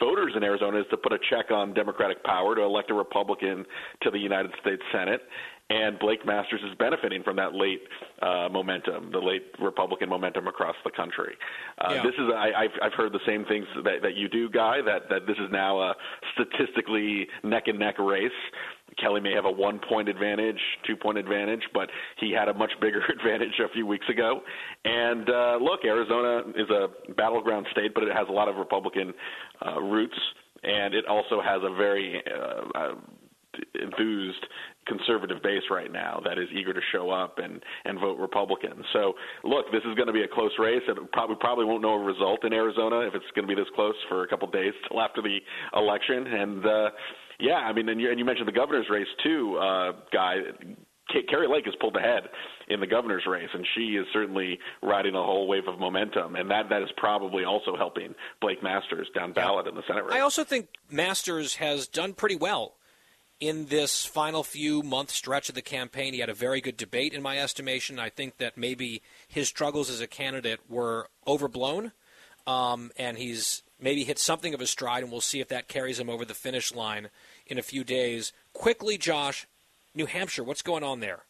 [0.00, 3.64] voters in Arizona is to put a check on Democratic power to elect a Republican
[4.02, 5.22] to the United States Senate.
[5.70, 7.82] And Blake Masters is benefiting from that late
[8.22, 11.36] uh, momentum, the late Republican momentum across the country.
[11.76, 12.02] Uh, Yeah.
[12.02, 14.80] This is I, I've I've heard the same things that, that you do, Guy.
[14.80, 15.94] That that this is now a
[16.32, 18.30] statistically neck and neck race.
[19.00, 21.88] Kelly may have a one point advantage, two point advantage, but
[22.18, 24.40] he had a much bigger advantage a few weeks ago.
[24.84, 29.12] And uh, look, Arizona is a battleground state, but it has a lot of Republican
[29.64, 30.18] uh, roots,
[30.62, 32.94] and it also has a very uh, uh,
[33.80, 34.46] enthused
[34.86, 38.84] conservative base right now that is eager to show up and and vote Republican.
[38.92, 39.14] So
[39.44, 40.82] look, this is going to be a close race.
[40.88, 43.70] It probably probably won't know a result in Arizona if it's going to be this
[43.74, 45.38] close for a couple days till after the
[45.74, 46.26] election.
[46.26, 46.90] And uh,
[47.38, 50.36] yeah, I mean, and you, and you mentioned the governor's race too, uh, guy.
[51.30, 52.24] Kari Lake has pulled ahead
[52.68, 56.50] in the governor's race, and she is certainly riding a whole wave of momentum, and
[56.50, 60.14] that that is probably also helping Blake Masters down ballot in the Senate race.
[60.14, 62.74] I also think Masters has done pretty well
[63.40, 66.12] in this final few month stretch of the campaign.
[66.12, 67.98] He had a very good debate, in my estimation.
[67.98, 71.92] I think that maybe his struggles as a candidate were overblown,
[72.46, 75.98] um, and he's maybe hit something of a stride, and we'll see if that carries
[75.98, 77.10] him over the finish line
[77.46, 78.32] in a few days.
[78.52, 79.46] Quickly, Josh,
[79.94, 81.24] New Hampshire, what's going on there?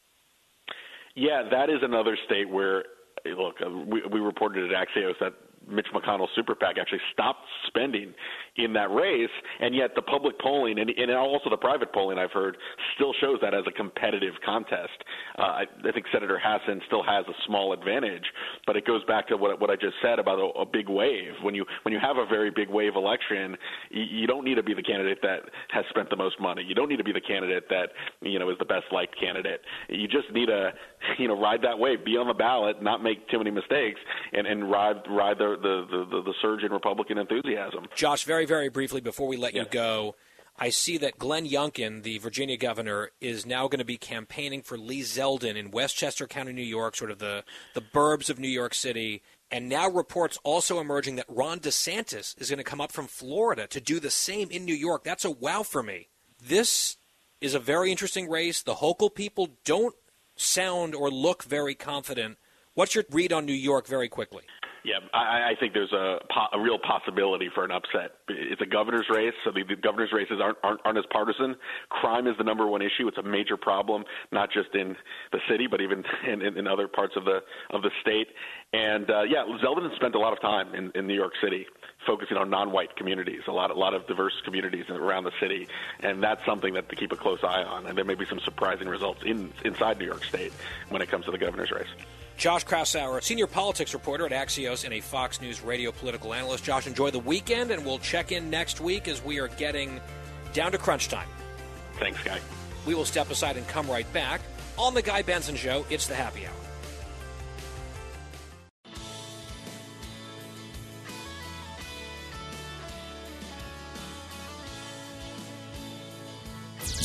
[1.14, 2.84] Yeah, that is another state where,
[3.24, 5.34] look, uh, we, we reported at Axios that
[5.68, 8.14] Mitch McConnell's super PAC actually stopped spending
[8.56, 9.30] in that race,
[9.60, 12.56] and yet the public polling and, and also the private polling I've heard
[12.94, 15.04] still shows that as a competitive contest.
[15.38, 18.24] Uh, I, I think Senator Hassan still has a small advantage,
[18.66, 21.32] but it goes back to what, what I just said about a, a big wave.
[21.42, 23.56] When you when you have a very big wave election,
[23.90, 25.40] you, you don't need to be the candidate that
[25.70, 26.62] has spent the most money.
[26.66, 27.90] You don't need to be the candidate that
[28.20, 29.60] you know is the best liked candidate.
[29.88, 30.72] You just need to
[31.18, 34.00] you know ride that wave, be on the ballot, not make too many mistakes,
[34.32, 37.86] and and ride ride the the the, the, surge in Republican enthusiasm.
[37.94, 40.14] Josh, very, very briefly before we let you go,
[40.58, 44.76] I see that Glenn Youngkin, the Virginia governor, is now going to be campaigning for
[44.76, 47.44] Lee Zeldin in Westchester County, New York, sort of the,
[47.74, 49.22] the burbs of New York City.
[49.52, 53.68] And now reports also emerging that Ron DeSantis is going to come up from Florida
[53.68, 55.04] to do the same in New York.
[55.04, 56.08] That's a wow for me.
[56.44, 56.96] This
[57.40, 58.62] is a very interesting race.
[58.62, 59.94] The Hochul people don't
[60.38, 62.38] sound or look very confident.
[62.74, 64.44] What's your read on New York very quickly?
[64.84, 68.12] Yeah, I, I think there's a, po- a real possibility for an upset.
[68.28, 71.56] It's a governor's race, so the, the governor's races aren't, aren't aren't as partisan.
[71.90, 73.08] Crime is the number one issue.
[73.08, 74.96] It's a major problem, not just in
[75.32, 77.40] the city, but even in, in, in other parts of the
[77.70, 78.28] of the state.
[78.72, 81.66] And uh, yeah, Zeldin spent a lot of time in, in New York City
[82.06, 85.68] focusing on non-white communities, a lot a lot of diverse communities around the city,
[86.00, 87.86] and that's something that to keep a close eye on.
[87.86, 90.52] And there may be some surprising results in inside New York State
[90.88, 91.88] when it comes to the governor's race.
[92.36, 96.62] Josh Kraushaar, senior politics reporter at Axios and a Fox News radio political analyst.
[96.62, 100.00] Josh, enjoy the weekend, and we'll check in next week as we are getting
[100.52, 101.26] down to crunch time.
[101.94, 102.38] Thanks, Guy.
[102.86, 104.40] We will step aside and come right back
[104.78, 105.84] on The Guy Benson Show.
[105.90, 106.57] It's the happy hour.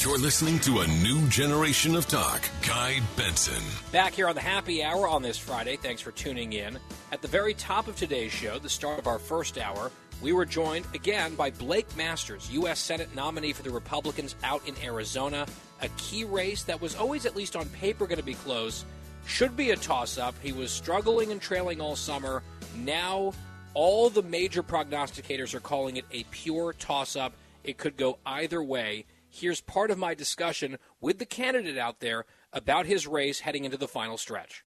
[0.03, 2.43] You're listening to a new generation of talk.
[2.67, 3.63] Guy Benson.
[3.93, 5.77] Back here on the happy hour on this Friday.
[5.77, 6.77] Thanks for tuning in.
[7.13, 10.43] At the very top of today's show, the start of our first hour, we were
[10.43, 12.81] joined again by Blake Masters, U.S.
[12.81, 15.47] Senate nominee for the Republicans out in Arizona.
[15.81, 18.83] A key race that was always, at least on paper, going to be close.
[19.25, 20.35] Should be a toss up.
[20.43, 22.43] He was struggling and trailing all summer.
[22.75, 23.31] Now,
[23.73, 27.31] all the major prognosticators are calling it a pure toss up.
[27.63, 29.05] It could go either way.
[29.35, 33.77] Here's part of my discussion with the candidate out there about his race heading into
[33.77, 34.63] the final stretch.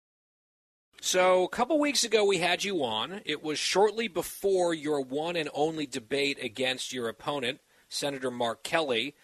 [1.02, 3.22] So, a couple weeks ago, we had you on.
[3.26, 7.60] It was shortly before your one and only debate against your opponent,
[7.90, 9.16] Senator Mark Kelly.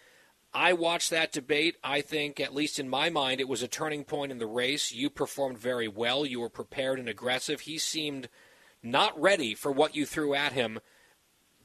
[0.55, 1.75] I watched that debate.
[1.83, 4.91] I think, at least in my mind, it was a turning point in the race.
[4.91, 6.25] You performed very well.
[6.25, 7.61] You were prepared and aggressive.
[7.61, 8.27] He seemed
[8.81, 10.79] not ready for what you threw at him.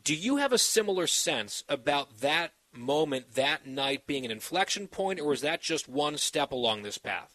[0.04, 5.20] Do you have a similar sense about that moment, that night being an inflection point,
[5.20, 7.34] or was that just one step along this path?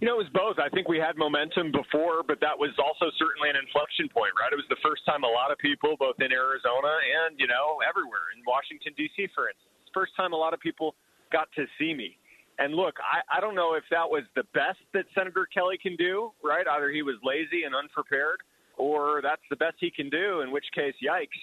[0.00, 0.62] You know, it was both.
[0.62, 4.54] I think we had momentum before, but that was also certainly an inflection point, right?
[4.54, 7.82] It was the first time a lot of people, both in Arizona and, you know,
[7.82, 10.94] everywhere in Washington, D.C., for instance, first time a lot of people
[11.34, 12.14] got to see me.
[12.58, 15.96] And look, I, I don't know if that was the best that Senator Kelly can
[15.96, 16.66] do, right?
[16.66, 18.38] Either he was lazy and unprepared,
[18.78, 21.38] or that's the best he can do, in which case, yikes.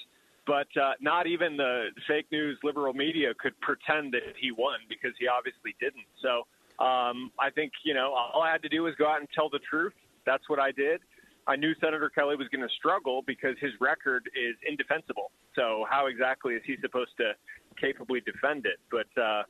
[0.45, 5.11] But uh, not even the fake news liberal media could pretend that he won because
[5.19, 6.05] he obviously didn't.
[6.21, 6.45] So,
[6.83, 9.49] um, I think, you know, all I had to do was go out and tell
[9.49, 9.93] the truth.
[10.25, 11.01] That's what I did.
[11.47, 15.31] I knew Senator Kelly was going to struggle because his record is indefensible.
[15.55, 17.33] So how exactly is he supposed to
[17.79, 18.79] capably defend it?
[18.89, 19.43] But uh,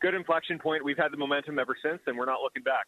[0.00, 0.84] good inflection point.
[0.84, 2.86] We've had the momentum ever since, and we're not looking back.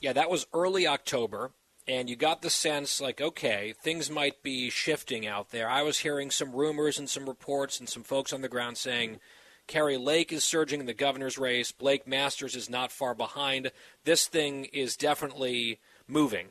[0.00, 1.52] Yeah, that was early October,
[1.88, 5.68] and you got the sense like, okay, things might be shifting out there.
[5.68, 9.20] I was hearing some rumors and some reports and some folks on the ground saying–
[9.66, 11.72] Kari Lake is surging in the governor's race.
[11.72, 13.72] Blake Masters is not far behind.
[14.04, 16.48] This thing is definitely moving.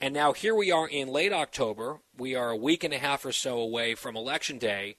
[0.00, 2.00] And now here we are in late October.
[2.16, 4.96] We are a week and a half or so away from Election Day.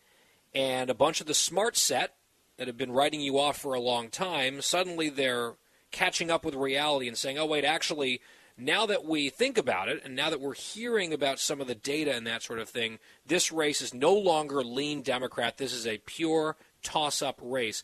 [0.54, 2.16] And a bunch of the smart set
[2.58, 5.54] that have been writing you off for a long time, suddenly they're
[5.92, 8.22] catching up with reality and saying, oh, wait, actually,
[8.58, 11.76] now that we think about it, and now that we're hearing about some of the
[11.76, 15.58] data and that sort of thing, this race is no longer lean Democrat.
[15.58, 17.84] This is a pure toss up race.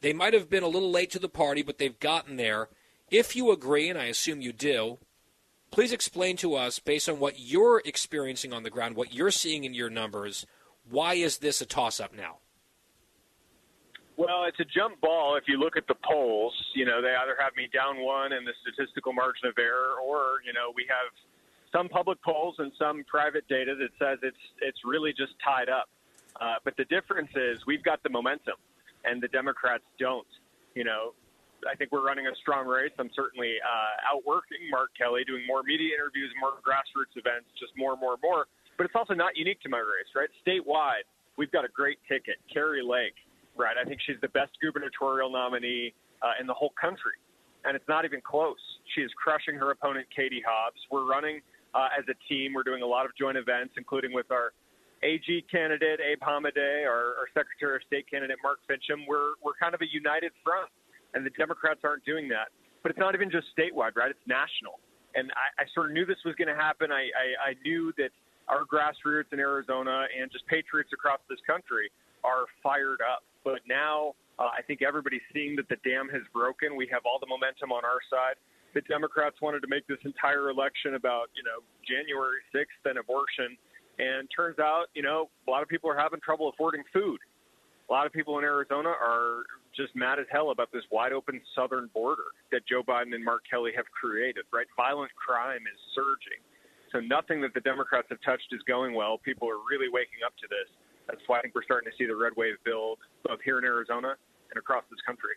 [0.00, 2.68] They might have been a little late to the party, but they've gotten there.
[3.10, 4.98] If you agree, and I assume you do,
[5.70, 9.64] please explain to us, based on what you're experiencing on the ground, what you're seeing
[9.64, 10.44] in your numbers,
[10.88, 12.38] why is this a toss up now?
[14.16, 16.54] Well, it's a jump ball if you look at the polls.
[16.74, 20.38] You know, they either have me down one in the statistical margin of error, or,
[20.46, 21.10] you know, we have
[21.74, 25.90] some public polls and some private data that says it's it's really just tied up.
[26.40, 28.54] Uh, but the difference is we've got the momentum,
[29.04, 30.26] and the Democrats don't.
[30.74, 31.14] You know,
[31.68, 32.92] I think we're running a strong race.
[32.98, 37.96] I'm certainly uh, outworking Mark Kelly, doing more media interviews, more grassroots events, just more
[37.96, 38.46] more more.
[38.78, 40.30] But it's also not unique to my race, right?
[40.46, 43.14] Statewide, we've got a great ticket, Kari Lake,
[43.56, 43.76] right?
[43.80, 47.18] I think she's the best gubernatorial nominee uh, in the whole country,
[47.64, 48.60] and it's not even close.
[48.94, 50.80] She is crushing her opponent, Katie Hobbs.
[50.90, 51.40] We're running
[51.74, 52.54] uh, as a team.
[52.54, 54.52] We're doing a lot of joint events, including with our
[55.04, 59.74] AG candidate Abe Hamadeh, our, our Secretary of State candidate Mark Finchem, we're we're kind
[59.74, 60.70] of a united front,
[61.12, 62.48] and the Democrats aren't doing that.
[62.82, 64.10] But it's not even just statewide, right?
[64.10, 64.80] It's national,
[65.14, 66.90] and I, I sort of knew this was going to happen.
[66.90, 68.10] I, I, I knew that
[68.48, 71.90] our grassroots in Arizona and just patriots across this country
[72.24, 73.24] are fired up.
[73.44, 76.76] But now uh, I think everybody's seeing that the dam has broken.
[76.76, 78.40] We have all the momentum on our side.
[78.74, 83.54] The Democrats wanted to make this entire election about, you know, January 6th and abortion
[83.98, 87.18] and turns out, you know, a lot of people are having trouble affording food.
[87.88, 89.44] A lot of people in Arizona are
[89.76, 93.42] just mad as hell about this wide open southern border that Joe Biden and Mark
[93.48, 94.66] Kelly have created, right?
[94.76, 96.40] Violent crime is surging.
[96.90, 99.18] So nothing that the Democrats have touched is going well.
[99.18, 100.70] People are really waking up to this.
[101.06, 103.64] That's why I think we're starting to see the red wave build both here in
[103.64, 104.14] Arizona
[104.50, 105.32] and across this country.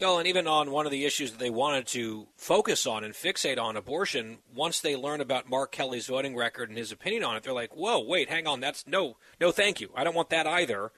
[0.00, 3.14] No, and even on one of the issues that they wanted to focus on and
[3.14, 7.36] fixate on abortion, once they learn about Mark Kelly's voting record and his opinion on
[7.36, 9.90] it, they're like, "Whoa, wait, hang on, that's no, no, thank you.
[9.94, 10.90] I don't want that either."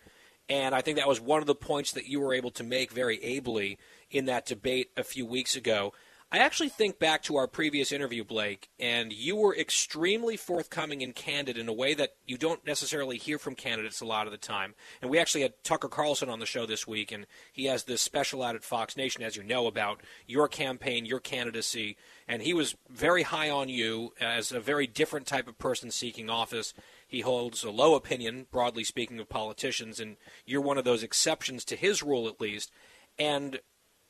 [0.49, 2.93] And I think that was one of the points that you were able to make
[2.93, 3.79] very ably
[4.11, 5.95] in that debate a few weeks ago.
[6.35, 11.15] I actually think back to our previous interview, Blake, and you were extremely forthcoming and
[11.15, 14.37] candid in a way that you don't necessarily hear from candidates a lot of the
[14.37, 14.75] time.
[15.01, 18.03] And we actually had Tucker Carlson on the show this week, and he has this
[18.03, 21.97] special out at Fox Nation, as you know, about your campaign, your candidacy.
[22.27, 26.29] And he was very high on you as a very different type of person seeking
[26.29, 26.75] office.
[27.07, 31.65] He holds a low opinion, broadly speaking, of politicians, and you're one of those exceptions
[31.67, 32.73] to his rule, at least.
[33.21, 33.61] And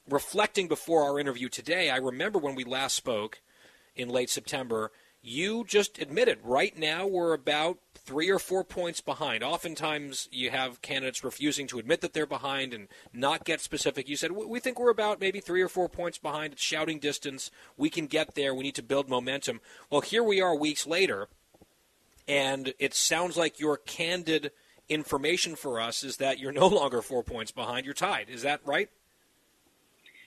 [0.09, 3.41] reflecting before our interview today, I remember when we last spoke
[3.97, 4.91] in late September,
[5.23, 9.43] you just admitted right now we're about three or four points behind.
[9.43, 14.07] Oftentimes, you have candidates refusing to admit that they're behind and not get specific.
[14.07, 16.53] You said, We think we're about maybe three or four points behind.
[16.53, 17.51] It's shouting distance.
[17.79, 18.55] We can get there.
[18.55, 19.63] We need to build momentum.
[19.89, 21.29] Well, here we are weeks later,
[22.29, 24.51] and it sounds like your candid
[24.91, 27.87] information for us is that you're no longer four points behind.
[27.87, 28.29] You're tied.
[28.29, 28.91] Is that right?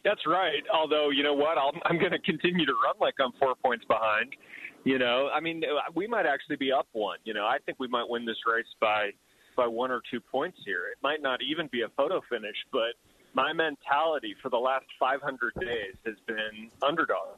[0.04, 0.64] That's right.
[0.74, 1.58] Although, you know what?
[1.58, 4.36] I'll, I'm going to continue to run like I'm four points behind.
[4.84, 7.18] You know, I mean, uh, we might actually be up one.
[7.26, 9.12] You know, I think we might win this race by
[9.58, 10.86] by one or two points here.
[10.92, 12.94] It might not even be a photo finish, but
[13.34, 17.38] my mentality for the last 500 days has been underdog.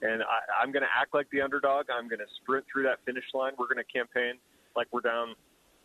[0.00, 1.86] And I, I'm going to act like the underdog.
[1.90, 3.52] I'm going to sprint through that finish line.
[3.58, 4.34] We're going to campaign
[4.76, 5.34] like we're down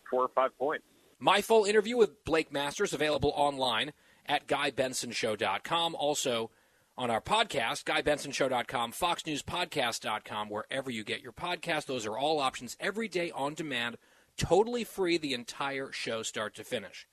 [0.10, 0.86] four or five points.
[1.20, 3.92] My full interview with Blake Masters available online
[4.26, 5.96] at GuyBensonShow.com.
[5.96, 6.52] Also
[6.98, 11.86] on our podcast, GuyBensonShow.com, FoxNewsPodcast.com, wherever you get your podcast.
[11.86, 13.98] Those are all options every day on demand,
[14.38, 17.08] totally free the entire show start to finish.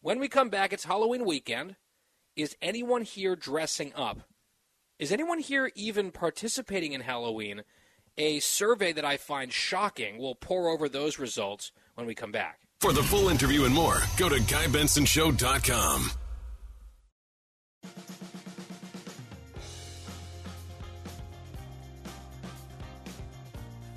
[0.00, 1.76] When we come back, it's Halloween weekend.
[2.36, 4.20] Is anyone here dressing up?
[4.98, 7.62] Is anyone here even participating in Halloween?
[8.16, 10.18] A survey that I find shocking.
[10.18, 12.60] We'll pour over those results when we come back.
[12.80, 16.27] For the full interview and more, go to GuyBensonShow.com.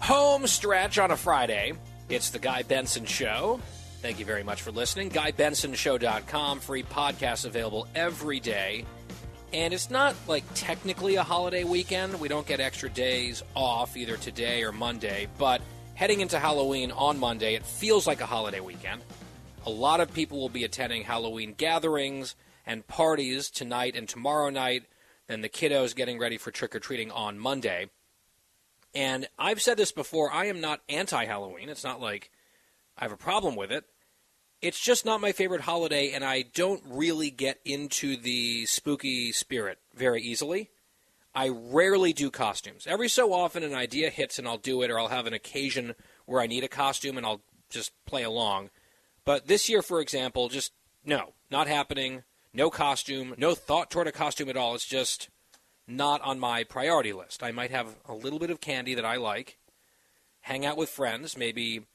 [0.01, 1.73] Home stretch on a Friday.
[2.09, 3.61] It's the Guy Benson Show.
[4.01, 5.11] Thank you very much for listening.
[5.11, 6.59] GuyBensonShow.com.
[6.59, 8.85] Free podcasts available every day.
[9.53, 12.19] And it's not like technically a holiday weekend.
[12.19, 15.27] We don't get extra days off either today or Monday.
[15.37, 15.61] But
[15.93, 19.03] heading into Halloween on Monday, it feels like a holiday weekend.
[19.67, 22.35] A lot of people will be attending Halloween gatherings
[22.65, 24.83] and parties tonight and tomorrow night.
[25.27, 27.89] Then the kiddos getting ready for trick or treating on Monday.
[28.93, 31.69] And I've said this before I am not anti Halloween.
[31.69, 32.31] It's not like
[32.97, 33.85] I have a problem with it.
[34.61, 39.79] It's just not my favorite holiday, and I don't really get into the spooky spirit
[39.95, 40.69] very easily.
[41.33, 42.85] I rarely do costumes.
[42.85, 45.95] Every so often, an idea hits and I'll do it, or I'll have an occasion
[46.25, 48.69] where I need a costume and I'll just play along.
[49.25, 50.73] But this year, for example, just
[51.05, 52.23] no, not happening.
[52.53, 54.75] No costume, no thought toward a costume at all.
[54.75, 55.29] It's just
[55.87, 57.43] not on my priority list.
[57.43, 59.57] I might have a little bit of candy that I like,
[60.41, 61.85] hang out with friends, maybe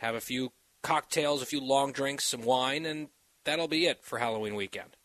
[0.00, 0.52] have a few
[0.82, 3.08] cocktails, a few long drinks, some wine, and
[3.44, 4.96] that'll be it for Halloween weekend.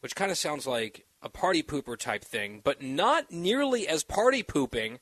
[0.00, 4.42] Which kind of sounds like a party pooper type thing, but not nearly as party
[4.42, 5.00] pooping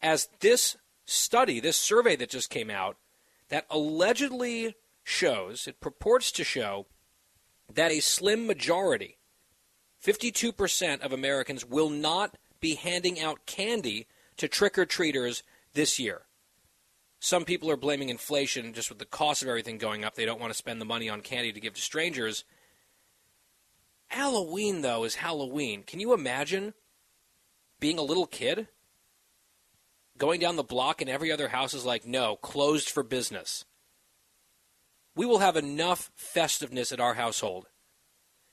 [0.00, 2.96] as this study, this survey that just came out,
[3.48, 6.86] that allegedly shows, it purports to show,
[7.72, 9.18] that a slim majority,
[10.04, 15.42] 52% of Americans, will not be handing out candy to trick or treaters
[15.74, 16.22] this year.
[17.20, 20.14] Some people are blaming inflation just with the cost of everything going up.
[20.14, 22.44] They don't want to spend the money on candy to give to strangers.
[24.08, 25.82] Halloween, though, is Halloween.
[25.82, 26.74] Can you imagine
[27.80, 28.68] being a little kid?
[30.16, 33.64] Going down the block and every other house is like, no, closed for business.
[35.18, 37.66] We will have enough festiveness at our household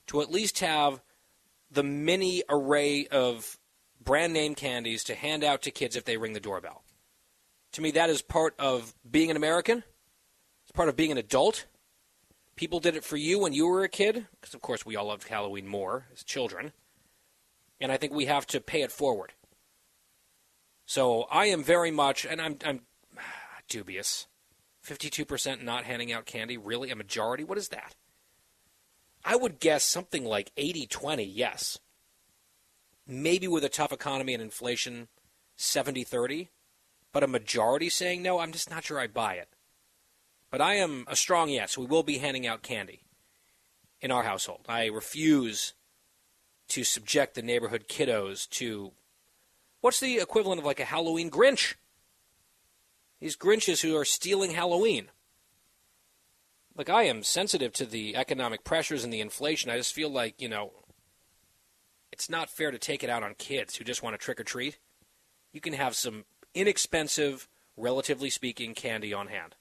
[0.08, 1.00] to at least have
[1.70, 3.56] the mini array of
[4.02, 6.82] brand name candies to hand out to kids if they ring the doorbell.
[7.74, 9.84] To me, that is part of being an American.
[10.64, 11.66] It's part of being an adult.
[12.56, 15.06] People did it for you when you were a kid, because of course we all
[15.06, 16.72] loved Halloween more as children.
[17.80, 19.34] And I think we have to pay it forward.
[20.84, 22.80] So I am very much, and I'm, I'm
[23.68, 24.26] dubious.
[24.86, 26.56] 52% not handing out candy?
[26.56, 26.90] Really?
[26.90, 27.44] A majority?
[27.44, 27.94] What is that?
[29.24, 31.78] I would guess something like 80 20, yes.
[33.06, 35.08] Maybe with a tough economy and inflation,
[35.56, 36.50] 70 30
[37.16, 39.48] but a majority saying no, I'm just not sure I buy it.
[40.50, 41.78] But I am a strong yes.
[41.78, 43.04] We will be handing out candy
[44.02, 44.66] in our household.
[44.68, 45.72] I refuse
[46.68, 48.92] to subject the neighborhood kiddos to
[49.80, 51.76] what's the equivalent of like a Halloween Grinch?
[53.20, 55.08] These Grinches who are stealing Halloween.
[56.76, 59.70] Like, I am sensitive to the economic pressures and the inflation.
[59.70, 60.72] I just feel like, you know,
[62.12, 64.44] it's not fair to take it out on kids who just want to trick or
[64.44, 64.78] treat.
[65.52, 66.24] You can have some
[66.54, 69.54] inexpensive, relatively speaking, candy on hand.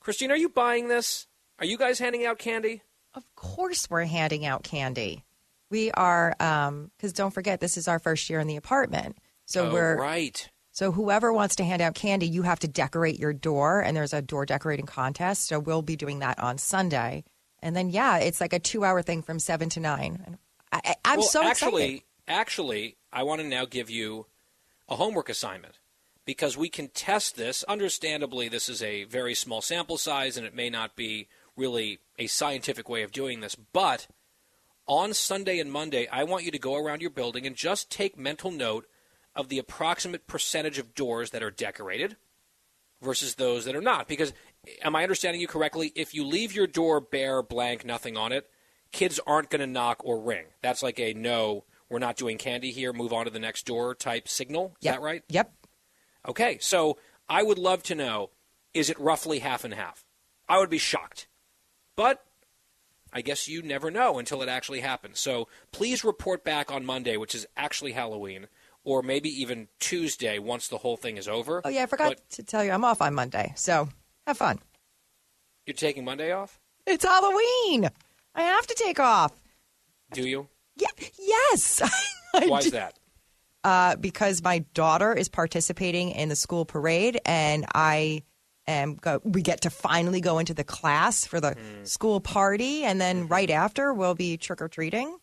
[0.00, 1.28] Christine, are you buying this?
[1.60, 2.82] Are you guys handing out candy?
[3.14, 5.24] Of course, we're handing out candy.
[5.70, 9.16] We are, because um, don't forget, this is our first year in the apartment.
[9.46, 10.48] So oh, we're right.
[10.74, 14.12] So whoever wants to hand out candy, you have to decorate your door, and there's
[14.12, 15.46] a door decorating contest.
[15.46, 17.22] So we'll be doing that on Sunday,
[17.60, 20.36] and then yeah, it's like a two-hour thing from seven to nine.
[20.72, 22.02] I, am well, so actually, excited.
[22.26, 24.26] Actually, I want to now give you
[24.88, 25.78] a homework assignment
[26.24, 27.62] because we can test this.
[27.64, 32.26] Understandably, this is a very small sample size and it may not be really a
[32.26, 34.08] scientific way of doing this, but
[34.86, 38.18] on Sunday and Monday, I want you to go around your building and just take
[38.18, 38.86] mental note
[39.36, 42.16] of the approximate percentage of doors that are decorated
[43.02, 44.08] versus those that are not.
[44.08, 44.32] Because,
[44.82, 45.92] am I understanding you correctly?
[45.94, 48.48] If you leave your door bare, blank, nothing on it,
[48.92, 50.46] kids aren't going to knock or ring.
[50.62, 53.94] That's like a no we're not doing candy here, move on to the next door
[53.94, 54.74] type signal.
[54.80, 54.94] Is yep.
[54.94, 55.22] that right?
[55.28, 55.52] Yep.
[56.26, 56.98] Okay, so
[57.28, 58.30] I would love to know
[58.72, 60.04] is it roughly half and half?
[60.48, 61.28] I would be shocked.
[61.94, 62.24] But
[63.12, 65.20] I guess you never know until it actually happens.
[65.20, 68.48] So please report back on Monday, which is actually Halloween,
[68.84, 71.62] or maybe even Tuesday once the whole thing is over.
[71.64, 73.52] Oh, yeah, I forgot But to tell you I'm off on Monday.
[73.56, 73.88] So
[74.26, 74.58] have fun.
[75.66, 76.60] you're taking Monday off?
[76.86, 77.88] It's Halloween.
[78.34, 79.32] I have to take off.
[80.12, 80.48] Do you?
[80.76, 80.88] Yeah,
[81.18, 81.80] yes.
[82.32, 82.98] Why is that?
[83.62, 88.22] Uh, because my daughter is participating in the school parade, and I
[88.66, 88.96] am.
[88.96, 91.84] Go, we get to finally go into the class for the Hmm.
[91.84, 93.18] school party, and Mm-hmm.
[93.20, 95.16] then right after we'll be trick or treating.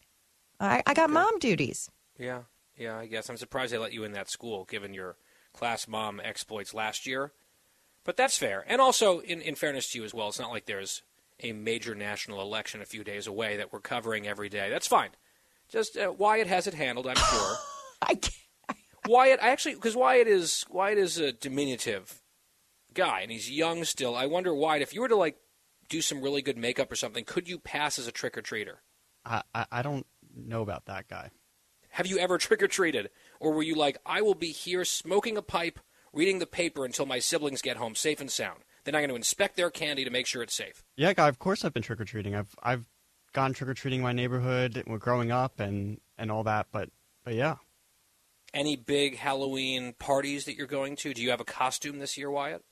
[0.59, 1.89] I, I got mom duties.
[2.17, 2.41] Yeah,
[2.81, 3.29] yeah, I guess.
[3.29, 5.15] I'm surprised they let you in that school given your
[5.53, 7.31] class mom exploits last year.
[8.03, 8.65] But that's fair.
[8.67, 11.03] And also, in, in fairness to you as well, it's not like there's
[11.39, 14.69] a major national election a few days away that we're covering every day.
[14.69, 15.11] That's fine.
[15.69, 17.55] Just uh, Wyatt has it handled, I'm sure.
[18.01, 18.35] I can't.
[19.07, 22.21] Wyatt, I actually, because Wyatt is Wyatt is a diminutive
[22.93, 24.15] guy and he's young still.
[24.15, 25.37] I wonder, Wyatt, if you were to like
[25.89, 28.77] do some really good makeup or something, could you pass as a trick or treater?
[29.25, 30.05] I, I, I don't
[30.35, 31.31] know about that guy.
[31.91, 33.09] Have you ever trick or treated?
[33.39, 35.79] Or were you like, I will be here smoking a pipe,
[36.13, 38.61] reading the paper until my siblings get home safe and sound?
[38.83, 40.83] Then I'm going to inspect their candy to make sure it's safe.
[40.95, 41.27] Yeah, guy.
[41.27, 42.33] Of course, I've been trick or treating.
[42.35, 42.87] I've I've
[43.33, 46.67] gone trick or treating in my neighborhood growing up and and all that.
[46.71, 46.89] But
[47.23, 47.57] but yeah,
[48.53, 51.13] Any big Halloween parties that you're going to?
[51.13, 52.63] Do you have a costume this year, Wyatt?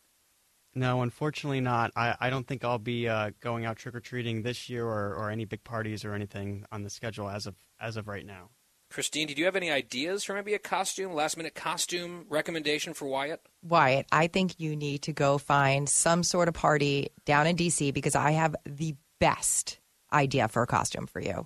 [0.76, 1.92] no, unfortunately not.
[1.96, 5.14] I, I don't think I'll be uh, going out trick or treating this year or,
[5.16, 8.50] or any big parties or anything on the schedule as of as of right now.
[8.90, 13.08] Christine, did you have any ideas for maybe a costume, last minute costume recommendation for
[13.08, 13.42] Wyatt?
[13.62, 17.94] Wyatt, I think you need to go find some sort of party down in DC
[17.94, 19.80] because I have the best
[20.12, 21.46] idea for a costume for you.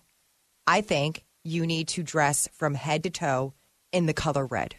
[0.66, 3.54] I think you need to dress from head to toe
[3.92, 4.76] in the color red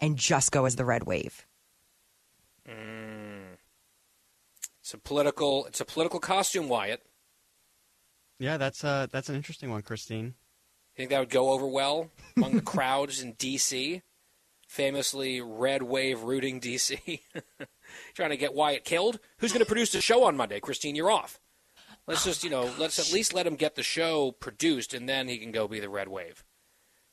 [0.00, 1.46] and just go as the red wave.
[2.68, 3.56] Mm.
[4.80, 5.66] It's a political.
[5.66, 7.02] It's a political costume, Wyatt.
[8.40, 10.34] Yeah, that's uh that's an interesting one, Christine.
[10.98, 14.02] You think that would go over well among the crowds in D.C.?
[14.66, 17.22] Famously, red wave rooting D.C.
[18.14, 19.20] Trying to get Wyatt killed.
[19.38, 20.58] Who's going to produce the show on Monday?
[20.58, 21.38] Christine, you're off.
[22.08, 25.28] Let's just, you know, let's at least let him get the show produced, and then
[25.28, 26.42] he can go be the red wave.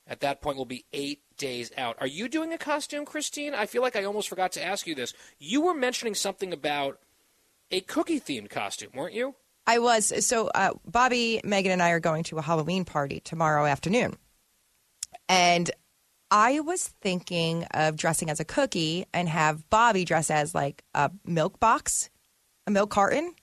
[0.07, 1.95] At that point, we'll be eight days out.
[1.99, 3.53] Are you doing a costume, Christine?
[3.53, 5.14] I feel like I almost forgot to ask you this.
[5.38, 6.98] You were mentioning something about
[7.70, 9.36] a cookie themed costume, weren't you?
[9.68, 13.66] I was so uh, Bobby, Megan, and I are going to a Halloween party tomorrow
[13.66, 14.16] afternoon,
[15.28, 15.72] and
[16.32, 21.12] I was thinking of dressing as a cookie and have Bobby dress as like a
[21.26, 22.10] milk box,
[22.68, 23.34] a milk carton,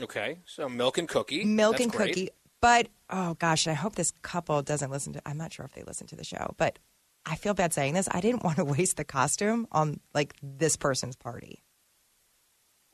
[0.00, 1.44] Okay, so milk and cookie.
[1.44, 2.14] milk That's and great.
[2.14, 2.28] cookie.
[2.60, 5.22] But oh gosh, I hope this couple doesn't listen to.
[5.26, 6.78] I'm not sure if they listen to the show, but
[7.26, 8.08] I feel bad saying this.
[8.10, 11.62] I didn't want to waste the costume on like this person's party.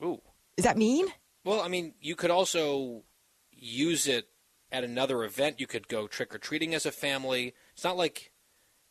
[0.03, 0.21] Ooh.
[0.57, 1.07] Is that mean?
[1.47, 3.03] Well, I mean, you could also
[3.53, 4.27] use it
[4.69, 5.61] at another event.
[5.61, 7.53] You could go trick or treating as a family.
[7.71, 8.33] It's not like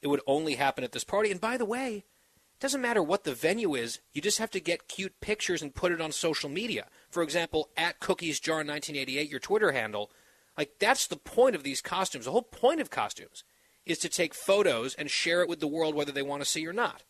[0.00, 1.30] it would only happen at this party.
[1.30, 4.00] And by the way, it doesn't matter what the venue is.
[4.14, 6.86] You just have to get cute pictures and put it on social media.
[7.10, 10.10] For example, at Cookies Jar 1988, your Twitter handle.
[10.56, 12.24] Like that's the point of these costumes.
[12.24, 13.44] The whole point of costumes
[13.84, 16.66] is to take photos and share it with the world, whether they want to see
[16.66, 17.02] or not.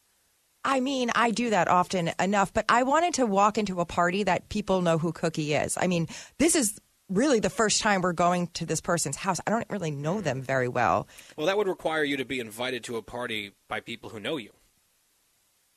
[0.67, 4.25] I mean, I do that often enough, but I wanted to walk into a party
[4.25, 5.79] that people know who Cookie is.
[5.81, 9.39] I mean, this is really the first time we're going to this person's house.
[9.47, 11.07] I don't really know them very well.
[11.37, 14.39] Well, that would require you to be invited to a party by people who know
[14.39, 14.51] you.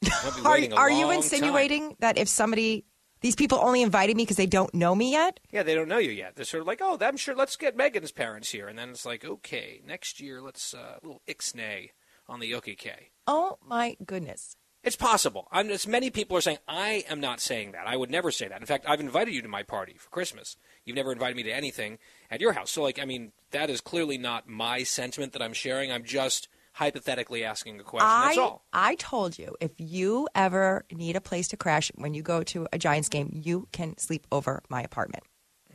[0.46, 2.86] Are, are you insinuating that if somebody,
[3.20, 5.42] these people only invited me because they don't know me yet?
[5.52, 6.36] Yeah, they don't know you yet.
[6.36, 7.36] They're sort of like, oh, I'm sure.
[7.36, 11.06] Let's get Megan's parents here, and then it's like, okay, next year let's uh, a
[11.06, 11.90] little ixnay
[12.30, 12.92] on the OKK.
[13.28, 14.56] Oh my goodness.
[14.84, 15.48] It's possible.
[15.52, 17.86] I'm, as many people are saying, I am not saying that.
[17.86, 18.62] I would never say that.
[18.62, 20.56] In fact, I've invited you to my party for Christmas.
[20.86, 22.00] You've never invited me to anything
[22.32, 22.72] at your house.
[22.72, 25.92] So, like, I mean, that is clearly not my sentiment that I'm sharing.
[25.92, 28.08] I'm just hypothetically asking a question.
[28.08, 28.64] That's all.
[28.72, 32.68] I told you if you ever need a place to crash when you go to
[32.72, 35.24] a Giants game, you can sleep over my apartment.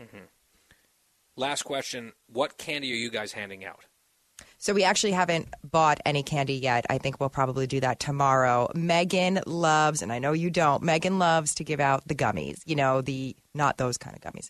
[0.00, 0.24] Mm-hmm.
[1.36, 3.84] Last question: What candy are you guys handing out?
[4.64, 6.86] So we actually haven't bought any candy yet.
[6.88, 8.70] I think we'll probably do that tomorrow.
[8.74, 10.82] Megan loves, and I know you don't.
[10.82, 12.62] Megan loves to give out the gummies.
[12.64, 14.48] You know, the not those kind of gummies,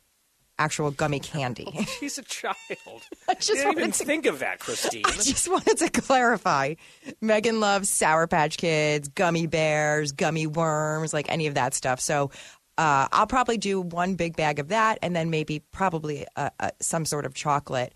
[0.56, 1.66] actual gummy candy.
[1.98, 2.54] She's a child.
[3.28, 5.02] I just didn't even to- think of that, Christine.
[5.04, 6.74] I just wanted to clarify.
[7.20, 11.98] Megan loves Sour Patch Kids, gummy bears, gummy worms, like any of that stuff.
[11.98, 12.30] So
[12.78, 16.70] uh, I'll probably do one big bag of that, and then maybe probably uh, uh,
[16.80, 17.94] some sort of chocolate,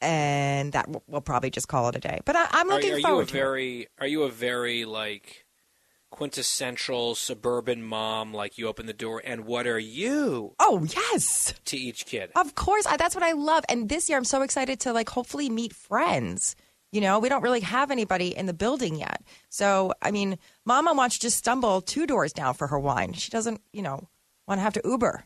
[0.00, 2.20] and that we'll, we'll probably just call it a day.
[2.24, 3.40] But I, I'm Are- looking are, forward you a to it.
[3.40, 5.44] very are you a very like
[6.10, 10.54] quintessential suburban mom, like you open the door and what are you?
[10.58, 11.52] Oh, yes.
[11.66, 12.30] To each kid.
[12.34, 13.64] Of course, I, that's what I love.
[13.68, 16.56] And this year, I'm so excited to like hopefully meet friends.
[16.92, 19.22] You know, we don't really have anybody in the building yet.
[19.50, 23.12] So, I mean, Mama wants to just stumble two doors down for her wine.
[23.12, 24.08] She doesn't, you know,
[24.46, 25.24] want to have to Uber.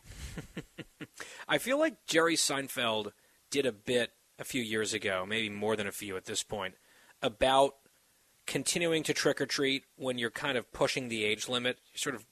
[1.47, 3.11] I feel like Jerry Seinfeld
[3.51, 4.11] did a bit
[4.41, 6.73] a few years ago, maybe more than a few at this point,
[7.21, 7.75] about
[8.47, 12.15] continuing to trick or treat when you're kind of pushing the age limit, you're sort
[12.15, 12.25] of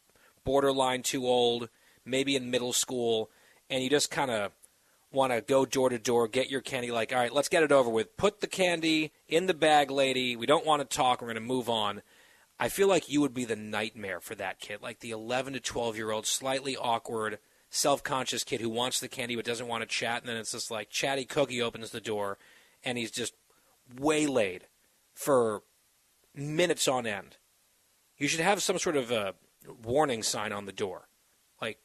[0.43, 1.69] borderline too old,
[2.03, 3.29] maybe in middle school,
[3.69, 4.51] and you just kind of
[5.11, 6.91] want to go door to door, get your candy.
[6.91, 8.17] Like, all right, let's get it over with.
[8.17, 10.35] Put the candy in the bag, lady.
[10.35, 11.21] We don't want to talk.
[11.21, 12.01] We're going to move on.
[12.59, 15.59] I feel like you would be the nightmare for that kid, like the 11 to
[15.59, 17.37] 12 year old, slightly awkward,
[17.69, 20.21] self conscious kid who wants the candy but doesn't want to chat.
[20.21, 22.37] And then it's just like Chatty Cookie opens the door
[22.83, 23.33] and he's just
[23.97, 24.67] waylaid
[25.13, 25.63] for
[26.35, 27.37] minutes on end.
[28.17, 29.35] You should have some sort of a
[29.83, 31.07] warning sign on the door,
[31.61, 31.79] like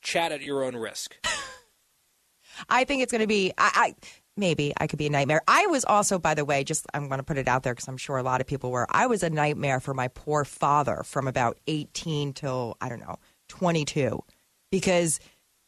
[0.00, 1.16] chat at your own risk.
[2.68, 3.52] I think it's going to be.
[3.58, 3.94] I, I
[4.36, 5.42] maybe I could be a nightmare.
[5.48, 7.88] I was also, by the way, just I'm going to put it out there because
[7.88, 8.86] I'm sure a lot of people were.
[8.90, 13.18] I was a nightmare for my poor father from about 18 till I don't know
[13.48, 14.22] 22,
[14.70, 15.20] because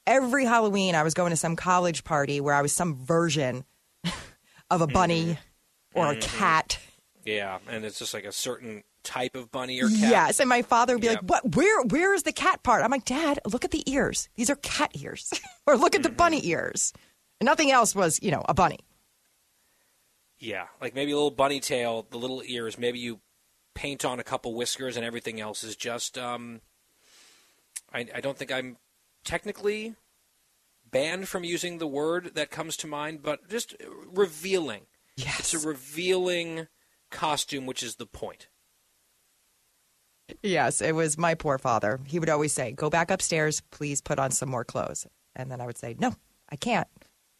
[0.06, 3.64] every Halloween I was going to some college party where I was some version
[4.70, 5.38] of a bunny
[5.94, 5.98] Mm-hmm.
[6.00, 6.78] or a cat.
[7.24, 9.98] Yeah, and it's just like a certain type of bunny or cat.
[9.98, 11.22] Yes, and my father would be Yep.
[11.22, 11.56] like, "What?
[11.56, 11.82] Where?
[11.84, 14.28] Where is the cat part?" I'm like, "Dad, look at the ears.
[14.36, 15.32] These are cat ears,
[15.66, 16.50] or look at the bunny Mm-hmm.
[16.50, 16.92] ears."
[17.40, 18.78] And nothing else was, you know, a bunny.
[20.38, 22.76] Yeah, like maybe a little bunny tail, the little ears.
[22.78, 23.20] Maybe you
[23.74, 26.18] paint on a couple whiskers, and everything else is just.
[26.18, 26.60] Um,
[27.92, 28.76] I, I don't think I'm
[29.26, 29.94] technically
[30.90, 33.74] banned from using the word that comes to mind, but just
[34.06, 34.86] revealing.
[35.16, 35.40] Yes.
[35.40, 36.68] It's a revealing
[37.10, 38.48] costume, which is the point.
[40.42, 42.00] Yes, it was my poor father.
[42.06, 45.60] He would always say, "Go back upstairs, please put on some more clothes." And then
[45.60, 46.14] I would say, "No,
[46.48, 46.88] I can't."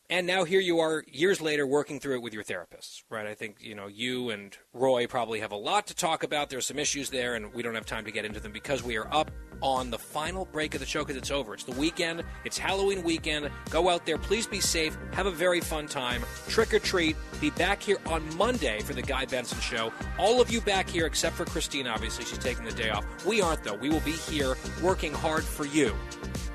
[0.08, 3.26] And now here you are, years later, working through it with your therapists, right?
[3.26, 6.48] I think you know you and Roy probably have a lot to talk about.
[6.48, 8.96] There's some issues there, and we don't have time to get into them because we
[8.96, 11.54] are up on the final break of the show because it's over.
[11.54, 12.22] It's the weekend.
[12.44, 13.50] It's Halloween weekend.
[13.70, 14.96] Go out there, please be safe.
[15.12, 16.22] Have a very fun time.
[16.46, 17.16] Trick or treat.
[17.40, 19.92] Be back here on Monday for the Guy Benson Show.
[20.20, 21.88] All of you back here except for Christine.
[21.88, 23.04] Obviously, she's taking the day off.
[23.26, 23.74] We aren't though.
[23.74, 25.96] We will be here working hard for you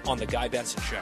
[0.07, 1.01] on the Guy Benson Show.